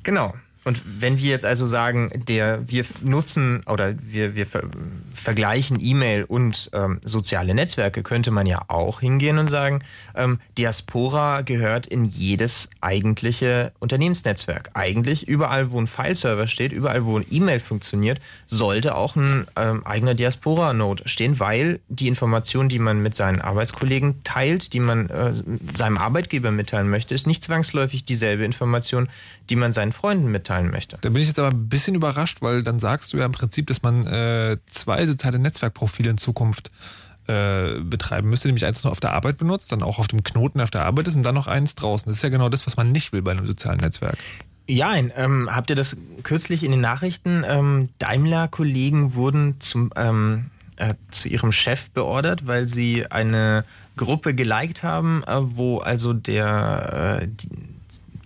[0.04, 0.34] Genau.
[0.64, 4.64] Und wenn wir jetzt also sagen, der, wir nutzen oder wir, wir ver
[5.14, 9.82] vergleichen E-Mail und ähm, soziale Netzwerke, könnte man ja auch hingehen und sagen,
[10.16, 14.72] ähm, Diaspora gehört in jedes eigentliche Unternehmensnetzwerk.
[14.74, 19.86] Eigentlich überall, wo ein Fileserver steht, überall, wo ein E-Mail funktioniert, sollte auch ein ähm,
[19.86, 25.34] eigener Diaspora-Node stehen, weil die Information, die man mit seinen Arbeitskollegen teilt, die man äh,
[25.76, 29.08] seinem Arbeitgeber mitteilen möchte, ist nicht zwangsläufig dieselbe Information,
[29.50, 30.98] die man seinen Freunden mitteilen möchte.
[31.02, 33.68] Da bin ich jetzt aber ein bisschen überrascht, weil dann sagst du ja im Prinzip,
[33.68, 36.72] dass man äh, zwei soziale Netzwerkprofile in Zukunft
[37.28, 40.60] äh, betreiben müsste, nämlich eins nur auf der Arbeit benutzt, dann auch auf dem Knoten
[40.60, 42.08] auf der Arbeit ist und dann noch eins draußen.
[42.08, 44.18] Das ist ja genau das, was man nicht will bei einem sozialen Netzwerk.
[44.68, 47.44] Ja, ähm, habt ihr das kürzlich in den Nachrichten?
[47.46, 50.46] Ähm, Daimler-Kollegen wurden zum, ähm,
[50.78, 53.66] äh, zu ihrem Chef beordert, weil sie eine
[53.98, 57.50] Gruppe geliked haben, äh, wo also der, äh, die,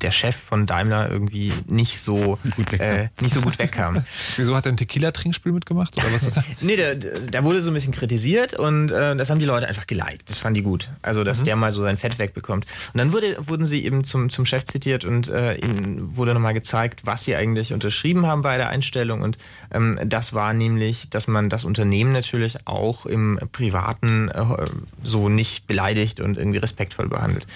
[0.02, 4.04] der Chef von Daimler irgendwie nicht so gut, äh, nicht so gut wegkam.
[4.36, 5.96] Wieso hat er ein Tequila-Trinkspiel mitgemacht?
[5.98, 6.44] Oder was ist das?
[6.62, 9.88] nee, der, der wurde so ein bisschen kritisiert und äh, das haben die Leute einfach
[9.88, 10.30] geliked.
[10.30, 10.90] Das fanden die gut.
[11.02, 11.46] Also, dass mhm.
[11.46, 12.66] der mal so sein Fett wegbekommt.
[12.94, 16.54] Und dann wurde, wurden sie eben zum, zum Chef zitiert und äh, ihnen wurde nochmal
[16.54, 19.22] gezeigt, was sie eigentlich unterschrieben haben bei der Einstellung.
[19.22, 19.38] Und
[19.72, 24.46] ähm, das war nämlich, dass man das Unternehmen natürlich auch im Privaten äh,
[25.04, 27.48] so nicht beleidigt und irgendwie respektvoll behandelt.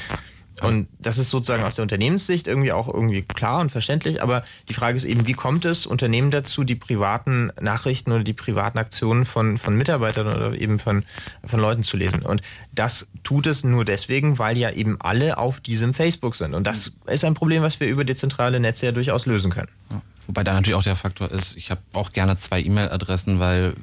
[0.62, 4.22] Und das ist sozusagen aus der Unternehmenssicht irgendwie auch irgendwie klar und verständlich.
[4.22, 8.34] Aber die Frage ist eben, wie kommt es Unternehmen dazu, die privaten Nachrichten oder die
[8.34, 11.04] privaten Aktionen von, von Mitarbeitern oder eben von,
[11.44, 12.24] von Leuten zu lesen?
[12.24, 12.42] Und
[12.74, 16.54] das tut es nur deswegen, weil ja eben alle auf diesem Facebook sind.
[16.54, 19.70] Und das ist ein Problem, was wir über dezentrale Netze ja durchaus lösen können.
[19.90, 23.74] Ja, wobei da natürlich auch der Faktor ist, ich habe auch gerne zwei E-Mail-Adressen, weil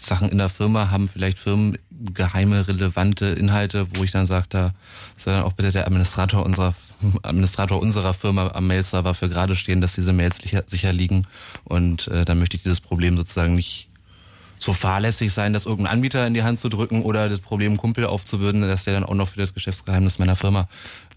[0.00, 4.74] Sachen in der Firma haben vielleicht firmengeheime, relevante Inhalte, wo ich dann sage, da
[5.16, 6.74] soll dann auch bitte der Administrator unserer
[7.22, 11.26] Administrator unserer Firma am Mail-Server für gerade stehen, dass diese Mails sicher, sicher liegen.
[11.64, 13.89] Und äh, dann möchte ich dieses Problem sozusagen nicht
[14.62, 18.04] so fahrlässig sein, das irgendeinen Anbieter in die Hand zu drücken oder das Problem Kumpel
[18.04, 20.68] aufzubürden, dass der dann auch noch für das Geschäftsgeheimnis meiner Firma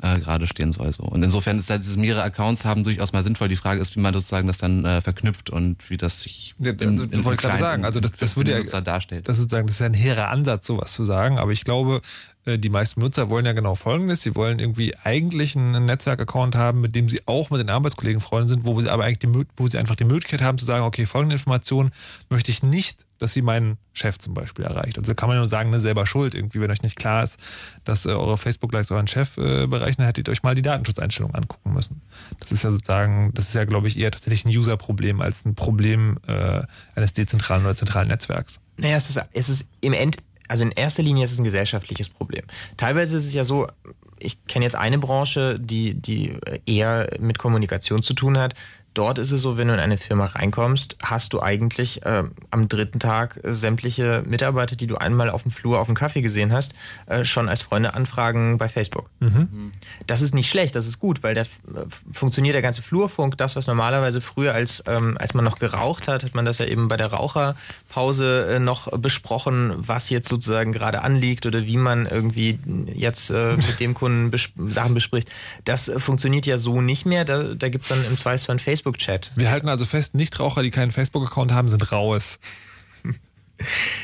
[0.01, 0.91] äh, gerade stehen soll.
[0.93, 1.03] So.
[1.03, 3.49] Und insofern ist dieses mehrere Accounts haben durchaus mal sinnvoll.
[3.49, 6.71] Die Frage ist, wie man sozusagen das dann äh, verknüpft und wie das sich ja,
[6.71, 7.85] also, in, in wollte ich gerade sagen.
[7.85, 9.27] Also das, das würde ja darstellt.
[9.27, 11.37] Das ist sozusagen das ist ein hehrer Ansatz, sowas zu sagen.
[11.37, 12.01] Aber ich glaube,
[12.45, 14.21] äh, die meisten Nutzer wollen ja genau Folgendes.
[14.21, 18.49] Sie wollen irgendwie eigentlich einen Netzwerkaccount haben, mit dem sie auch mit den Arbeitskollegen Freunde
[18.49, 21.05] sind, wo sie aber eigentlich die, wo sie einfach die Möglichkeit haben zu sagen, okay,
[21.05, 21.91] folgende Information
[22.29, 24.97] möchte ich nicht, dass sie meinen Chef zum Beispiel erreicht.
[24.97, 27.37] Also kann man nur sagen, ne, selber schuld irgendwie, wenn euch nicht klar ist,
[27.85, 31.73] dass äh, eure Facebook-Likes euren Chef äh, bereichen, hättet ihr euch mal die Datenschutzeinstellungen angucken
[31.73, 32.01] müssen.
[32.39, 35.55] Das ist ja sozusagen, das ist ja, glaube ich, eher tatsächlich ein User-Problem als ein
[35.55, 36.61] Problem äh,
[36.95, 38.59] eines dezentralen oder zentralen Netzwerks.
[38.77, 40.17] Naja, es ist, es ist im End
[40.49, 42.43] also in erster Linie ist es ein gesellschaftliches Problem.
[42.77, 43.67] Teilweise ist es ja so,
[44.19, 48.53] ich kenne jetzt eine Branche, die, die eher mit Kommunikation zu tun hat.
[48.93, 52.69] Dort ist es so, wenn du in eine Firma reinkommst, hast du eigentlich äh, am
[52.69, 56.73] dritten Tag sämtliche Mitarbeiter, die du einmal auf dem Flur auf dem Kaffee gesehen hast,
[57.07, 59.09] äh, schon als Freunde anfragen bei Facebook.
[59.19, 59.71] Mhm.
[60.05, 61.43] Das ist nicht schlecht, das ist gut, weil da
[62.11, 63.37] funktioniert der ganze Flurfunk.
[63.37, 66.67] Das, was normalerweise früher, als, ähm, als man noch geraucht hat, hat man das ja
[66.67, 72.05] eben bei der Raucherpause äh, noch besprochen, was jetzt sozusagen gerade anliegt oder wie man
[72.05, 72.59] irgendwie
[72.93, 75.29] jetzt äh, mit dem Kunden bes Sachen bespricht.
[75.65, 77.25] Das funktioniert ja so nicht mehr.
[77.25, 79.31] Da, da gibt es dann im Zweifelsfall ein Facebook Facebook-Chat.
[79.35, 82.39] Wir halten also fest, Nichtraucher, die keinen Facebook-Account haben, sind raus.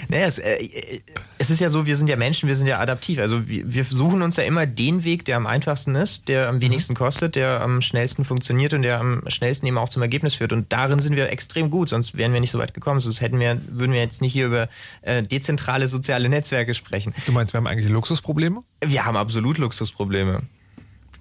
[0.07, 1.01] Naja, es, äh,
[1.37, 3.19] es, ist ja so, wir sind ja Menschen, wir sind ja adaptiv.
[3.19, 6.61] Also wir, wir, suchen uns ja immer den Weg, der am einfachsten ist, der am
[6.61, 6.97] wenigsten mhm.
[6.97, 10.53] kostet, der am schnellsten funktioniert und der am schnellsten eben auch zum Ergebnis führt.
[10.53, 13.01] Und darin sind wir extrem gut, sonst wären wir nicht so weit gekommen.
[13.01, 14.69] Sonst hätten wir, würden wir jetzt nicht hier über
[15.01, 17.13] äh, dezentrale soziale Netzwerke sprechen.
[17.25, 18.61] Du meinst, wir haben eigentlich Luxusprobleme?
[18.85, 20.43] Wir haben absolut Luxusprobleme.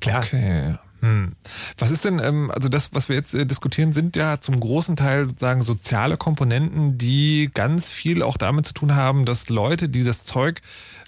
[0.00, 0.22] Klar.
[0.22, 0.74] Okay.
[1.00, 1.32] Hm.
[1.78, 4.96] Was ist denn, ähm, also das, was wir jetzt äh, diskutieren, sind ja zum großen
[4.96, 10.02] Teil sozusagen soziale Komponenten, die ganz viel auch damit zu tun haben, dass Leute, die
[10.02, 10.60] das Zeug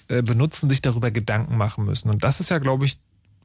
[0.08, 2.10] äh, benutzen, sich darüber Gedanken machen müssen.
[2.10, 2.98] Und das ist ja, glaube ich,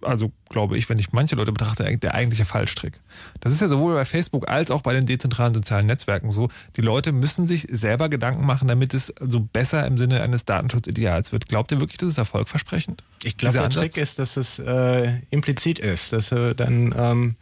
[0.05, 2.99] also glaube ich, wenn ich manche Leute betrachte, der eigentliche Fallstrick.
[3.41, 6.49] Das ist ja sowohl bei Facebook als auch bei den dezentralen sozialen Netzwerken so.
[6.75, 11.31] Die Leute müssen sich selber Gedanken machen, damit es so besser im Sinne eines Datenschutzideals
[11.31, 11.47] wird.
[11.47, 13.03] Glaubt ihr wirklich, das ist erfolgversprechend?
[13.23, 13.81] Ich glaube, der Ansatz?
[13.81, 17.35] Trick ist, dass es äh, implizit ist, dass du dann ähm,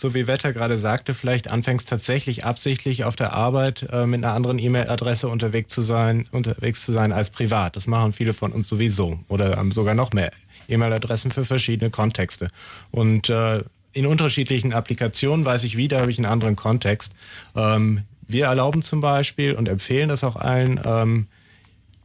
[0.00, 4.34] so wie Wetter gerade sagte, vielleicht anfängst tatsächlich absichtlich auf der Arbeit äh, mit einer
[4.34, 7.76] anderen E-Mail-Adresse unterwegs zu sein, unterwegs zu sein als privat.
[7.76, 10.32] Das machen viele von uns sowieso oder ähm, sogar noch mehr
[10.68, 12.48] E-Mail-Adressen für verschiedene Kontexte.
[12.90, 13.62] Und äh,
[13.92, 17.12] in unterschiedlichen Applikationen weiß ich wieder, habe ich einen anderen Kontext.
[17.56, 21.26] Ähm, wir erlauben zum Beispiel und empfehlen das auch allen, ähm,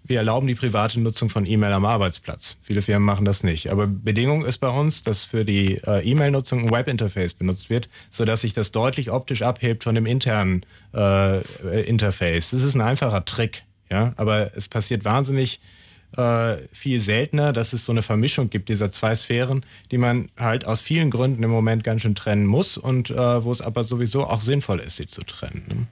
[0.08, 2.58] wir erlauben die private Nutzung von E-Mail am Arbeitsplatz.
[2.62, 3.72] Viele Firmen machen das nicht.
[3.72, 8.42] Aber Bedingung ist bei uns, dass für die äh, E-Mail-Nutzung ein Webinterface benutzt wird, sodass
[8.42, 11.42] sich das deutlich optisch abhebt von dem internen äh,
[11.82, 12.52] Interface.
[12.52, 15.60] Das ist ein einfacher Trick, ja, aber es passiert wahnsinnig
[16.18, 20.66] äh, viel seltener, dass es so eine Vermischung gibt dieser zwei Sphären, die man halt
[20.66, 24.26] aus vielen Gründen im Moment ganz schön trennen muss und äh, wo es aber sowieso
[24.26, 25.64] auch sinnvoll ist, sie zu trennen.
[25.68, 25.88] Ne?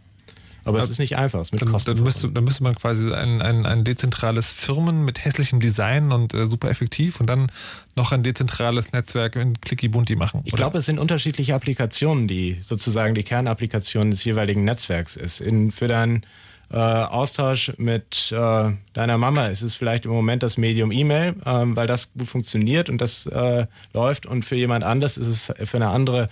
[0.66, 1.96] Aber es ist nicht einfach, es mit dann, Kosten.
[1.96, 6.34] Dann müsste, dann müsste man quasi ein, ein, ein dezentrales Firmen mit hässlichem Design und
[6.34, 7.52] äh, super effektiv und dann
[7.96, 10.42] noch ein dezentrales Netzwerk in Clicky Bunti machen.
[10.46, 15.42] Ich glaube, es sind unterschiedliche Applikationen, die sozusagen die Kernapplikation des jeweiligen Netzwerks ist.
[15.42, 16.26] In, für dein
[16.72, 21.76] äh, Austausch mit äh, deiner Mama ist es vielleicht im Moment das Medium E-Mail, ähm,
[21.76, 24.26] weil das gut funktioniert und das äh, läuft.
[24.26, 26.30] Und für jemand anders ist es für eine andere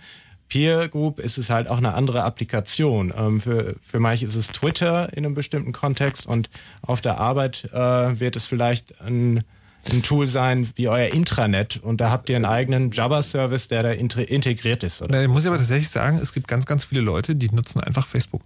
[0.51, 3.13] Peer Group ist es halt auch eine andere Applikation.
[3.15, 6.49] Ähm, für, für manche ist es Twitter in einem bestimmten Kontext und
[6.81, 9.45] auf der Arbeit äh, wird es vielleicht ein,
[9.89, 13.91] ein Tool sein wie euer Intranet und da habt ihr einen eigenen Java-Service, der da
[13.91, 15.01] integriert ist.
[15.01, 15.11] Oder?
[15.13, 18.05] Na, ich muss aber tatsächlich sagen, es gibt ganz, ganz viele Leute, die nutzen einfach
[18.05, 18.41] Facebook.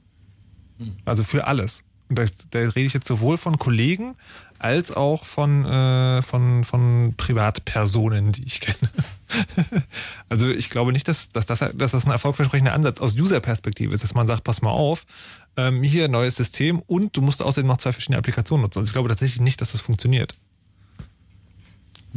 [1.05, 1.83] Also für alles.
[2.07, 4.15] Und da, da rede ich jetzt sowohl von Kollegen
[4.59, 8.89] als auch von, äh, von, von Privatpersonen, die ich kenne.
[10.29, 14.03] also ich glaube nicht, dass, dass, das, dass das ein erfolgversprechender Ansatz aus User-Perspektive ist,
[14.03, 15.05] dass man sagt, pass mal auf,
[15.57, 18.79] ähm, hier neues System und du musst außerdem noch zwei verschiedene Applikationen nutzen.
[18.79, 20.35] Also ich glaube tatsächlich nicht, dass das funktioniert.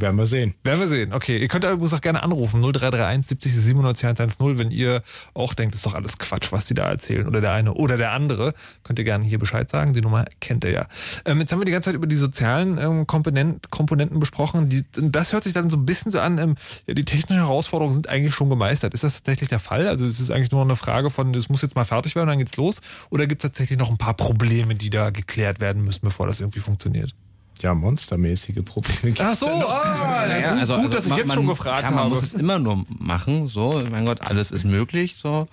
[0.00, 0.54] Werden wir sehen.
[0.62, 1.12] Werden wir sehen.
[1.12, 2.60] Okay, ihr könnt übrigens auch gerne anrufen.
[2.60, 5.02] 0331 70 97 110, wenn ihr
[5.34, 7.26] auch denkt, ist doch alles Quatsch, was die da erzählen.
[7.26, 8.54] Oder der eine oder der andere.
[8.84, 9.94] Könnt ihr gerne hier Bescheid sagen.
[9.94, 10.86] Die Nummer kennt ihr ja.
[11.24, 14.68] Ähm, jetzt haben wir die ganze Zeit über die sozialen ähm, Komponenten, Komponenten besprochen.
[14.68, 16.54] Die, das hört sich dann so ein bisschen so an, ähm,
[16.86, 18.94] ja, die technischen Herausforderungen sind eigentlich schon gemeistert.
[18.94, 19.88] Ist das tatsächlich der Fall?
[19.88, 22.38] Also es ist eigentlich nur eine Frage von, es muss jetzt mal fertig werden, dann
[22.38, 22.82] geht's los.
[23.10, 26.38] Oder gibt es tatsächlich noch ein paar Probleme, die da geklärt werden müssen, bevor das
[26.38, 27.16] irgendwie funktioniert?
[27.62, 29.20] Ja, monstermäßige Probleme gibt.
[29.20, 31.90] Ach so, ah, ja, gut, also, gut, dass also, ich jetzt man, schon gefragt klar,
[31.90, 32.10] man habe.
[32.10, 35.46] Man muss es immer nur machen, so, mein Gott, alles ist möglich, so.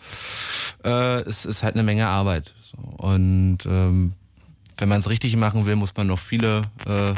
[0.83, 2.53] Äh, es ist halt eine Menge Arbeit.
[2.71, 2.77] So.
[3.03, 4.13] Und ähm,
[4.77, 7.13] wenn man es richtig machen will, muss man noch viele äh,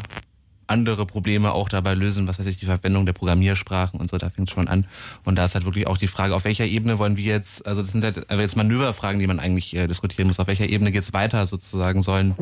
[0.68, 4.30] andere Probleme auch dabei lösen, was weiß ich, die Verwendung der Programmiersprachen und so, da
[4.30, 4.86] fängt es schon an.
[5.24, 7.82] Und da ist halt wirklich auch die Frage, auf welcher Ebene wollen wir jetzt, also
[7.82, 11.12] das sind halt jetzt Manöverfragen, die man eigentlich äh, diskutieren muss, auf welcher Ebene geht's
[11.12, 12.34] weiter sozusagen sollen.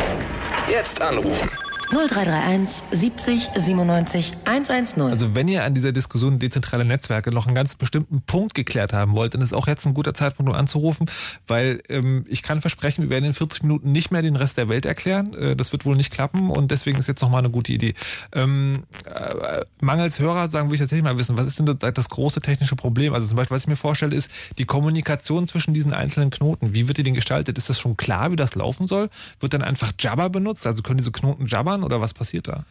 [0.69, 1.49] Jetzt anrufen.
[1.91, 5.03] 0331 70 97 110.
[5.03, 9.15] Also wenn ihr an dieser Diskussion dezentrale Netzwerke noch einen ganz bestimmten Punkt geklärt haben
[9.15, 11.07] wollt, dann ist auch jetzt ein guter Zeitpunkt, um anzurufen,
[11.47, 14.69] weil ähm, ich kann versprechen, wir werden in 40 Minuten nicht mehr den Rest der
[14.69, 15.33] Welt erklären.
[15.35, 17.95] Äh, das wird wohl nicht klappen und deswegen ist jetzt nochmal eine gute Idee.
[18.33, 22.09] Ähm, äh, mangels Hörer sagen, will ich tatsächlich mal wissen, was ist denn das, das
[22.09, 23.15] große technische Problem?
[23.15, 26.75] Also zum Beispiel, was ich mir vorstelle, ist die Kommunikation zwischen diesen einzelnen Knoten.
[26.75, 27.59] Wie wird die denn gestaltet?
[27.59, 29.09] Ist das schon klar, wie das laufen soll?
[29.39, 30.67] Wird dann einfach Jabber benutzt?
[30.67, 31.76] Also können diese Knoten jabbern?
[31.77, 32.65] Fahren oder was passiert da?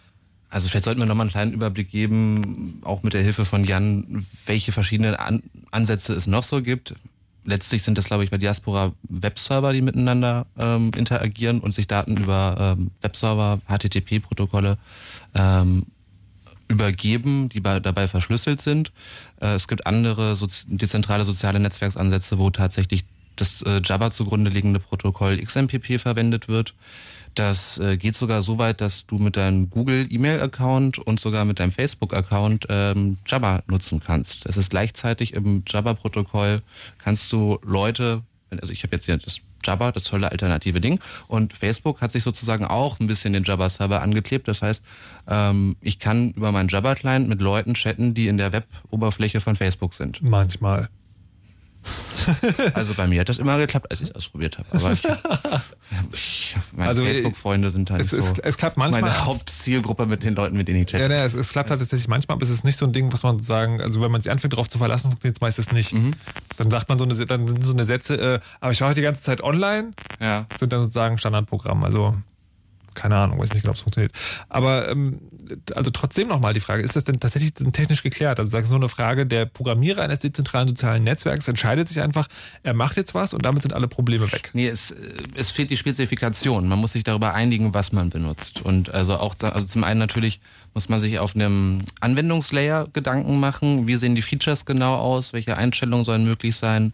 [0.50, 4.26] Also vielleicht sollten wir nochmal einen kleinen Überblick geben, auch mit der Hilfe von Jan,
[4.46, 6.96] welche verschiedene An Ansätze es noch so gibt.
[7.44, 12.18] Letztlich sind das, glaube ich, bei Diaspora Webserver, die miteinander ähm, interagieren und sich Daten
[12.18, 14.78] über ähm, Webserver, HTTP-Protokolle
[15.36, 15.86] ähm,
[16.68, 18.92] übergeben, die bei, dabei verschlüsselt sind.
[19.42, 23.06] Äh, es gibt andere so, dezentrale soziale Netzwerksansätze, wo tatsächlich
[23.36, 26.74] das äh, Java zugrunde liegende Protokoll XMPP verwendet wird.
[27.36, 31.60] Das äh, geht sogar so weit, dass du mit deinem Google E-Mail-Account und sogar mit
[31.60, 34.48] deinem Facebook-Account ähm, Jabber nutzen kannst.
[34.48, 36.62] Das ist gleichzeitig im Jabber-Protokoll
[36.98, 38.24] kannst du Leute
[38.62, 41.00] Also ich habe jetzt hier das Jabber, das tolle alternative Ding.
[41.28, 44.48] Und Facebook hat sich sozusagen auch ein bisschen den Jabber-Server angeklebt.
[44.48, 44.84] Das heißt,
[45.28, 49.94] ähm, ich kann über meinen Jabber-Client mit Leuten chatten, die in der Web-Oberfläche von Facebook
[49.94, 50.22] sind.
[50.22, 50.90] Manchmal.
[52.74, 54.68] Also bei mir hat das immer geklappt, als ich es ausprobiert habe.
[54.74, 55.04] Aber ich,
[56.14, 59.02] ich, meine Also, Facebook-Freunde sind halt es, so es, es klappt manchmal.
[59.02, 61.04] meine Hauptzielgruppe mit den Leuten, mit denen ich chatte.
[61.04, 63.12] Ja, ja, es, es klappt halt tatsächlich manchmal, aber es ist nicht so ein Ding,
[63.14, 65.94] was man sagen, also wenn man sich anfängt darauf zu verlassen, funktioniert es meistens nicht.
[65.94, 66.12] Mhm.
[66.58, 69.02] Dann sagt man so eine, dann sind so eine Sätze, äh, aber ich war heute
[69.02, 70.48] die ganze Zeit online, Ja.
[70.60, 71.84] sind dann sozusagen Standardprogramm.
[71.84, 72.16] Also
[72.96, 74.14] keine Ahnung, weiß nicht genau, ob es funktioniert.
[74.50, 75.20] Aber ähm,
[75.76, 78.40] also trotzdem nochmal die Frage, ist das denn tatsächlich technisch geklärt?
[78.40, 82.28] Also sagst du nur eine Frage, der Programmierer eines dezentralen sozialen Netzwerks entscheidet sich einfach,
[82.64, 84.52] er macht jetzt was und damit sind alle Probleme weg.
[84.54, 84.96] Nee, es, äh,
[85.36, 86.68] es fehlt die Spezifikation.
[86.68, 88.62] Man muss sich darüber einigen, was man benutzt.
[88.62, 90.42] Und also auch, also zum einen natürlich
[90.76, 93.88] muss man sich auf einem Anwendungslayer Gedanken machen.
[93.88, 95.32] Wie sehen die Features genau aus?
[95.32, 96.94] Welche Einstellungen sollen möglich sein?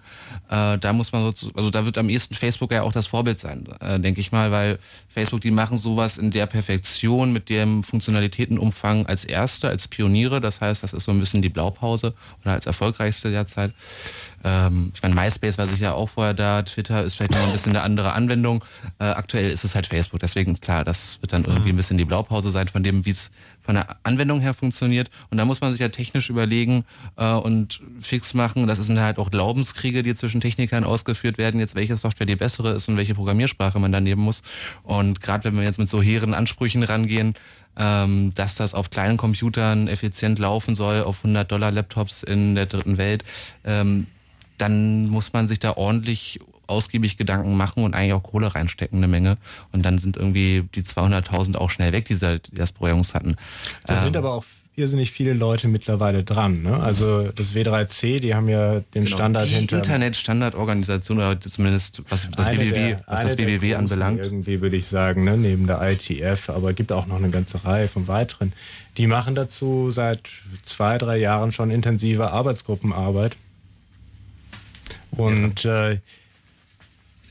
[0.49, 3.39] Äh, da muss man so, also da wird am ehesten Facebook ja auch das Vorbild
[3.39, 4.77] sein, äh, denke ich mal, weil
[5.09, 10.41] Facebook, die machen sowas in der Perfektion mit dem Funktionalitätenumfang als Erste, als Pioniere.
[10.41, 12.13] Das heißt, das ist so ein bisschen die Blaupause
[12.43, 13.73] oder als erfolgreichste derzeit.
[14.43, 17.71] Ähm, ich meine, MySpace war sicher auch vorher da, Twitter ist vielleicht noch ein bisschen
[17.71, 18.63] eine andere Anwendung.
[18.99, 22.05] Äh, aktuell ist es halt Facebook, deswegen klar, das wird dann irgendwie ein bisschen die
[22.05, 23.31] Blaupause sein von dem, wie es
[23.61, 25.09] von der Anwendung her funktioniert.
[25.29, 26.85] Und da muss man sich ja technisch überlegen
[27.17, 28.67] äh, und fix machen.
[28.67, 32.71] Das sind halt auch Glaubenskriege, die zwischen Technikern ausgeführt werden, jetzt welche Software die bessere
[32.71, 34.41] ist und welche Programmiersprache man dann nehmen muss.
[34.83, 37.33] Und gerade wenn wir jetzt mit so hehren Ansprüchen rangehen,
[37.77, 42.65] ähm, dass das auf kleinen Computern effizient laufen soll, auf 100 Dollar Laptops in der
[42.65, 43.23] dritten Welt,
[43.63, 44.07] ähm,
[44.61, 49.07] dann muss man sich da ordentlich ausgiebig Gedanken machen und eigentlich auch Kohle reinstecken, eine
[49.09, 49.37] Menge.
[49.73, 53.13] Und dann sind irgendwie die 200.000 auch schnell weg, die, sie- die das pro Jungs
[53.13, 53.35] hatten.
[53.87, 54.45] Da Ähm, sind aber auch
[54.77, 56.61] irrsinnig viele Leute mittlerweile dran.
[56.63, 56.77] Ne?
[56.81, 59.53] Also das W3C, die haben ja den Standard Genau.
[59.53, 59.75] die hinter.
[59.77, 64.19] Internetstandardorganisation oder zumindest was das Eine WWW, der- was das WWW anbelangt.
[64.21, 65.35] Irgendwie würde ich sagen, ne?
[65.37, 68.53] neben der ITF, aber gibt auch noch eine ganze Reihe von weiteren.
[68.97, 70.21] Die machen dazu seit
[70.63, 73.35] zwei, drei Jahren schon intensive Arbeitsgruppenarbeit
[75.11, 75.99] und, äh,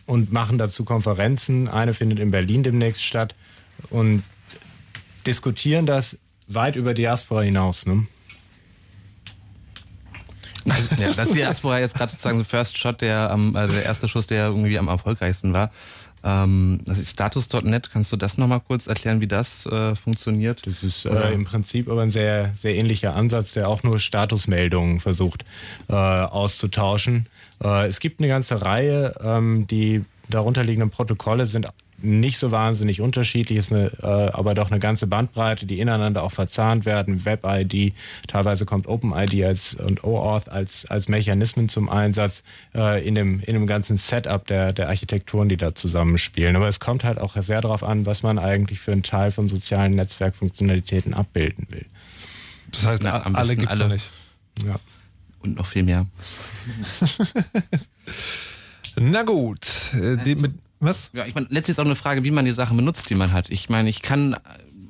[0.06, 1.68] und machen dazu Konferenzen.
[1.68, 3.34] Eine findet in Berlin demnächst statt
[3.90, 4.22] und
[5.26, 7.86] diskutieren das weit über Diaspora hinaus.
[7.86, 8.06] Ne?
[10.64, 10.74] Ja,
[11.12, 14.08] das ist die Diaspora jetzt gerade sozusagen der First Shot, der am, also der erste
[14.08, 15.70] Schuss, der irgendwie am erfolgreichsten war.
[16.22, 20.66] Ähm, das ist Status.net, kannst du das nochmal kurz erklären, wie das äh, funktioniert?
[20.66, 25.00] Das ist äh, im Prinzip aber ein sehr, sehr ähnlicher Ansatz, der auch nur Statusmeldungen
[25.00, 25.44] versucht
[25.88, 27.26] äh, auszutauschen.
[27.62, 31.68] Äh, es gibt eine ganze Reihe, ähm, die darunterliegenden Protokolle sind
[32.02, 36.32] nicht so wahnsinnig unterschiedlich, ist eine, äh, aber doch eine ganze Bandbreite, die ineinander auch
[36.32, 37.24] verzahnt werden.
[37.24, 37.94] Web-ID,
[38.26, 42.42] teilweise kommt OpenID als, und OAuth als, als Mechanismen zum Einsatz
[42.74, 46.56] äh, in, dem, in dem ganzen Setup der, der Architekturen, die da zusammenspielen.
[46.56, 49.48] Aber es kommt halt auch sehr darauf an, was man eigentlich für einen Teil von
[49.48, 51.86] sozialen Netzwerkfunktionalitäten abbilden will.
[52.72, 53.88] Das heißt, Na, am alle ja alle.
[53.88, 54.10] nicht.
[54.64, 54.76] Ja.
[55.42, 56.06] Und noch viel mehr.
[58.98, 61.10] Na gut, äh, die mit, was?
[61.14, 63.32] Ja, ich meine, letztlich ist auch eine Frage, wie man die Sachen benutzt, die man
[63.32, 63.48] hat.
[63.50, 64.36] Ich meine, ich kann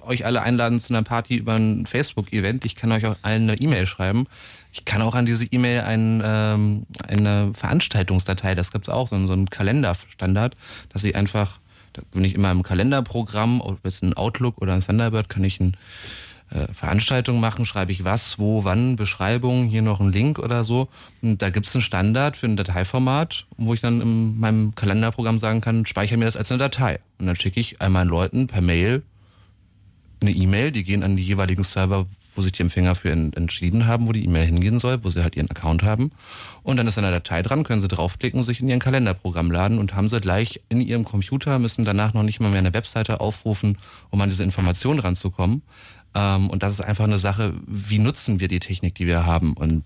[0.00, 2.64] euch alle einladen zu einer Party über ein Facebook-Event.
[2.64, 4.26] Ich kann euch auch allen eine E-Mail schreiben.
[4.72, 9.26] Ich kann auch an diese E-Mail ein, ähm, eine Veranstaltungsdatei, das gibt's auch, so, ein-
[9.26, 10.56] so ein Kalenderstandard,
[10.92, 11.60] dass ich einfach,
[11.92, 15.60] da bin ich immer im Kalenderprogramm, ob jetzt ein Outlook oder ein Thunderbird, kann ich
[15.60, 15.76] ein
[16.50, 20.88] äh, Veranstaltung machen, schreibe ich was, wo, wann, Beschreibung, hier noch ein Link oder so.
[21.22, 25.60] Und da gibt's einen Standard für ein Dateiformat, wo ich dann in meinem Kalenderprogramm sagen
[25.60, 26.98] kann, speichere mir das als eine Datei.
[27.18, 29.02] Und dann schicke ich einmal Leuten per Mail
[30.22, 32.04] eine E-Mail, die gehen an die jeweiligen Server,
[32.36, 35.22] wo sich die Empfänger für en- entschieden haben, wo die E-Mail hingehen soll, wo sie
[35.22, 36.12] halt ihren Account haben.
[36.62, 39.94] Und dann ist eine Datei dran, können sie draufklicken, sich in ihren Kalenderprogramm laden und
[39.94, 43.78] haben sie gleich in ihrem Computer, müssen danach noch nicht mal mehr eine Webseite aufrufen,
[44.10, 45.62] um an diese Informationen ranzukommen.
[46.14, 49.54] Ähm, und das ist einfach eine Sache, wie nutzen wir die Technik, die wir haben?
[49.54, 49.84] Und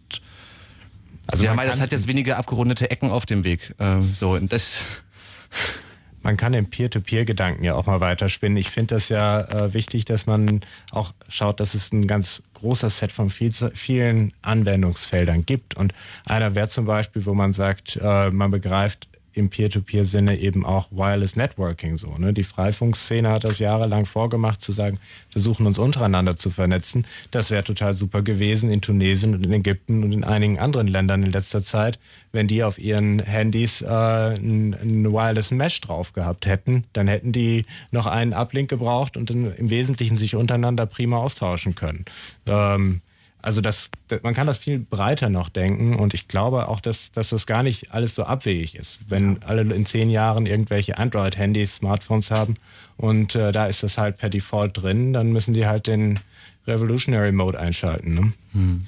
[1.26, 3.74] also ja, weil das hat jetzt wenige abgerundete Ecken auf dem Weg.
[3.78, 5.02] Ähm, so, und das
[6.24, 8.56] Man kann den Peer-to-Peer-Gedanken ja auch mal weiterspinnen.
[8.56, 12.88] Ich finde das ja äh, wichtig, dass man auch schaut, dass es ein ganz großer
[12.88, 15.74] Set von viel, vielen Anwendungsfeldern gibt.
[15.74, 15.92] Und
[16.24, 21.36] einer wäre zum Beispiel, wo man sagt, äh, man begreift im Peer-to-Peer-Sinne eben auch Wireless
[21.36, 22.16] Networking so.
[22.18, 22.32] Ne?
[22.32, 24.98] Die Freifunkszene hat das jahrelang vorgemacht, zu sagen,
[25.28, 27.06] versuchen uns untereinander zu vernetzen.
[27.30, 31.22] Das wäre total super gewesen in Tunesien und in Ägypten und in einigen anderen Ländern
[31.22, 31.98] in letzter Zeit,
[32.32, 37.32] wenn die auf ihren Handys äh, einen, einen Wireless Mesh drauf gehabt hätten, dann hätten
[37.32, 42.04] die noch einen Uplink gebraucht und dann im Wesentlichen sich untereinander prima austauschen können.
[42.46, 43.00] Ähm,
[43.44, 43.90] Also das,
[44.22, 47.62] man kann das viel breiter noch denken und ich glaube auch, dass, dass das gar
[47.62, 49.00] nicht alles so abwegig ist.
[49.06, 52.56] Wenn alle in zehn Jahren irgendwelche Android-Handys, Smartphones haben
[52.96, 56.18] und äh, da ist das halt per Default drin, dann müssen die halt den
[56.66, 58.14] Revolutionary Mode einschalten.
[58.14, 58.32] Ne?
[58.52, 58.86] Hm.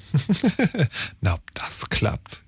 [1.21, 2.41] Na, das klappt.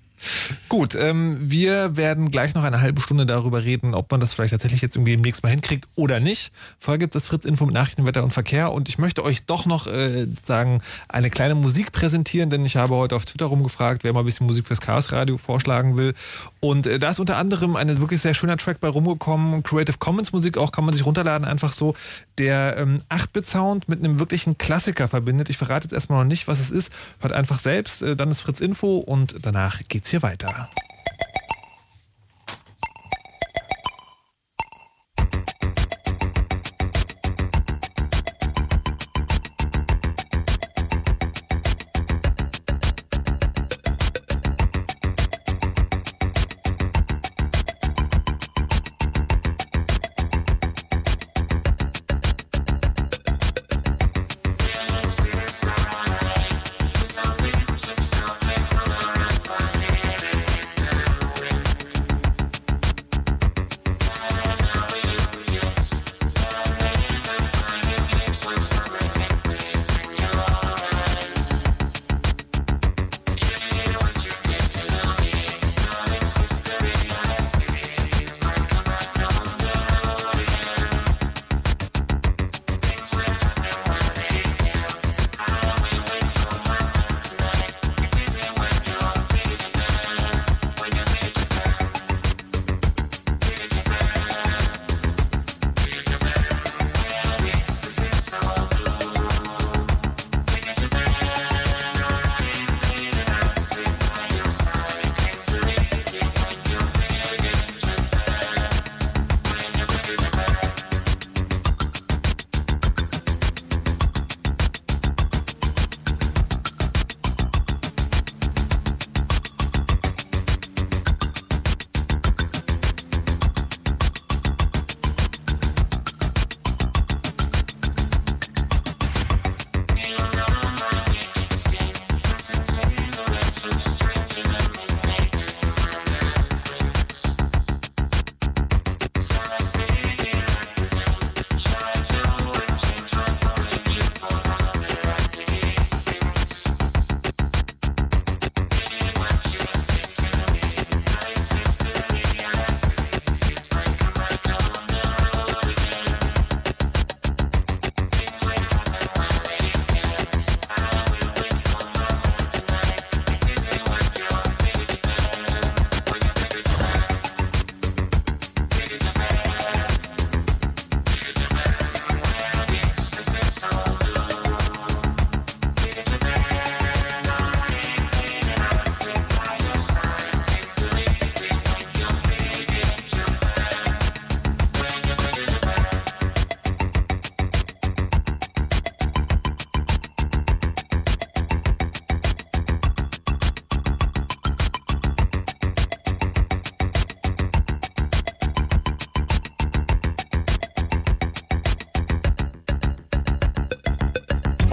[0.68, 4.52] Gut, ähm, wir werden gleich noch eine halbe Stunde darüber reden, ob man das vielleicht
[4.52, 6.52] tatsächlich jetzt irgendwie demnächst mal hinkriegt oder nicht.
[6.78, 9.66] Vorher gibt es Fritz Info mit Nachrichten, Wetter und Verkehr und ich möchte euch doch
[9.66, 14.12] noch äh, sagen, eine kleine Musik präsentieren, denn ich habe heute auf Twitter rumgefragt, wer
[14.12, 16.14] mal ein bisschen Musik fürs Chaos Radio vorschlagen will.
[16.60, 20.32] Und äh, da ist unter anderem ein wirklich sehr schöner Track bei rumgekommen, Creative Commons
[20.32, 21.94] Musik auch, kann man sich runterladen, einfach so,
[22.36, 25.48] der ähm, 8-Bit-Sound mit einem wirklichen Klassiker verbindet.
[25.48, 28.42] Ich verrate jetzt erstmal noch nicht, was es ist, hört einfach selbst, äh, dann ist
[28.42, 30.68] Fritz Info und danach geht's hier weiter.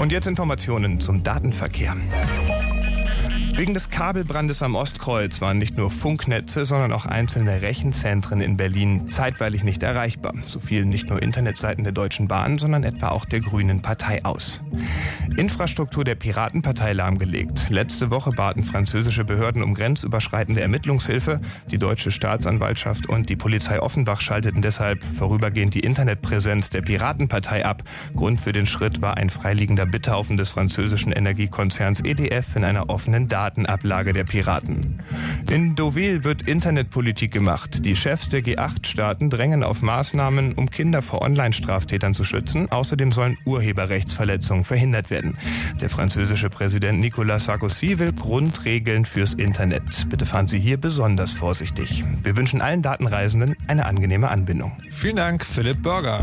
[0.07, 1.93] Und jetzt Informationen zum Datenverkehr.
[3.55, 9.11] Wegen des Kabelbrandes am Ostkreuz waren nicht nur Funknetze, sondern auch einzelne Rechenzentren in Berlin
[9.11, 10.33] zeitweilig nicht erreichbar.
[10.45, 14.61] So fielen nicht nur Internetseiten der Deutschen Bahn, sondern etwa auch der Grünen Partei aus.
[15.37, 17.69] Infrastruktur der Piratenpartei lahmgelegt.
[17.69, 21.39] Letzte Woche baten französische Behörden um grenzüberschreitende Ermittlungshilfe.
[21.69, 27.83] Die deutsche Staatsanwaltschaft und die Polizei Offenbach schalteten deshalb vorübergehend die Internetpräsenz der Piratenpartei ab.
[28.15, 33.27] Grund für den Schritt war ein freiliegender Bitthaufen des französischen Energiekonzerns EDF in einer offenen
[33.27, 34.96] Datenablage der Piraten.
[35.51, 37.85] In Deauville wird Internetpolitik gemacht.
[37.85, 42.71] Die Chefs der G8-Staaten drängen auf Maßnahmen, um Kinder vor Online-Straftätern zu schützen.
[42.71, 45.37] Außerdem sollen Urheberrechtsverletzungen verhindert werden werden.
[45.81, 50.07] Der französische Präsident Nicolas Sarkozy will Grundregeln fürs Internet.
[50.09, 52.03] Bitte fahren Sie hier besonders vorsichtig.
[52.23, 54.73] Wir wünschen allen Datenreisenden eine angenehme Anbindung.
[54.91, 56.21] Vielen Dank, Philipp Burger.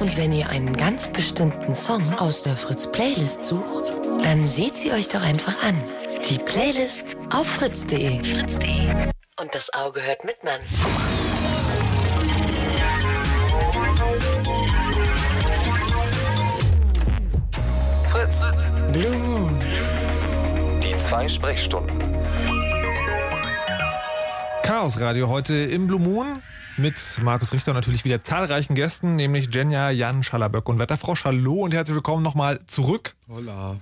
[0.00, 3.84] Und wenn ihr einen ganz bestimmten Song aus der Fritz-Playlist sucht,
[4.24, 5.76] dann seht sie euch doch einfach an.
[6.28, 8.22] Die Playlist auf fritz.de.
[8.22, 9.10] Fritz.de.
[9.40, 10.60] Und das Auge hört mit, Mann.
[18.92, 19.60] Blue Moon.
[20.98, 21.98] Zwei Sprechstunden.
[24.62, 26.42] Chaos Radio heute im Blue Moon
[26.76, 31.24] mit Markus Richter und natürlich wieder zahlreichen Gästen, nämlich Jenja, Jan, Schallerböck und Wetterfrosch.
[31.24, 33.14] Hallo und herzlich willkommen nochmal zurück.
[33.28, 33.78] Hola.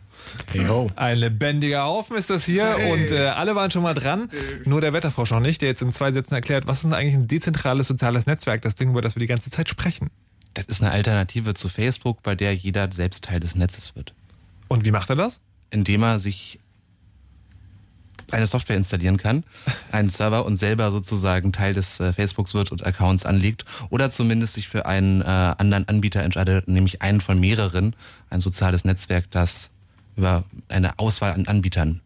[0.52, 0.88] Hey ho.
[0.96, 2.92] Ein lebendiger Haufen ist das hier Hey.
[2.92, 4.28] und äh, alle waren schon mal dran,
[4.64, 7.14] nur der Wetterfrosch noch nicht, der jetzt in zwei Sätzen erklärt, was ist denn eigentlich
[7.14, 10.10] ein dezentrales soziales Netzwerk, das Ding, über das wir die ganze Zeit sprechen.
[10.54, 14.14] Das ist eine Alternative zu Facebook, bei der jeder selbst Teil des Netzes wird.
[14.68, 15.40] Und wie macht er das?
[15.70, 16.58] Indem er sich
[18.32, 19.44] eine Software installieren kann,
[19.92, 24.54] einen Server und selber sozusagen Teil des äh, Facebooks wird und Accounts anlegt oder zumindest
[24.54, 27.94] sich für einen äh, anderen Anbieter entscheidet, nämlich einen von mehreren,
[28.30, 29.70] ein soziales Netzwerk, das
[30.16, 32.00] über eine Auswahl an Anbietern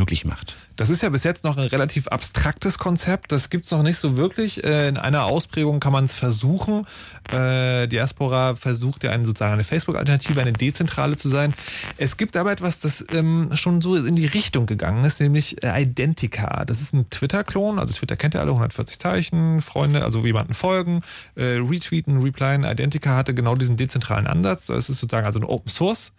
[0.00, 0.56] möglich macht.
[0.76, 3.32] Das ist ja bis jetzt noch ein relativ abstraktes Konzept.
[3.32, 4.64] Das gibt's noch nicht so wirklich.
[4.64, 6.86] Äh, In einer Ausprägung kann man es versuchen.
[7.30, 11.52] Äh, Diaspora versucht ja eine, sozusagen eine Facebook-Alternative, eine dezentrale zu sein.
[11.98, 15.82] Es gibt aber etwas, das ähm, schon so in die Richtung gegangen ist, nämlich äh,
[15.82, 16.64] Identica.
[16.64, 17.78] Das ist ein Twitter-Klon.
[17.78, 21.02] Also Twitter kennt ja alle 140 Zeichen, Freunde, also jemanden folgen,
[21.36, 22.64] retweeten, replyen.
[22.64, 24.70] Identica hatte genau diesen dezentralen Ansatz.
[24.70, 26.12] Es ist sozusagen also ein Open Source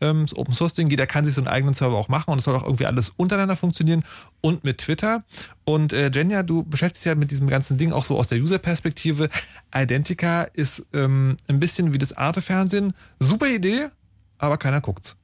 [0.00, 2.38] ähm, das Open Source Ding, jeder kann sich so einen eigenen Server auch machen und
[2.38, 4.04] es soll auch irgendwie alles untereinander funktionieren
[4.40, 5.24] und mit Twitter.
[5.64, 8.38] Und äh, Jenja, du beschäftigst dich ja mit diesem ganzen Ding auch so aus der
[8.38, 9.28] User-Perspektive.
[9.74, 12.94] Identica ist ähm, ein bisschen wie das Arte-Fernsehen.
[13.20, 13.88] Super Idee,
[14.38, 15.16] aber keiner guckt's.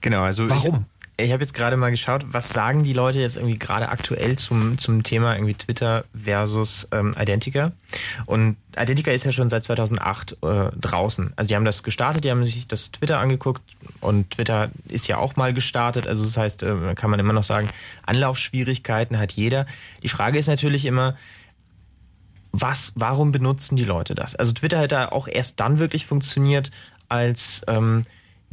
[0.00, 0.86] Genau, also Warum?
[1.16, 4.78] Ich, habe jetzt gerade mal geschaut, was sagen die Leute jetzt irgendwie gerade aktuell zum,
[4.78, 7.72] zum Thema irgendwie Twitter versus ähm, Identica.
[8.26, 11.32] Und Identica ist ja schon seit 2008 äh, draußen.
[11.36, 13.62] Also die haben das gestartet, die haben sich das Twitter angeguckt
[14.00, 16.06] und Twitter ist ja auch mal gestartet.
[16.06, 17.68] Also das heißt, äh, kann man immer noch sagen,
[18.06, 19.66] Anlaufschwierigkeiten hat jeder.
[20.02, 21.16] Die Frage ist natürlich immer,
[22.56, 24.36] was, warum benutzen die Leute das?
[24.36, 26.70] Also Twitter hat da auch erst dann wirklich funktioniert,
[27.08, 28.04] als ähm,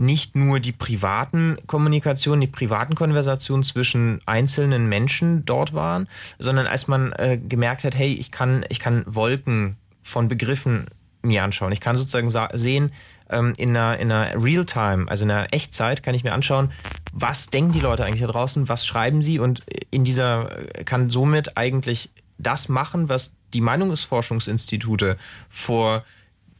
[0.01, 6.07] nicht nur die privaten Kommunikationen, die privaten Konversationen zwischen einzelnen Menschen dort waren,
[6.39, 10.87] sondern als man äh, gemerkt hat, hey, ich kann, ich kann Wolken von Begriffen
[11.21, 11.71] mir anschauen.
[11.71, 12.91] Ich kann sozusagen sa- sehen,
[13.29, 16.71] ähm, in einer, in einer Real-Time, also in einer Echtzeit, kann ich mir anschauen,
[17.13, 19.61] was denken die Leute eigentlich da draußen, was schreiben sie und
[19.91, 22.09] in dieser äh, kann somit eigentlich
[22.39, 25.17] das machen, was die Meinungsforschungsinstitute
[25.49, 26.03] vor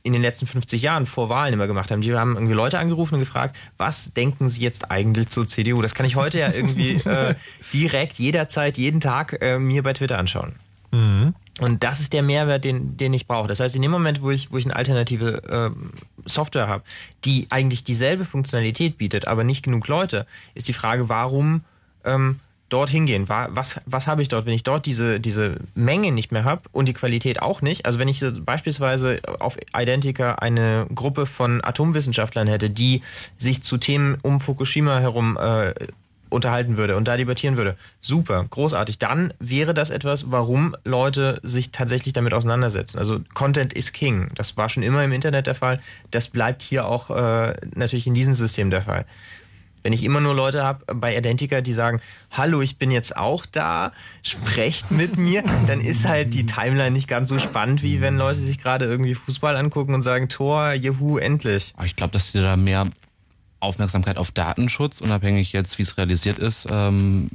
[0.04, 2.02] in den letzten 50 Jahren vor Wahlen immer gemacht haben.
[2.02, 5.82] Die haben irgendwie Leute angerufen und gefragt, was denken sie jetzt eigentlich zur CDU?
[5.82, 7.36] Das kann ich heute ja irgendwie äh,
[7.74, 10.54] direkt, jederzeit, jeden Tag äh, mir bei Twitter anschauen.
[11.60, 13.48] Und das ist der Mehrwert, den, den ich brauche.
[13.48, 16.84] Das heißt, in dem Moment, wo ich, wo ich eine alternative äh, Software habe,
[17.24, 20.26] die eigentlich dieselbe Funktionalität bietet, aber nicht genug Leute,
[20.56, 21.62] ist die Frage, warum
[22.04, 22.40] ähm,
[22.72, 23.30] dorthin gehen?
[23.30, 26.64] Wa- Was, was habe ich dort, wenn ich dort diese, diese Menge nicht mehr habe
[26.72, 27.86] und die Qualität auch nicht?
[27.86, 33.02] Also wenn ich beispielsweise auf Identica eine Gruppe von Atomwissenschaftlern hätte, die
[33.38, 35.74] sich zu Themen um Fukushima herum äh,
[36.30, 37.76] unterhalten würde und da debattieren würde.
[38.00, 39.00] Super, großartig.
[39.00, 43.00] Dann wäre das etwas, warum Leute sich tatsächlich damit auseinandersetzen.
[43.00, 44.30] Also Content is King.
[44.36, 45.82] Das war schon immer im Internet der Fall.
[46.10, 49.06] Das bleibt hier auch äh, natürlich in diesem System der Fall.
[49.84, 52.02] Wenn ich immer nur Leute habe bei Identica, die sagen,
[52.32, 53.92] hallo, ich bin jetzt auch da,
[54.24, 58.40] sprecht mit mir, dann ist halt die Timeline nicht ganz so spannend, wie wenn Leute
[58.40, 61.74] sich gerade irgendwie Fußball angucken und sagen, Tor, juhu, endlich.
[61.84, 62.88] Ich glaube, dass dir da mehr
[63.60, 67.30] Aufmerksamkeit auf Datenschutz, unabhängig jetzt, wie es realisiert ist, ähm,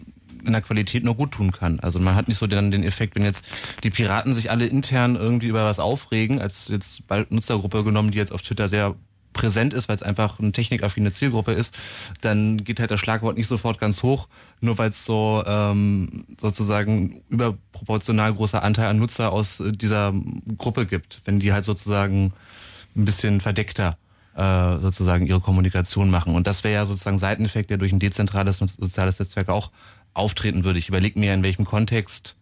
[0.45, 1.81] in der Qualität nur gut tun kann.
[1.81, 3.45] Also man hat nicht so dann den Effekt, wenn jetzt
[3.83, 8.19] die Piraten sich alle intern irgendwie über was aufregen, als jetzt bald Nutzergruppe genommen, die
[8.19, 8.95] jetzt auf Twitter sehr
[9.37, 11.77] präsent ist, weil es einfach eine technikaffine Zielgruppe ist,
[12.23, 14.29] dann geht halt das Schlagwort nicht sofort ganz hoch,
[14.61, 20.13] nur weil es so ähm, sozusagen überproportional großer Anteil an Nutzer aus äh, dieser
[20.57, 21.21] Gruppe gibt.
[21.25, 22.33] Wenn die halt sozusagen
[22.97, 23.99] ein bisschen verdeckter
[24.35, 26.35] äh, sozusagen ihre Kommunikation machen.
[26.35, 29.71] Und das wäre ja sozusagen Seiteneffekt, der durch ein dezentrales soziales Netzwerk auch
[30.15, 30.79] auftreten würde.
[30.79, 32.37] Ich überlege mir, in welchem Kontext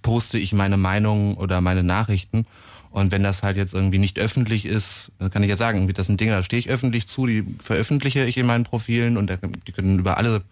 [0.00, 2.46] poste ich meine Meinung oder meine Nachrichten.
[2.92, 6.06] Und wenn das halt jetzt irgendwie nicht öffentlich ist, dann kann ich jetzt sagen, das
[6.06, 9.32] sind Dinge, da stehe ich öffentlich zu, die veröffentliche ich in meinen Profilen und
[9.66, 10.42] die können über alle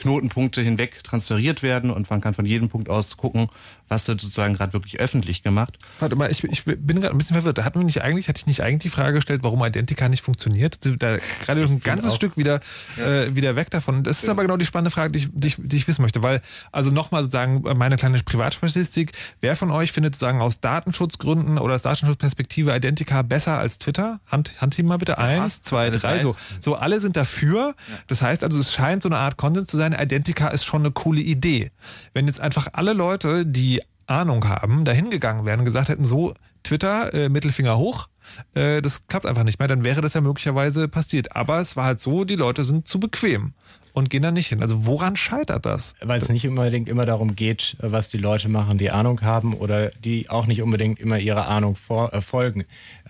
[0.00, 3.46] Knotenpunkte hinweg transferiert werden und man kann von jedem Punkt aus gucken,
[3.90, 5.76] was wird sozusagen gerade wirklich öffentlich gemacht.
[5.98, 7.62] Warte mal, ich, ich bin gerade ein bisschen verwirrt.
[7.64, 10.78] Hatten wir nicht eigentlich, hatte ich nicht eigentlich die Frage gestellt, warum Identica nicht funktioniert?
[11.00, 12.14] Da gerade ein ganzes auch.
[12.14, 12.60] Stück wieder,
[12.98, 14.04] äh, wieder weg davon.
[14.04, 16.22] Das ist aber genau die spannende Frage, die ich, die ich, die ich wissen möchte.
[16.22, 16.40] Weil,
[16.70, 19.12] also nochmal sozusagen meine kleine Privatstatistik.
[19.40, 24.20] Wer von euch findet sozusagen aus Datenschutzgründen oder aus Datenschutzperspektive Identica besser als Twitter?
[24.26, 25.18] Hand, Handteam mal bitte.
[25.18, 26.22] Eins, zwei, drei.
[26.22, 27.74] So, so alle sind dafür.
[28.06, 29.89] Das heißt also, es scheint so eine Art Content zu sein.
[29.92, 31.70] Identica ist schon eine coole Idee.
[32.12, 36.34] Wenn jetzt einfach alle Leute, die Ahnung haben, dahin gegangen wären und gesagt hätten, so,
[36.62, 38.08] Twitter, äh, Mittelfinger hoch,
[38.54, 41.34] äh, das klappt einfach nicht mehr, dann wäre das ja möglicherweise passiert.
[41.36, 43.54] Aber es war halt so, die Leute sind zu bequem.
[43.92, 44.62] und gehen da nicht hin.
[44.62, 45.94] Also woran scheitert das?
[46.00, 49.90] Weil es nicht unbedingt immer darum geht, was die Leute machen, die Ahnung haben oder
[49.90, 52.64] die auch nicht unbedingt immer ihrer Ahnung vor, äh, folgen.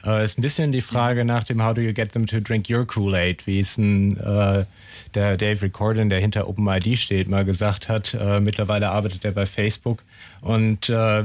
[0.05, 2.70] Äh, ist ein bisschen die Frage nach dem How do you get them to drink
[2.70, 4.65] your Kool-Aid, wie es ein, äh,
[5.15, 8.15] der Dave Recordin, der hinter OpenID steht, mal gesagt hat.
[8.15, 10.03] Äh, mittlerweile arbeitet er bei Facebook
[10.41, 11.24] und äh,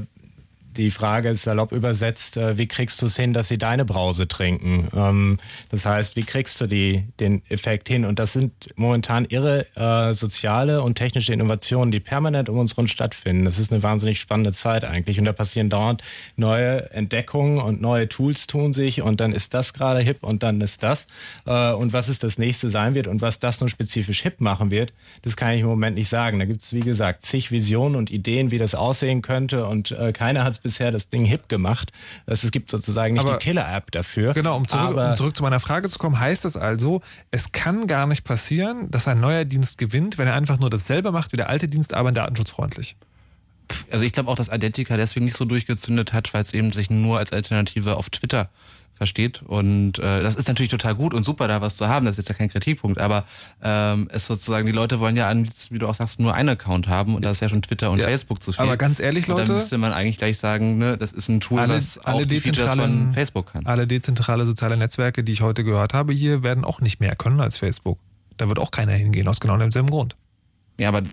[0.78, 4.28] die Frage ist salopp übersetzt, äh, wie kriegst du es hin, dass sie deine Brause
[4.28, 4.90] trinken?
[4.96, 5.38] Ähm,
[5.70, 8.06] das heißt, wie kriegst du die, den Effekt hin?
[8.06, 12.88] Und das sind momentan irre äh, soziale und technische Innovationen, die permanent um uns herum
[12.88, 13.46] stattfinden.
[13.46, 15.20] Das ist eine wahnsinnig spannende Zeit eigentlich.
[15.20, 16.04] Und da passieren dauernd
[16.36, 19.02] neue Entdeckungen und neue Tools tun sich.
[19.02, 21.08] Und dann ist das gerade hip und dann ist das.
[21.46, 24.72] Äh, und was es das nächste sein wird und was das nun spezifisch hip machen
[24.72, 26.40] wird, das kann ich im Moment nicht sagen.
[26.40, 29.66] Da gibt es, wie gesagt, zig Visionen und Ideen, wie das aussehen könnte.
[29.66, 31.92] Und äh, keiner hat bisher das Ding hip gemacht.
[32.26, 34.34] Es gibt sozusagen nicht aber, die Killer-App dafür.
[34.34, 37.86] Genau, um zurück, um zurück, zu meiner Frage zu kommen, heißt das also, es kann
[37.86, 41.38] gar nicht passieren, dass ein neuer Dienst gewinnt, wenn er einfach nur dasselbe macht wie
[41.38, 42.98] der alte Dienst, aber datenschutzfreundlich.
[43.92, 46.90] Also ich glaube auch, dass Identica deswegen nicht so durchgezündet hat, weil es eben sich
[46.90, 48.50] nur als Alternative auf Twitter
[48.96, 49.42] versteht.
[49.42, 52.06] Und äh, das ist natürlich total gut und super, da was zu haben.
[52.06, 53.26] Das ist jetzt ja kein Kritikpunkt, aber
[53.62, 55.32] ähm, es sozusagen, die Leute wollen ja,
[55.70, 58.00] wie du auch sagst, nur einen Account haben und da ist ja schon Twitter und
[58.00, 58.64] ja, Facebook zu viel.
[58.64, 59.42] Aber ganz ehrlich, Leute.
[59.42, 62.24] Und dann müsste man eigentlich gleich sagen, ne, das ist ein Tool, alle, was alle
[62.24, 63.66] auch die Features von Facebook kann.
[63.66, 67.42] Alle dezentrale soziale Netzwerke, die ich heute gehört habe, hier werden auch nicht mehr können
[67.42, 68.00] als Facebook.
[68.38, 70.16] Da wird auch keiner hingehen, aus genau demselben Grund.
[70.78, 71.04] Ja, aber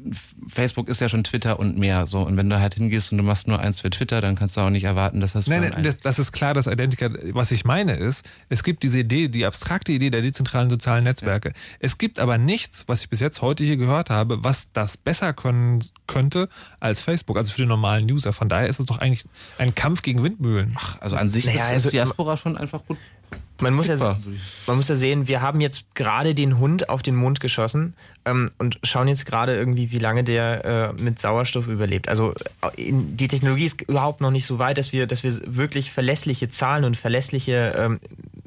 [0.48, 2.06] Facebook ist ja schon Twitter und mehr.
[2.08, 4.56] So und wenn du halt hingehst und du machst nur eins für Twitter, dann kannst
[4.56, 5.46] du auch nicht erwarten, dass das.
[5.46, 7.10] Nein, nein das, das, ist klar, dass Identica.
[7.30, 11.50] Was ich meine ist, es gibt diese Idee, die abstrakte Idee der dezentralen sozialen Netzwerke.
[11.50, 11.54] Ja.
[11.78, 15.32] Es gibt aber nichts, was ich bis jetzt heute hier gehört habe, was das besser
[15.32, 16.48] können könnte
[16.80, 18.32] als Facebook, also für den normalen User.
[18.32, 19.24] Von daher ist es doch eigentlich
[19.58, 20.76] ein Kampf gegen Windmühlen.
[20.76, 22.98] Ach, also an sich naja, ist also, Diaspora schon einfach gut
[23.62, 24.18] man muss, ja,
[24.66, 28.50] man muss ja sehen, wir haben jetzt gerade den Hund auf den Mund geschossen ähm,
[28.58, 32.08] und schauen jetzt gerade irgendwie, wie lange der äh, mit Sauerstoff überlebt.
[32.08, 35.32] Also äh, in, die Technologie ist überhaupt noch nicht so weit, dass wir, dass wir
[35.46, 38.00] wirklich verlässliche Zahlen und verlässliche ähm,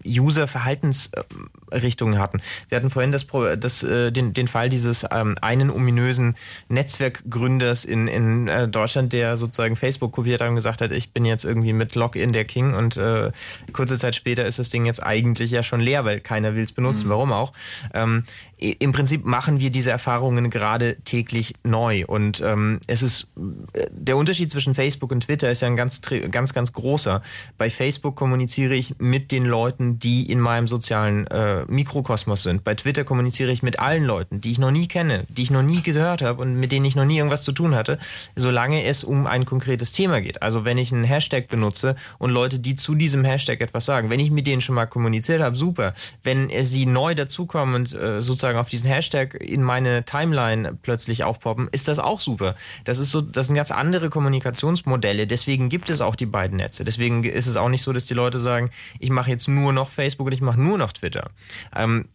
[0.07, 2.41] User-Verhaltensrichtungen hatten.
[2.69, 3.27] Wir hatten vorhin das,
[3.59, 6.35] das, äh, den, den Fall dieses ähm, einen ominösen
[6.69, 11.25] Netzwerkgründers in, in äh, Deutschland, der sozusagen Facebook kopiert hat und gesagt hat, ich bin
[11.25, 13.31] jetzt irgendwie mit Login der King und äh,
[13.73, 16.71] kurze Zeit später ist das Ding jetzt eigentlich ja schon leer, weil keiner will es
[16.71, 17.07] benutzen.
[17.07, 17.11] Mhm.
[17.11, 17.53] Warum auch?
[17.93, 18.23] Ähm,
[18.57, 22.05] im Prinzip machen wir diese Erfahrungen gerade täglich neu.
[22.05, 23.27] Und ähm, es ist
[23.73, 26.01] äh, der Unterschied zwischen Facebook und Twitter ist ja ein ganz,
[26.31, 27.21] ganz, ganz großer.
[27.57, 32.63] Bei Facebook kommuniziere ich mit den Leuten, die in meinem sozialen äh, Mikrokosmos sind.
[32.63, 35.63] Bei Twitter kommuniziere ich mit allen Leuten, die ich noch nie kenne, die ich noch
[35.63, 37.99] nie gehört habe und mit denen ich noch nie irgendwas zu tun hatte,
[38.35, 40.41] solange es um ein konkretes Thema geht.
[40.41, 44.19] Also wenn ich einen Hashtag benutze und Leute, die zu diesem Hashtag etwas sagen, wenn
[44.19, 45.93] ich mit denen schon mal kommuniziert habe, super.
[46.23, 51.69] Wenn sie neu dazukommen und äh, sozusagen auf diesen Hashtag in meine Timeline plötzlich aufpoppen,
[51.71, 52.55] ist das auch super.
[52.83, 55.27] Das ist so, das sind ganz andere Kommunikationsmodelle.
[55.27, 56.83] Deswegen gibt es auch die beiden Netze.
[56.83, 58.69] Deswegen ist es auch nicht so, dass die Leute sagen,
[58.99, 61.29] ich mache jetzt nur noch Facebook und ich mache nur noch Twitter.
[61.73, 62.09] Ähm,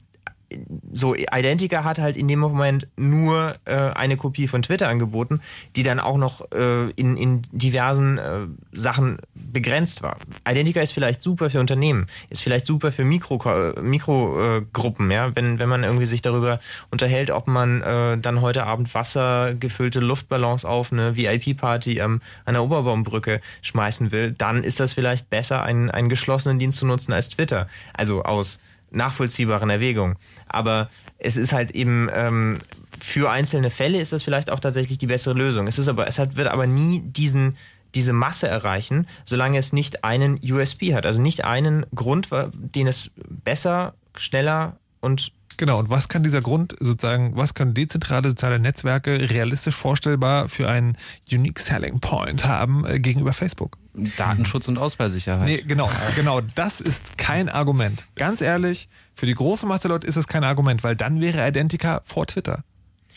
[0.93, 5.41] so Identica hat halt in dem Moment nur äh, eine Kopie von Twitter angeboten,
[5.77, 10.17] die dann auch noch äh, in, in diversen äh, Sachen begrenzt war.
[10.49, 15.59] Identica ist vielleicht super für Unternehmen, ist vielleicht super für Mikrogruppen, Mikro, äh, ja, wenn,
[15.59, 16.61] wenn man irgendwie sich darüber
[16.91, 22.63] unterhält, ob man äh, dann heute Abend wassergefüllte Luftballons auf eine VIP-Party ähm, an der
[22.63, 27.31] Oberbaumbrücke schmeißen will, dann ist das vielleicht besser, einen, einen geschlossenen Dienst zu nutzen als
[27.31, 27.69] Twitter.
[27.95, 28.61] Also aus
[28.91, 30.17] nachvollziehbaren Erwägungen.
[30.47, 32.59] Aber es ist halt eben ähm,
[33.01, 35.67] für einzelne Fälle ist das vielleicht auch tatsächlich die bessere Lösung.
[35.67, 37.57] Es ist aber, es hat, wird aber nie diesen
[37.95, 43.13] diese Masse erreichen, solange es nicht einen USP hat, also nicht einen Grund, den es
[43.29, 49.29] besser, schneller und Genau, und was kann dieser Grund sozusagen, was können dezentrale soziale Netzwerke
[49.29, 50.97] realistisch vorstellbar für einen
[51.31, 53.77] Unique Selling Point haben äh, gegenüber Facebook?
[53.95, 55.47] Datenschutz und Ausfallsicherheit.
[55.47, 56.41] Nee, genau, genau.
[56.55, 58.07] Das ist kein Argument.
[58.15, 62.01] Ganz ehrlich, für die große Masse Leute ist es kein Argument, weil dann wäre Identica
[62.05, 62.63] vor Twitter.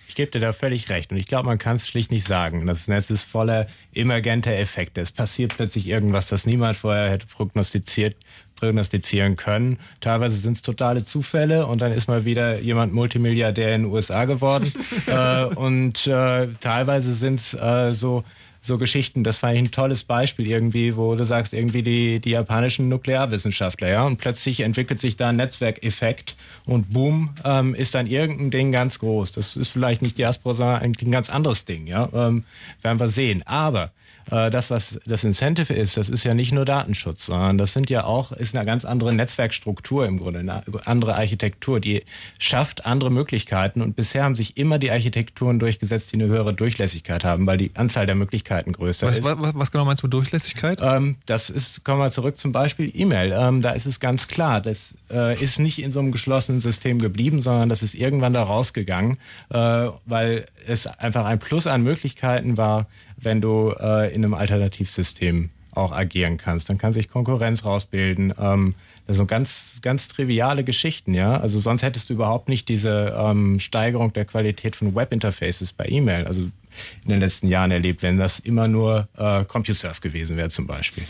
[0.07, 1.11] Ich gebe dir da völlig recht.
[1.11, 2.67] Und ich glaube, man kann es schlicht nicht sagen.
[2.67, 5.01] Das Netz ist voller emergenter Effekte.
[5.01, 8.15] Es passiert plötzlich irgendwas, das niemand vorher hätte prognostiziert
[8.63, 9.77] prognostizieren können.
[9.99, 14.25] Teilweise sind es totale Zufälle und dann ist mal wieder jemand Multimilliardär in den USA
[14.25, 14.71] geworden.
[15.07, 18.23] äh, und äh, teilweise sind es äh, so
[18.65, 22.29] so Geschichten, das fand ich ein tolles Beispiel irgendwie, wo du sagst, irgendwie die, die
[22.29, 26.35] japanischen Nuklearwissenschaftler, ja, und plötzlich entwickelt sich da ein Netzwerkeffekt
[26.65, 29.33] und boom, ähm, ist dann irgendein Ding ganz groß.
[29.33, 32.45] Das ist vielleicht nicht Diaspora, sondern ein, ganz anderes Ding, ja, ähm,
[32.81, 33.43] werden wir sehen.
[33.45, 33.91] Aber
[34.31, 37.89] äh, das, was das Incentive ist, das ist ja nicht nur Datenschutz, sondern das sind
[37.89, 42.03] ja auch, ist eine ganz andere Netzwerkstruktur im Grunde, eine andere Architektur, die
[42.39, 47.23] schafft andere Möglichkeiten und bisher haben sich immer die Architekturen durchgesetzt, die eine höhere Durchlässigkeit
[47.23, 49.25] haben, weil die Anzahl der Möglichkeiten größer was, ist.
[49.25, 50.79] Was, was, genau meinst du mit Durchlässigkeit?
[50.81, 53.33] Ähm, das ist, kommen wir zurück zum Beispiel E-Mail.
[53.37, 56.99] Ähm, da ist es ganz klar, das äh, ist nicht in so einem geschlossenen System
[56.99, 59.17] geblieben, sondern das ist irgendwann da rausgegangen,
[59.49, 62.87] äh, weil es einfach ein Plus an Möglichkeiten war,
[63.23, 66.69] wenn du äh, in einem Alternativsystem auch agieren kannst.
[66.69, 68.33] Dann kann sich Konkurrenz rausbilden.
[68.39, 68.75] Ähm,
[69.07, 71.37] das sind ganz, ganz triviale Geschichten, ja.
[71.37, 76.25] Also sonst hättest du überhaupt nicht diese ähm, Steigerung der Qualität von Webinterfaces bei E-Mail,
[76.25, 80.67] also in den letzten Jahren erlebt, wenn das immer nur äh, CompuServe gewesen wäre zum
[80.67, 81.03] Beispiel.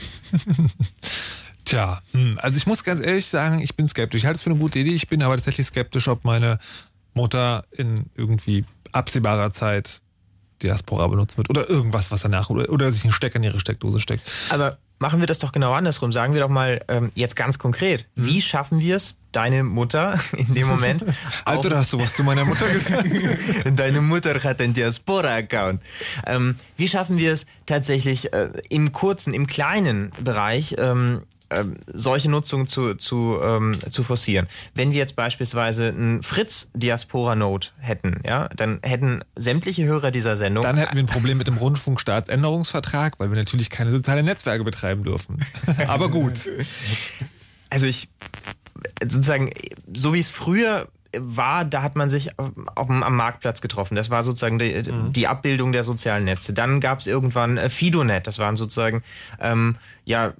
[1.65, 4.21] Tja, hm, also ich muss ganz ehrlich sagen, ich bin skeptisch.
[4.21, 4.93] Ich halte es für eine gute Idee.
[4.93, 6.59] Ich bin aber tatsächlich skeptisch, ob meine
[7.13, 10.01] Mutter in irgendwie absehbarer Zeit
[10.63, 13.99] Diaspora benutzt wird oder irgendwas, was danach oder, oder sich ein Stecker in ihre Steckdose
[13.99, 14.23] steckt.
[14.49, 16.11] Aber machen wir das doch genau andersrum.
[16.11, 18.25] Sagen wir doch mal ähm, jetzt ganz konkret, mhm.
[18.25, 21.03] wie schaffen wir es, deine Mutter in dem Moment.
[21.45, 23.07] Alter, da hast du was zu meiner Mutter gesagt.
[23.75, 25.81] deine Mutter hat einen Diaspora-Account.
[26.25, 31.23] Ähm, wie schaffen wir es tatsächlich äh, im kurzen, im kleinen Bereich ähm,
[31.55, 34.47] ähm, solche Nutzung zu, zu, ähm, zu forcieren.
[34.73, 40.63] Wenn wir jetzt beispielsweise einen Fritz-Diaspora-Node hätten, ja, dann hätten sämtliche Hörer dieser Sendung.
[40.63, 45.03] Dann hätten wir ein Problem mit dem Rundfunkstaatsänderungsvertrag, weil wir natürlich keine sozialen Netzwerke betreiben
[45.03, 45.45] dürfen.
[45.87, 46.49] Aber gut.
[47.69, 48.09] Also ich
[49.01, 49.51] sozusagen,
[49.93, 53.95] so wie es früher war, da hat man sich auf, am Marktplatz getroffen.
[53.95, 55.13] Das war sozusagen die, mhm.
[55.13, 56.53] die Abbildung der sozialen Netze.
[56.53, 59.03] Dann gab es irgendwann äh, Fidonet, das waren sozusagen
[59.39, 60.33] ähm, ja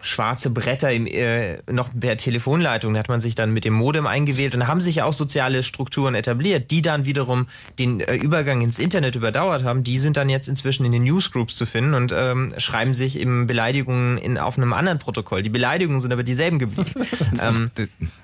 [0.00, 2.94] schwarze Bretter im, äh, noch per Telefonleitung.
[2.94, 5.62] Da hat man sich dann mit dem Modem eingewählt und haben sich ja auch soziale
[5.62, 7.46] Strukturen etabliert, die dann wiederum
[7.78, 9.84] den äh, Übergang ins Internet überdauert haben.
[9.84, 13.46] Die sind dann jetzt inzwischen in den Newsgroups zu finden und ähm, schreiben sich eben
[13.46, 15.42] Beleidigungen in, auf einem anderen Protokoll.
[15.42, 16.90] Die Beleidigungen sind aber dieselben geblieben.
[17.40, 17.70] ähm,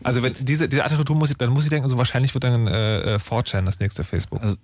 [0.02, 2.66] also wenn diese, diese Architektur muss ich, dann muss ich denken, so wahrscheinlich wird dann
[2.66, 4.42] äh, 4chan äh, das nächste Facebook.
[4.42, 4.56] Also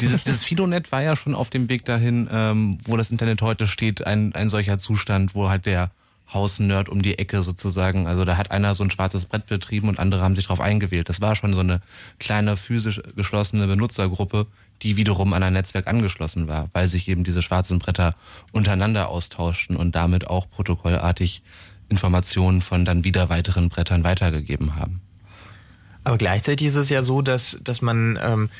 [0.00, 3.66] dieses, dieses Fidonet war ja schon auf dem Weg dahin, ähm, wo das Internet heute
[3.66, 5.90] steht, ein, ein solcher Zustand, wo halt der
[6.32, 8.06] Hausnerd um die Ecke sozusagen.
[8.06, 11.08] Also da hat einer so ein schwarzes Brett betrieben und andere haben sich darauf eingewählt.
[11.08, 11.80] Das war schon so eine
[12.18, 14.46] kleine physisch geschlossene Benutzergruppe,
[14.82, 18.14] die wiederum an ein Netzwerk angeschlossen war, weil sich eben diese schwarzen Bretter
[18.52, 21.42] untereinander austauschten und damit auch protokollartig
[21.88, 25.00] Informationen von dann wieder weiteren Brettern weitergegeben haben.
[26.04, 28.50] Aber gleichzeitig ist es ja so, dass, dass man ähm,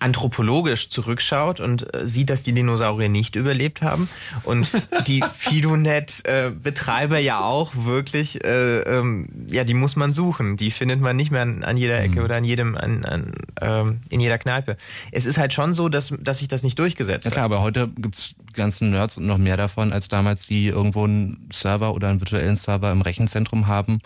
[0.00, 4.08] anthropologisch zurückschaut und äh, sieht, dass die Dinosaurier nicht überlebt haben
[4.44, 4.70] und
[5.06, 10.56] die Fidonet-Betreiber äh, ja auch wirklich, äh, ähm, ja, die muss man suchen.
[10.56, 12.24] Die findet man nicht mehr an, an jeder Ecke mhm.
[12.24, 14.76] oder an jedem, an, an, ähm, in jeder Kneipe.
[15.12, 17.52] Es ist halt schon so, dass, dass sich das nicht durchgesetzt ja, klar, hat.
[17.52, 21.94] aber heute gibt's ganzen Nerds und noch mehr davon als damals, die irgendwo einen Server
[21.94, 24.00] oder einen virtuellen Server im Rechenzentrum haben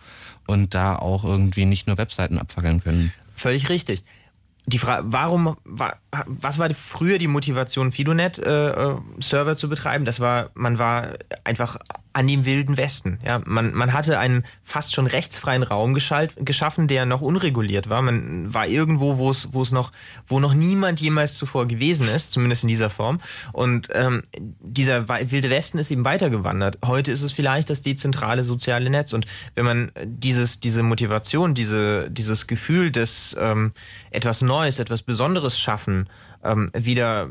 [0.47, 3.13] und da auch irgendwie nicht nur Webseiten abfackeln können.
[3.37, 4.03] Völlig richtig
[4.67, 10.05] die Frage, warum, was war früher die Motivation, Fidonet äh, äh, Server zu betreiben?
[10.05, 11.15] Das war, man war
[11.45, 11.79] einfach
[12.15, 13.19] an dem wilden Westen.
[13.25, 18.03] Ja, man, man hatte einen fast schon rechtsfreien Raum geschalt, geschaffen, der noch unreguliert war.
[18.03, 19.91] Man war irgendwo, wo es, wo es noch,
[20.29, 23.21] wo noch niemand jemals zuvor gewesen ist, zumindest in dieser Form.
[23.53, 26.79] Und ähm, dieser wilde Westen ist eben weitergewandert.
[26.87, 29.13] Heute ist es vielleicht das dezentrale soziale Netz.
[29.13, 29.27] Und
[29.57, 33.73] wenn man dieses, diese Motivation, diese, dieses Gefühl des ähm,
[34.13, 36.09] etwas Neues, etwas Besonderes schaffen,
[36.45, 37.31] ähm, wieder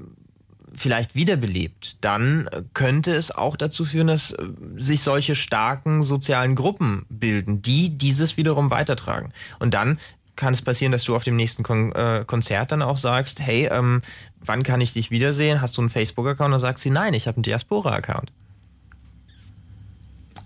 [0.76, 4.45] vielleicht wiederbelebt, dann könnte es auch dazu führen, dass äh,
[4.76, 9.32] sich solche starken sozialen Gruppen bilden, die dieses wiederum weitertragen.
[9.60, 10.00] Und dann
[10.36, 13.70] kann es passieren, dass du auf dem nächsten Kon äh, Konzert dann auch sagst, hey,
[13.72, 14.02] ähm,
[14.40, 15.62] wann kann ich dich wiedersehen?
[15.62, 16.54] Hast du einen Facebook-Account?
[16.54, 18.32] Und sagst sie, nein, ich habe einen Diaspora-Account.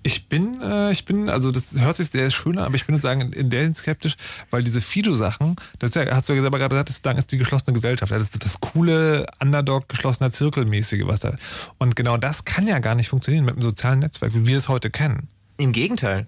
[0.08, 2.98] Ich bin, äh, ich bin, also das hört sich sehr schön an, aber ich bin
[3.02, 4.16] sagen, in der Hinsicht skeptisch,
[4.52, 7.38] weil diese Fido-Sachen, das ist ja, hast du ja selber gerade gesagt, das ist, die
[7.38, 8.10] geschlossene Gesellschaft.
[8.10, 11.36] Das ist das coole Underdog, geschlossener Zirkelmäßige, was da.
[11.78, 14.70] Und genau das kann ja gar nicht funktionieren mit einem sozialen Netzwerk, wie wir es
[14.70, 15.28] heute kennen.
[15.58, 16.28] Im Gegenteil.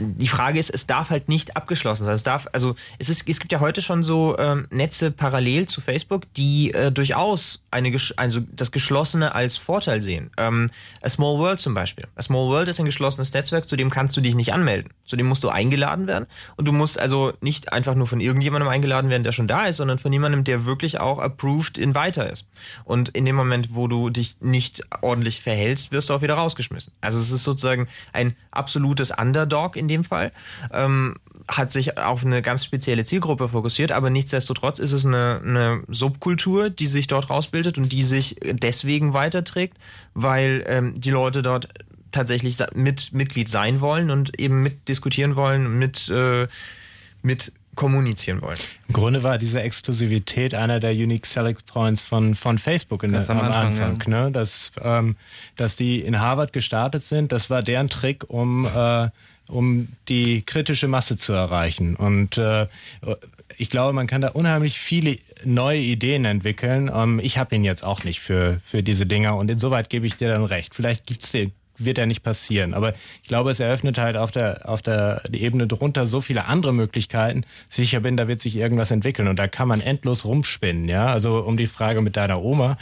[0.00, 2.14] Die Frage ist, es darf halt nicht abgeschlossen sein.
[2.14, 5.80] Es darf, also es ist, es gibt ja heute schon so ähm, Netze parallel zu
[5.80, 10.30] Facebook, die äh, durchaus eine, also das Geschlossene als Vorteil sehen.
[10.36, 10.70] Ähm,
[11.02, 12.06] A Small World zum Beispiel.
[12.16, 14.92] A Small World ist ein geschlossenes Netzwerk, zu dem kannst du dich nicht anmelden.
[15.04, 18.68] Zu dem musst du eingeladen werden und du musst also nicht einfach nur von irgendjemandem
[18.68, 22.30] eingeladen werden, der schon da ist, sondern von jemandem, der wirklich auch approved in weiter
[22.30, 22.46] ist.
[22.84, 26.92] Und in dem Moment, wo du dich nicht ordentlich verhältst, wirst du auch wieder rausgeschmissen.
[27.00, 30.32] Also es ist sozusagen ein absolutes Underdog in dem Fall.
[30.72, 31.16] Ähm,
[31.48, 36.70] hat sich auf eine ganz spezielle Zielgruppe fokussiert, aber nichtsdestotrotz ist es eine, eine Subkultur,
[36.70, 39.76] die sich dort rausbildet und die sich deswegen weiterträgt,
[40.14, 41.68] weil ähm, die Leute dort
[42.12, 46.46] tatsächlich mit Mitglied sein wollen und eben mitdiskutieren wollen, mit, äh,
[47.22, 48.58] mit kommunizieren wollen.
[48.88, 53.28] Im Grunde war diese Exklusivität einer der Unique Selling Points von, von Facebook in der,
[53.30, 53.66] am Anfang.
[53.66, 54.24] Anfang ja.
[54.24, 54.32] ne?
[54.32, 55.16] dass, ähm,
[55.56, 59.08] dass die in Harvard gestartet sind, das war deren Trick, um, äh,
[59.50, 61.96] um die kritische Masse zu erreichen.
[61.96, 62.66] Und äh,
[63.58, 66.90] ich glaube, man kann da unheimlich viele neue Ideen entwickeln.
[66.94, 70.16] Ähm, ich habe ihn jetzt auch nicht für, für diese Dinger und insoweit gebe ich
[70.16, 70.74] dir dann recht.
[70.74, 71.52] Vielleicht gibt's den
[71.84, 72.74] wird ja nicht passieren.
[72.74, 76.72] Aber ich glaube, es eröffnet halt auf der, auf der Ebene drunter so viele andere
[76.72, 77.44] Möglichkeiten.
[77.68, 81.06] Sicher bin, da wird sich irgendwas entwickeln und da kann man endlos rumspinnen, ja.
[81.06, 82.76] Also um die Frage mit deiner Oma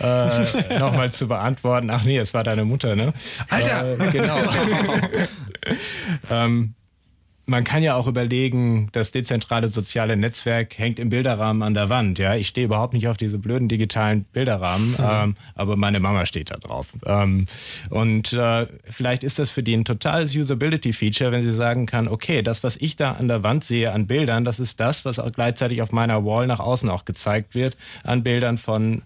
[0.00, 1.90] äh, nochmal zu beantworten.
[1.90, 3.12] Ach nee, es war deine Mutter, ne?
[3.48, 3.98] Alter!
[3.98, 4.38] Äh, genau.
[6.30, 6.74] ähm,
[7.46, 12.18] man kann ja auch überlegen, das dezentrale soziale Netzwerk hängt im Bilderrahmen an der Wand.
[12.18, 14.96] Ja, ich stehe überhaupt nicht auf diese blöden digitalen Bilderrahmen, mhm.
[15.00, 16.88] ähm, aber meine Mama steht da drauf.
[17.06, 17.46] Ähm,
[17.90, 22.42] und äh, vielleicht ist das für die ein totales Usability-Feature, wenn sie sagen kann, okay,
[22.42, 25.30] das, was ich da an der Wand sehe an Bildern, das ist das, was auch
[25.32, 29.02] gleichzeitig auf meiner Wall nach außen auch gezeigt wird an Bildern von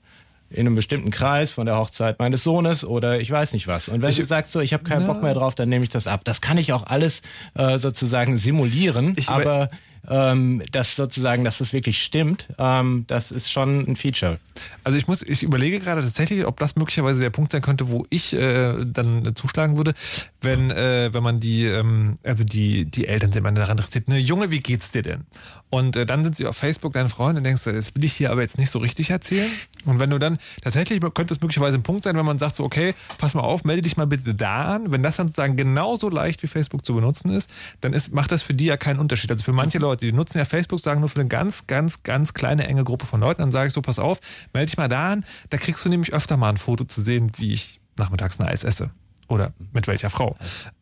[0.51, 3.89] in einem bestimmten Kreis von der Hochzeit meines Sohnes oder ich weiß nicht was.
[3.89, 5.85] Und wenn ich, du sagst so, ich habe keinen na, Bock mehr drauf, dann nehme
[5.85, 6.23] ich das ab.
[6.25, 7.23] Das kann ich auch alles
[7.55, 9.71] äh, sozusagen simulieren, ich, aber
[10.09, 14.39] ähm, dass sozusagen, dass das wirklich stimmt, ähm, das ist schon ein Feature.
[14.85, 18.07] Also ich muss, ich überlege gerade tatsächlich, ob das möglicherweise der Punkt sein könnte, wo
[18.11, 19.95] ich äh, dann zuschlagen würde,
[20.41, 24.19] wenn, äh, wenn man die, ähm, also die, die Eltern sind man daran interessiert, ne,
[24.19, 25.27] Junge, wie geht's dir denn?
[25.71, 28.13] Und äh, dann sind sie auf Facebook deine Freunde und denkst du, das will ich
[28.15, 29.51] hier aber jetzt nicht so richtig erzählen.
[29.85, 32.65] Und wenn du dann tatsächlich könnte es möglicherweise ein Punkt sein, wenn man sagt so,
[32.65, 34.91] okay, pass mal auf, melde dich mal bitte da an.
[34.91, 37.51] Wenn das dann sozusagen genauso leicht wie Facebook zu benutzen ist,
[37.81, 39.31] dann ist, macht das für die ja keinen Unterschied.
[39.31, 42.35] Also für manche Leute, die nutzen ja Facebook, sagen nur für eine ganz, ganz, ganz
[42.35, 44.21] kleine, enge Gruppe von Leuten, dann sage ich so, pass auf,
[44.53, 45.25] melde dich mal da an.
[45.51, 48.65] Da kriegst du nämlich öfter mal ein Foto zu sehen, wie ich nachmittags ein Eis
[48.65, 48.91] esse
[49.29, 50.37] oder mit welcher Frau.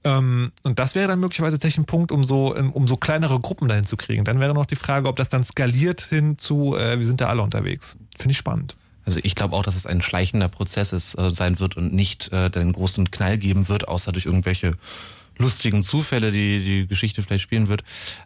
[0.05, 3.68] Ähm, und das wäre dann möglicherweise tatsächlich ein Punkt, um so, um so kleinere Gruppen
[3.68, 4.24] dahin zu kriegen.
[4.24, 7.28] Dann wäre noch die Frage, ob das dann skaliert hin zu, äh, wir sind da
[7.28, 7.97] alle unterwegs.
[8.16, 8.77] Finde ich spannend.
[9.05, 12.32] Also ich glaube auch, dass es ein schleichender Prozess ist, äh, sein wird und nicht
[12.32, 14.73] äh, den großen Knall geben wird, außer durch irgendwelche
[15.38, 17.82] lustigen Zufälle, die die Geschichte vielleicht spielen wird,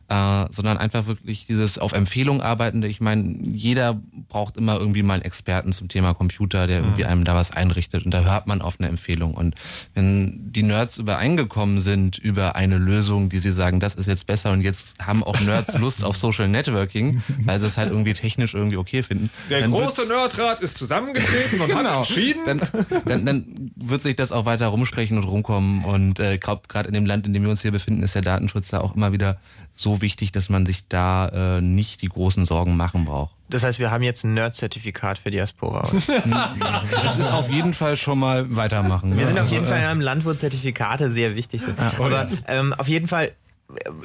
[0.09, 2.89] äh, sondern einfach wirklich dieses auf Empfehlung arbeitende.
[2.89, 7.09] Ich meine, jeder braucht immer irgendwie mal einen Experten zum Thema Computer, der irgendwie mhm.
[7.09, 9.35] einem da was einrichtet und da hört man auf eine Empfehlung.
[9.35, 9.55] Und
[9.95, 14.53] wenn die Nerds übereingekommen sind über eine Lösung, die sie sagen, das ist jetzt besser
[14.53, 18.55] und jetzt haben auch Nerds Lust auf Social Networking, weil sie es halt irgendwie technisch
[18.55, 19.31] irgendwie okay finden.
[19.49, 22.43] Der große Nerdrat ist zusammengetreten und genau, hat entschieden.
[22.45, 22.61] Dann,
[23.05, 27.00] dann, dann wird sich das auch weiter rumsprechen und rumkommen und äh, gerade in dem
[27.07, 29.39] Land, in dem wir uns hier befinden, ist der Datenschutz da auch immer wieder
[29.73, 31.29] so wichtig, dass man sich da
[31.59, 33.35] äh, nicht die großen Sorgen machen braucht.
[33.49, 35.91] Das heißt, wir haben jetzt ein Nerd-Zertifikat für Diaspora.
[37.03, 39.19] das ist auf jeden Fall schon mal weitermachen.
[39.19, 41.79] Wir sind auf jeden Fall in einem Land, wo Zertifikate sehr wichtig sind.
[41.79, 43.33] Ah, Aber ähm, auf jeden Fall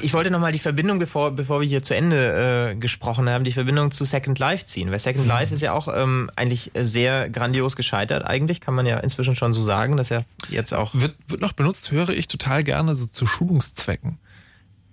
[0.02, 3.52] ich wollte nochmal die Verbindung, bevor, bevor wir hier zu Ende äh, gesprochen haben, die
[3.52, 4.92] Verbindung zu Second Life ziehen.
[4.92, 9.00] Weil Second Life ist ja auch ähm, eigentlich sehr grandios gescheitert, eigentlich, kann man ja
[9.00, 10.94] inzwischen schon so sagen, dass er jetzt auch.
[10.94, 14.20] Wird, wird noch benutzt, höre ich total gerne so zu Schulungszwecken.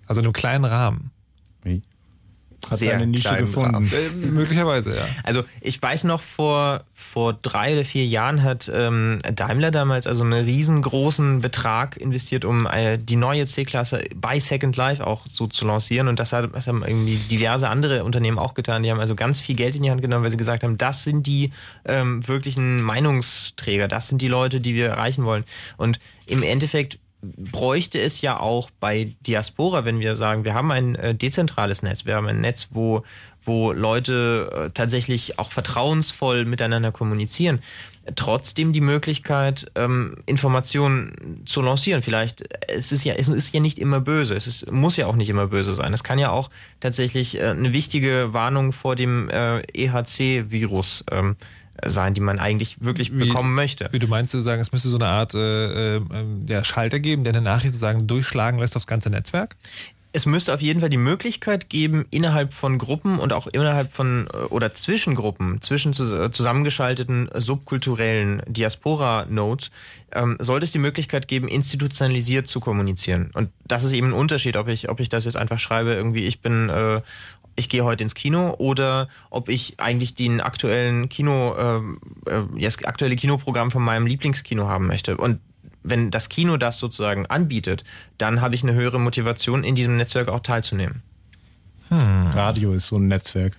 [0.07, 1.11] Also in einem kleinen Rahmen.
[1.63, 1.81] Wie?
[2.69, 3.85] Hat sehr seine Nische gefunden.
[3.85, 5.05] Äh, möglicherweise, ja.
[5.23, 10.23] Also ich weiß noch, vor, vor drei oder vier Jahren hat ähm, Daimler damals also
[10.23, 15.65] einen riesengroßen Betrag investiert, um äh, die neue C-Klasse bei Second Life auch so zu
[15.65, 16.07] lancieren.
[16.07, 18.83] Und das, hat, das haben irgendwie diverse andere Unternehmen auch getan.
[18.83, 21.03] Die haben also ganz viel Geld in die Hand genommen, weil sie gesagt haben, das
[21.03, 21.51] sind die
[21.85, 25.43] ähm, wirklichen Meinungsträger, das sind die Leute, die wir erreichen wollen.
[25.77, 30.95] Und im Endeffekt bräuchte es ja auch bei Diaspora, wenn wir sagen, wir haben ein
[30.95, 33.03] äh, dezentrales Netz, wir haben ein Netz, wo,
[33.43, 37.59] wo Leute äh, tatsächlich auch vertrauensvoll miteinander kommunizieren,
[38.15, 42.01] trotzdem die Möglichkeit, ähm, Informationen zu lancieren.
[42.01, 45.15] Vielleicht, es ist ja, es ist ja nicht immer böse, es ist, muss ja auch
[45.15, 45.93] nicht immer böse sein.
[45.93, 46.49] Es kann ja auch
[46.81, 51.37] tatsächlich äh, eine wichtige Warnung vor dem EHC-Virus ähm,
[51.85, 53.89] sein, die man eigentlich wirklich Wie- bekommen möchte.
[53.91, 56.01] Wie du meinst, du sagen, es müsste so eine Art äh, äh,
[56.47, 59.55] ja, Schalter geben, der eine Nachricht sozusagen durchschlagen lässt aufs ganze Netzwerk?
[60.15, 64.27] Es müsste auf jeden Fall die Möglichkeit geben, innerhalb von Gruppen und auch innerhalb von
[64.31, 69.71] äh, oder zwischen Gruppen, zwischen zu- äh, zusammengeschalteten subkulturellen Diaspora-Nodes,
[70.11, 73.31] ähm, sollte es die Möglichkeit geben, institutionalisiert zu kommunizieren.
[73.33, 76.27] Und das ist eben ein Unterschied, ob ich, ob ich das jetzt einfach schreibe, irgendwie,
[76.27, 77.01] ich bin, äh,
[77.55, 82.83] ich gehe heute ins Kino oder ob ich eigentlich den aktuellen Kino, ähm, äh, das
[82.83, 85.17] aktuelle Kinoprogramm von meinem Lieblingskino haben möchte.
[85.17, 85.39] Und
[85.83, 87.83] wenn das Kino das sozusagen anbietet,
[88.17, 91.03] dann habe ich eine höhere Motivation, in diesem Netzwerk auch teilzunehmen.
[92.33, 93.57] Radio ist so ein Netzwerk.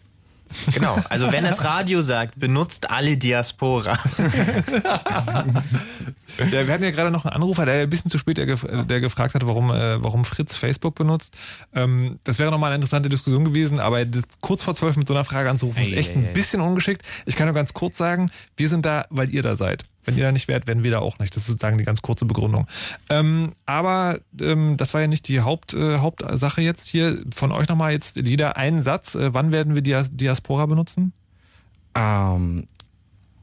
[0.73, 0.99] Genau.
[1.09, 3.99] Also wenn das Radio sagt, benutzt alle Diaspora.
[6.51, 8.85] Ja, wir hatten ja gerade noch einen Anrufer, der ein bisschen zu spät der, gef-
[8.85, 11.37] der gefragt hat, warum, äh, warum Fritz Facebook benutzt.
[11.75, 15.15] Ähm, das wäre nochmal eine interessante Diskussion gewesen, aber das, kurz vor zwölf mit so
[15.15, 16.33] einer Frage anzurufen, ist echt ei, ein ei.
[16.33, 17.03] bisschen ungeschickt.
[17.27, 19.85] Ich kann nur ganz kurz sagen, wir sind da, weil ihr da seid.
[20.05, 21.35] Wenn ihr da nicht wärt, wären wir da auch nicht.
[21.35, 22.67] Das ist sozusagen die ganz kurze Begründung.
[23.09, 27.19] Ähm, aber ähm, das war ja nicht die Haupt, äh, Hauptsache jetzt hier.
[27.35, 29.15] Von euch nochmal jetzt jeder einen Satz.
[29.15, 31.13] Äh, wann werden wir Dia Diaspora benutzen?
[31.95, 32.67] Ähm,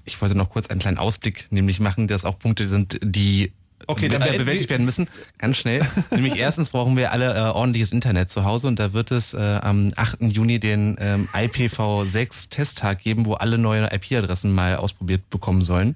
[0.05, 3.53] ich wollte noch kurz einen kleinen Ausblick nämlich machen, dass auch Punkte sind, die
[3.87, 5.07] Okay, be- dann äh, be- bewältigt werden müssen.
[5.37, 5.81] Ganz schnell.
[6.11, 9.37] nämlich erstens brauchen wir alle äh, ordentliches Internet zu Hause und da wird es äh,
[9.61, 10.21] am 8.
[10.23, 15.95] Juni den ähm, IPv6-Testtag geben, wo alle neue IP-Adressen mal ausprobiert bekommen sollen.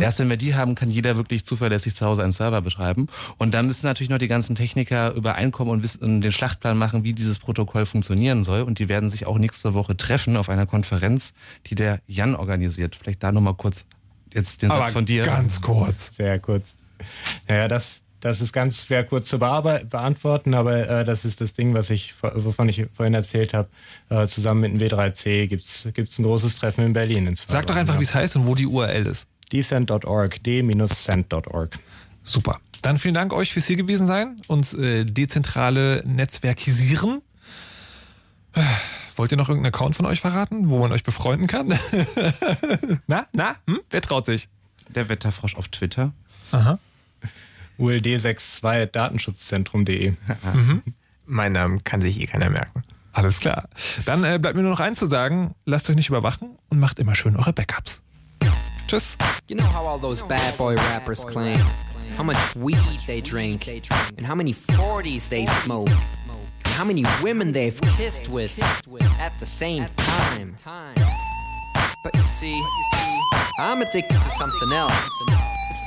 [0.00, 3.06] Erst wenn wir die haben, kann jeder wirklich zuverlässig zu Hause einen Server betreiben.
[3.38, 7.12] Und dann müssen natürlich noch die ganzen Techniker übereinkommen und wissen, den Schlachtplan machen, wie
[7.12, 8.62] dieses Protokoll funktionieren soll.
[8.62, 11.32] Und die werden sich auch nächste Woche treffen auf einer Konferenz,
[11.66, 12.96] die der Jan organisiert.
[13.00, 13.84] Vielleicht da nochmal kurz
[14.34, 15.24] jetzt den Satz von dir.
[15.24, 16.12] ganz kurz.
[16.16, 16.76] Sehr kurz.
[17.46, 21.74] Naja, das, das ist ganz schwer kurz zu beantworten, aber äh, das ist das Ding,
[21.74, 23.68] was ich, wovon ich vorhin erzählt habe.
[24.08, 27.26] Äh, zusammen mit dem W3C gibt's gibt's ein großes Treffen in Berlin.
[27.26, 28.00] In zwei Sag doch einfach, ja.
[28.00, 29.26] wie es heißt und wo die URL ist.
[29.52, 31.78] decent.org, d-cent.org.
[32.22, 32.60] Super.
[32.82, 37.22] Dann vielen Dank euch fürs hier gewesen sein, uns äh, dezentrale Netzwerkisieren.
[39.16, 41.68] Wollt ihr noch irgendeinen Account von euch verraten, wo man euch befreunden kann?
[43.06, 43.80] na, na, hm?
[43.90, 44.48] wer traut sich?
[44.94, 46.12] Der Wetterfrosch auf Twitter.
[46.52, 46.78] Aha.
[47.78, 50.14] ULD62 datenschutzzentrum.de.
[51.26, 52.82] mein Namen kann sich eh keiner merken.
[53.12, 53.68] Alles klar.
[54.04, 55.54] Dann äh, bleibt mir nur noch eins zu sagen.
[55.64, 58.02] Lasst euch nicht überwachen und macht immer schön eure Backups.
[58.86, 59.18] Tschüss.
[59.48, 61.58] You know how all those bad boy rappers claim
[62.16, 62.76] how much weed
[63.06, 63.68] they drink
[64.16, 68.58] and how many 40s they smoke and how many women they've kissed with
[69.20, 70.56] at the same time.
[72.02, 72.60] But you see,
[73.58, 75.57] I'm addicted to something else.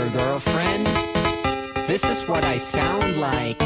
[0.00, 0.86] Future girlfriend.
[1.86, 3.56] This is what I sound like.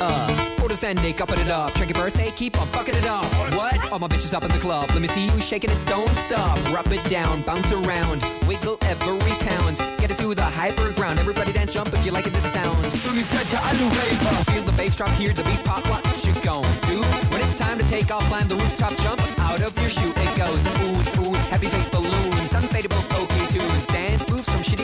[0.00, 1.72] Uh, Otis and Nick upping it up.
[1.74, 3.24] Check your birthday, keep on fucking it up.
[3.54, 3.92] What?
[3.92, 4.88] All my bitches up in the club.
[4.90, 6.58] Let me see you shaking it, don't stop.
[6.72, 9.76] Rub it down, bounce around, wiggle every pound.
[9.98, 11.18] Get it to the hyper ground.
[11.18, 12.84] Everybody dance, jump if you like it, this sound.
[12.86, 15.84] Feel the bass drop, hear the beat pop.
[15.88, 17.00] What you gon' do?
[17.30, 20.10] When it's time to take off, climb the rooftop, jump out of your shoe.
[20.10, 24.29] It goes oohs, oohs, heavy face balloons, unfadable pokey tunes, dance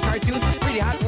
[0.01, 0.59] the cartoons.
[0.59, 1.06] pretty hot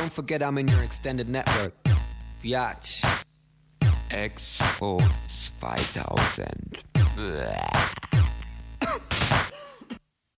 [0.00, 1.74] Don't forget I'm in your extended network.
[2.42, 3.04] Biatch.
[4.08, 4.98] Expo
[5.60, 6.78] 2000.
[7.16, 8.19] Blah.